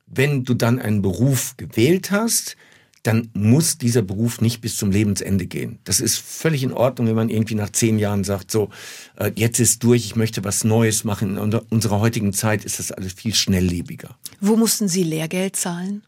wenn 0.06 0.44
du 0.44 0.54
dann 0.54 0.78
einen 0.78 1.02
Beruf 1.02 1.56
gewählt 1.56 2.10
hast, 2.10 2.56
dann 3.02 3.30
muss 3.32 3.78
dieser 3.78 4.02
Beruf 4.02 4.40
nicht 4.40 4.60
bis 4.60 4.76
zum 4.76 4.90
Lebensende 4.90 5.46
gehen. 5.46 5.78
Das 5.84 6.00
ist 6.00 6.18
völlig 6.18 6.62
in 6.62 6.72
Ordnung, 6.72 7.06
wenn 7.06 7.14
man 7.14 7.28
irgendwie 7.30 7.54
nach 7.54 7.70
zehn 7.70 7.98
Jahren 7.98 8.24
sagt, 8.24 8.50
so, 8.50 8.70
äh, 9.16 9.30
jetzt 9.34 9.60
ist 9.60 9.82
durch, 9.84 10.04
ich 10.04 10.16
möchte 10.16 10.44
was 10.44 10.64
Neues 10.64 11.04
machen. 11.04 11.38
In 11.38 11.54
unserer 11.54 12.00
heutigen 12.00 12.32
Zeit 12.32 12.64
ist 12.64 12.78
das 12.78 12.92
alles 12.92 13.12
viel 13.12 13.34
schnelllebiger. 13.34 14.18
Wo 14.40 14.56
mussten 14.56 14.88
Sie 14.88 15.04
Lehrgeld 15.04 15.56
zahlen? 15.56 16.02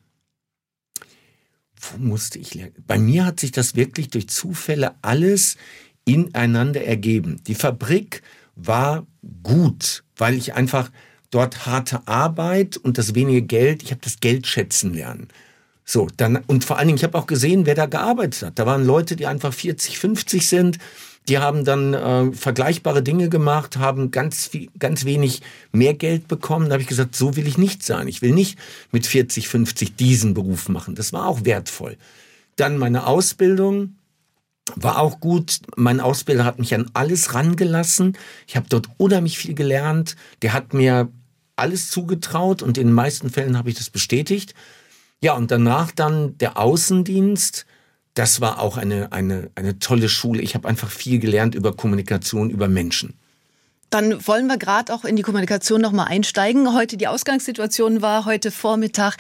Wo 1.81 1.99
musste 1.99 2.39
ich 2.39 2.55
lernen? 2.55 2.75
Bei 2.87 2.99
mir 2.99 3.25
hat 3.25 3.41
sich 3.41 3.53
das 3.53 3.75
wirklich 3.75 4.11
durch 4.11 4.29
Zufälle 4.29 4.95
alles 5.03 5.57
ineinander 6.05 6.85
ergeben. 6.85 7.41
Die 7.47 7.55
Fabrik 7.55 8.23
war 8.55 9.07
gut, 9.43 10.05
weil 10.17 10.35
ich 10.35 10.55
einfach 10.55 10.91
dort 11.31 11.67
harte 11.67 12.07
Arbeit 12.07 12.77
und 12.77 12.99
das 12.99 13.15
wenige 13.15 13.43
Geld, 13.43 13.83
ich 13.83 13.91
habe 13.91 14.01
das 14.03 14.21
Geld 14.21 14.47
schätzen 14.47 14.95
lernen. 14.95 15.29
So, 15.85 16.09
dann, 16.17 16.37
und 16.47 16.65
vor 16.65 16.79
allen 16.79 16.89
Dingen, 16.89 16.99
ich 16.99 17.05
habe 17.05 17.19
auch 17.19 17.27
gesehen, 17.27 17.67
wer 17.67 17.75
da 17.75 17.87
gearbeitet 17.87 18.43
hat. 18.43 18.59
Da 18.59 18.67
waren 18.67 18.85
Leute, 18.85 19.17
die 19.17 19.27
einfach 19.27 19.53
40, 19.53 19.99
50 19.99 20.47
sind, 20.47 20.79
die 21.29 21.39
haben 21.39 21.65
dann 21.65 21.95
äh, 21.95 22.33
vergleichbare 22.33 23.03
Dinge 23.03 23.29
gemacht, 23.29 23.77
haben 23.77 24.11
ganz 24.11 24.51
ganz 24.79 25.05
wenig 25.05 25.43
mehr 25.71 25.95
Geld 25.95 26.29
bekommen. 26.29 26.69
Da 26.69 26.73
habe 26.73 26.83
ich 26.83 26.89
gesagt, 26.89 27.15
so 27.15 27.37
will 27.37 27.47
ich 27.47 27.59
nicht 27.59 27.85
sein. 27.85 28.09
Ich 28.09 28.23
will 28.23 28.33
nicht 28.33 28.59
mit 28.91 29.07
40, 29.07 29.49
50 29.49 29.97
diesen 29.97 30.35
Beruf 30.35 30.69
machen. 30.69 30.95
Das 30.95 31.13
war 31.13 31.27
auch 31.27 31.45
wertvoll. 31.45 31.97
Dann 32.57 32.79
meine 32.79 33.07
Ausbildung 33.07 33.97
war 34.77 34.99
auch 34.99 35.21
gut. 35.21 35.61
Mein 35.77 36.01
Ausbilder 36.01 36.45
hat 36.45 36.59
mich 36.59 36.75
an 36.75 36.91
alles 36.95 37.35
rangelassen. 37.35 38.17
Ich 38.47 38.57
habe 38.57 38.67
dort 38.69 38.89
unheimlich 38.97 39.39
viel 39.39 39.55
gelernt. 39.55 40.17
Der 40.43 40.53
hat 40.53 40.75
mir 40.75 41.09
alles 41.57 41.91
zugetraut 41.91 42.63
und 42.63 42.79
in 42.79 42.89
den 42.89 42.95
meisten 42.95 43.31
Fällen 43.31 43.57
habe 43.57 43.69
ich 43.71 43.77
das 43.77 43.91
bestätigt. 43.91 44.55
Ja, 45.23 45.35
und 45.35 45.51
danach 45.51 45.91
dann 45.93 46.39
der 46.39 46.59
Außendienst 46.59 47.67
das 48.15 48.41
war 48.41 48.61
auch 48.61 48.77
eine, 48.77 49.13
eine, 49.13 49.51
eine 49.55 49.79
tolle 49.79 50.09
Schule. 50.09 50.43
Ich 50.43 50.55
habe 50.55 50.69
einfach 50.69 50.91
viel 50.91 51.19
gelernt 51.19 51.55
über 51.55 51.75
Kommunikation, 51.75 52.51
über 52.51 52.69
Menschen. 52.69 53.15
Dann 53.91 54.25
wollen 54.27 54.47
wir 54.47 54.57
gerade 54.57 54.95
auch 54.95 55.05
in 55.05 55.17
die 55.17 55.23
Kommunikation 55.23 55.81
nochmal 55.81 56.07
einsteigen. 56.07 56.75
Heute 56.75 56.97
die 56.97 57.09
Ausgangssituation 57.09 58.03
war 58.03 58.25
heute 58.25 58.53
Vormittag 58.53 59.17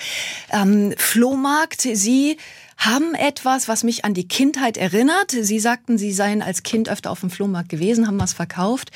ähm, 0.50 0.94
Flohmarkt. 0.96 1.82
Sie 1.82 2.36
haben 2.80 3.14
etwas, 3.14 3.68
was 3.68 3.84
mich 3.84 4.06
an 4.06 4.14
die 4.14 4.26
Kindheit 4.26 4.78
erinnert. 4.78 5.30
Sie 5.30 5.60
sagten, 5.60 5.98
Sie 5.98 6.12
seien 6.12 6.40
als 6.40 6.62
Kind 6.62 6.88
öfter 6.88 7.10
auf 7.10 7.20
dem 7.20 7.30
Flohmarkt 7.30 7.68
gewesen, 7.68 8.06
haben 8.06 8.18
was 8.18 8.32
verkauft. 8.32 8.90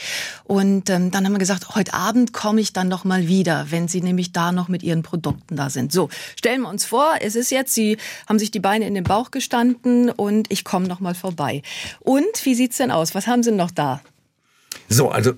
Und 0.45 0.89
ähm, 0.89 1.11
dann 1.11 1.27
haben 1.27 1.33
wir 1.33 1.39
gesagt, 1.39 1.75
heute 1.75 1.93
Abend 1.93 2.33
komme 2.33 2.63
ich 2.63 2.73
dann 2.73 2.89
noch 2.89 3.05
mal 3.05 3.29
wieder, 3.29 3.67
wenn 3.69 3.87
Sie 3.87 4.01
nämlich 4.01 4.33
da 4.33 4.53
noch 4.53 4.69
mit 4.69 4.83
Ihren 4.83 5.03
Produkten 5.03 5.57
da 5.57 5.69
sind. 5.69 5.93
So, 5.93 6.09
stellen 6.35 6.63
wir 6.63 6.71
uns 6.71 6.87
vor, 6.87 7.17
es 7.21 7.37
ist 7.37 7.51
jetzt, 7.51 7.75
Sie 7.75 7.99
haben 8.27 8.39
sich 8.39 8.51
die 8.51 8.61
Beine 8.61 8.87
in 8.87 8.95
den 8.95 9.05
Bauch 9.05 9.31
gestanden 9.31 10.11
und 10.11 10.51
ich 10.51 10.65
komme 10.65 10.89
noch 10.89 11.01
mal 11.01 11.15
vorbei. 11.15 11.63
Und 12.01 12.45
wie 12.45 12.55
sieht's 12.55 12.79
denn 12.79 12.91
aus? 12.91 13.15
Was 13.15 13.27
haben 13.27 13.43
Sie 13.43 13.53
noch 13.53 13.71
da? 13.71 14.01
So, 14.89 15.11
also 15.11 15.35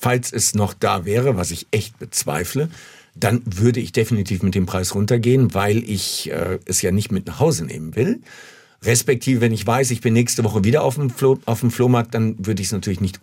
falls 0.00 0.32
es 0.32 0.54
noch 0.54 0.74
da 0.74 1.04
wäre, 1.04 1.36
was 1.36 1.52
ich 1.52 1.66
echt 1.70 1.98
bezweifle, 1.98 2.68
dann 3.14 3.42
würde 3.44 3.80
ich 3.80 3.92
definitiv 3.92 4.42
mit 4.42 4.54
dem 4.54 4.66
Preis 4.66 4.94
runtergehen, 4.94 5.54
weil 5.54 5.78
ich 5.88 6.30
äh, 6.30 6.58
es 6.64 6.82
ja 6.82 6.90
nicht 6.90 7.12
mit 7.12 7.26
nach 7.26 7.40
Hause 7.40 7.64
nehmen 7.64 7.94
will. 7.96 8.20
Respektive, 8.82 9.40
wenn 9.40 9.52
ich 9.52 9.66
weiß, 9.66 9.90
ich 9.92 10.00
bin 10.00 10.12
nächste 10.12 10.44
Woche 10.44 10.64
wieder 10.64 10.82
auf 10.82 10.96
dem, 10.96 11.10
Flo 11.10 11.38
auf 11.46 11.60
dem 11.60 11.70
Flohmarkt, 11.70 12.14
dann 12.14 12.36
würde 12.44 12.60
ich 12.60 12.68
es 12.68 12.72
natürlich 12.72 13.00
nicht 13.00 13.22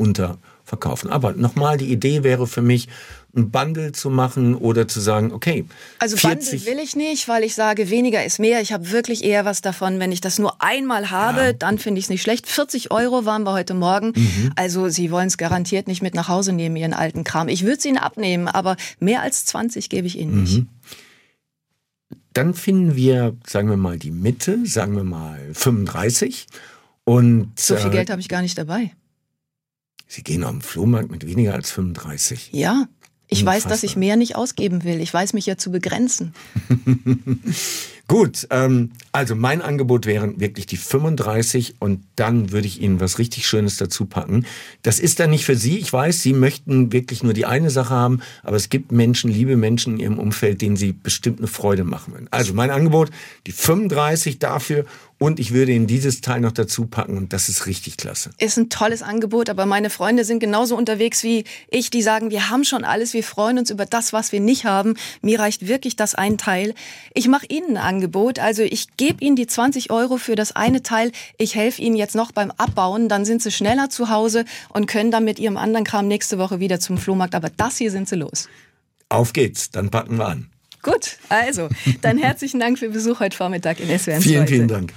unterverkaufen. 0.72 1.10
Aber 1.10 1.34
nochmal, 1.34 1.78
die 1.78 1.92
Idee 1.92 2.24
wäre 2.24 2.48
für 2.48 2.62
mich, 2.62 2.88
ein 3.34 3.50
Bundle 3.50 3.94
zu 3.94 4.10
machen 4.10 4.56
oder 4.56 4.90
zu 4.90 5.00
sagen, 5.00 5.32
okay. 5.32 5.66
Also 6.00 6.18
40 6.18 6.52
Bundle 6.52 6.66
will 6.66 6.84
ich 6.84 6.98
nicht, 6.98 7.30
weil 7.30 7.46
ich 7.46 7.56
sage, 7.56 7.90
weniger 7.90 8.26
ist 8.26 8.40
mehr. 8.40 8.60
Ich 8.62 8.74
habe 8.74 8.92
wirklich 8.92 9.24
eher 9.24 9.46
was 9.46 9.62
davon, 9.62 10.00
wenn 10.00 10.12
ich 10.12 10.20
das 10.20 10.38
nur 10.38 10.62
einmal 10.62 11.12
habe, 11.12 11.42
ja. 11.42 11.54
dann 11.54 11.78
finde 11.78 12.00
ich 12.00 12.06
es 12.06 12.10
nicht 12.10 12.22
schlecht. 12.22 12.48
40 12.48 12.92
Euro 12.92 13.24
waren 13.26 13.44
wir 13.44 13.54
heute 13.54 13.74
Morgen. 13.74 14.12
Mhm. 14.16 14.52
Also 14.58 14.90
Sie 14.90 15.12
wollen 15.12 15.28
es 15.28 15.38
garantiert 15.38 15.88
nicht 15.88 16.02
mit 16.02 16.14
nach 16.14 16.28
Hause 16.28 16.52
nehmen, 16.52 16.76
Ihren 16.76 16.94
alten 16.94 17.24
Kram. 17.24 17.48
Ich 17.48 17.64
würde 17.64 17.78
es 17.78 17.86
Ihnen 17.86 17.98
abnehmen, 17.98 18.50
aber 18.50 18.76
mehr 19.00 19.22
als 19.22 19.46
20 19.46 19.90
gebe 19.90 20.08
ich 20.08 20.18
Ihnen 20.20 20.44
nicht. 20.44 20.58
Mhm. 20.58 20.68
Dann 22.34 22.54
finden 22.54 22.96
wir, 22.96 23.38
sagen 23.48 23.70
wir 23.70 23.78
mal, 23.78 23.98
die 23.98 24.12
Mitte, 24.12 24.60
sagen 24.66 24.96
wir 24.96 25.04
mal 25.06 25.40
35. 25.54 26.48
Und, 27.06 27.58
so 27.58 27.78
viel 27.78 27.88
äh, 27.88 27.92
Geld 27.92 28.10
habe 28.10 28.20
ich 28.20 28.30
gar 28.30 28.42
nicht 28.42 28.58
dabei. 28.58 28.92
Sie 30.14 30.24
gehen 30.24 30.44
auf 30.44 30.52
den 30.52 30.62
Flohmarkt 30.62 31.10
mit 31.10 31.26
weniger 31.26 31.54
als 31.54 31.72
35. 31.72 32.50
Ja, 32.52 32.86
ich 33.30 33.44
Unfassbar. 33.44 33.54
weiß, 33.54 33.64
dass 33.70 33.84
ich 33.84 33.96
mehr 33.96 34.18
nicht 34.18 34.36
ausgeben 34.36 34.84
will. 34.84 35.00
Ich 35.00 35.14
weiß 35.14 35.32
mich 35.32 35.46
ja 35.46 35.58
zu 35.58 35.72
begrenzen. 35.72 36.34
Gut, 38.10 38.46
ähm, 38.50 38.92
also 39.14 39.36
mein 39.36 39.62
Angebot 39.62 40.06
wären 40.06 40.42
wirklich 40.42 40.66
die 40.66 40.76
35 40.76 41.76
und 41.80 42.04
dann 42.18 42.52
würde 42.52 42.68
ich 42.68 42.82
Ihnen 42.82 43.00
was 43.00 43.20
richtig 43.20 43.48
Schönes 43.48 43.78
dazu 43.78 44.06
packen. 44.06 44.46
Das 44.82 45.00
ist 45.00 45.22
dann 45.22 45.30
nicht 45.30 45.46
für 45.46 45.56
Sie. 45.56 45.78
Ich 45.78 45.94
weiß, 45.94 46.22
Sie 46.22 46.34
möchten 46.34 46.92
wirklich 46.92 47.24
nur 47.24 47.32
die 47.32 47.46
eine 47.46 47.70
Sache 47.70 47.92
haben, 47.92 48.20
aber 48.44 48.58
es 48.58 48.68
gibt 48.68 48.92
Menschen, 48.92 49.32
liebe 49.32 49.56
Menschen 49.56 49.94
in 49.94 50.00
Ihrem 50.02 50.20
Umfeld, 50.20 50.62
denen 50.62 50.76
Sie 50.76 50.92
bestimmt 50.92 51.38
eine 51.38 51.48
Freude 51.48 51.86
machen 51.86 52.14
wollen. 52.14 52.28
Also 52.32 52.54
mein 52.54 52.70
Angebot, 52.70 53.12
die 53.48 53.54
35 53.54 54.40
dafür 54.40 54.84
und 55.22 55.40
ich 55.40 55.54
würde 55.54 55.72
Ihnen 55.72 55.86
dieses 55.86 56.22
Teil 56.22 56.42
noch 56.42 56.52
dazu 56.52 56.88
packen 56.88 57.16
und 57.16 57.32
das 57.32 57.48
ist 57.48 57.68
richtig 57.68 57.96
klasse. 57.96 58.32
Ist 58.40 58.58
ein 58.58 58.70
tolles 58.70 59.04
Angebot, 59.04 59.52
aber 59.52 59.68
meine 59.68 59.92
Freunde 59.92 60.26
sind 60.26 60.40
genauso 60.40 60.76
unterwegs 60.76 61.22
wie 61.22 61.44
ich, 61.70 61.92
die 61.92 62.02
sagen, 62.02 62.32
wir 62.32 62.50
haben 62.50 62.64
schon 62.64 62.84
alles, 62.84 63.14
wir 63.14 63.24
freuen 63.24 63.60
uns 63.60 63.70
über 63.70 63.86
das, 63.86 64.14
was 64.14 64.32
wir 64.32 64.40
nicht 64.40 64.66
haben. 64.66 64.96
Mir 65.22 65.40
reicht 65.40 65.68
wirklich 65.68 65.96
das 65.96 66.16
ein 66.16 66.40
Teil. 66.40 66.74
Ich 67.14 67.28
mache 67.28 67.46
Ihnen 67.50 67.78
ein 67.78 67.84
Angebot, 67.84 68.40
also 68.40 68.64
ich 68.64 68.98
gebe 68.98 69.24
Ihnen 69.24 69.36
die 69.36 69.46
20 69.46 69.92
Euro 69.92 70.18
für 70.18 70.34
das 70.34 70.56
eine 70.56 70.82
Teil. 70.82 71.12
Ich 71.38 71.54
helfe 71.54 71.84
Ihnen 71.84 71.98
jetzt 71.98 72.16
noch 72.16 72.32
beim 72.32 72.50
Abbauen, 72.50 73.08
dann 73.08 73.24
sind 73.24 73.44
Sie 73.44 73.52
schneller 73.52 73.92
zu 73.92 74.10
Hause 74.10 74.46
und 74.70 74.88
können 74.88 75.12
dann 75.12 75.24
mit 75.24 75.38
Ihrem 75.38 75.58
anderen 75.58 75.86
Kram 75.86 76.08
nächste 76.08 76.40
Woche 76.40 76.60
wieder 76.60 76.80
zum 76.80 76.98
Flohmarkt. 76.98 77.36
Aber 77.36 77.52
das 77.56 77.78
hier 77.78 77.92
sind 77.92 78.10
Sie 78.10 78.16
los. 78.16 78.50
Auf 79.10 79.34
geht's, 79.34 79.70
dann 79.70 79.92
packen 79.92 80.18
wir 80.18 80.26
an. 80.26 80.51
Gut, 80.82 81.18
also, 81.30 81.70
dann 82.02 82.18
herzlichen 82.18 82.60
Dank 82.60 82.80
für 82.80 82.90
Besuch 82.90 83.20
heute 83.20 83.38
Vormittag 83.38 83.80
in 83.80 83.88
SWR 83.88 84.16
1 84.16 84.24
Vielen, 84.24 84.42
heute. 84.42 84.52
vielen 84.54 84.68
Dank. 84.68 84.94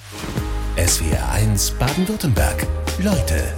SWR 0.77 1.33
1 1.33 1.73
Baden-Württemberg. 1.73 2.67
Leute, 3.03 3.53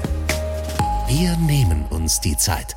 wir 1.09 1.37
nehmen 1.37 1.85
uns 1.91 2.21
die 2.21 2.37
Zeit. 2.37 2.77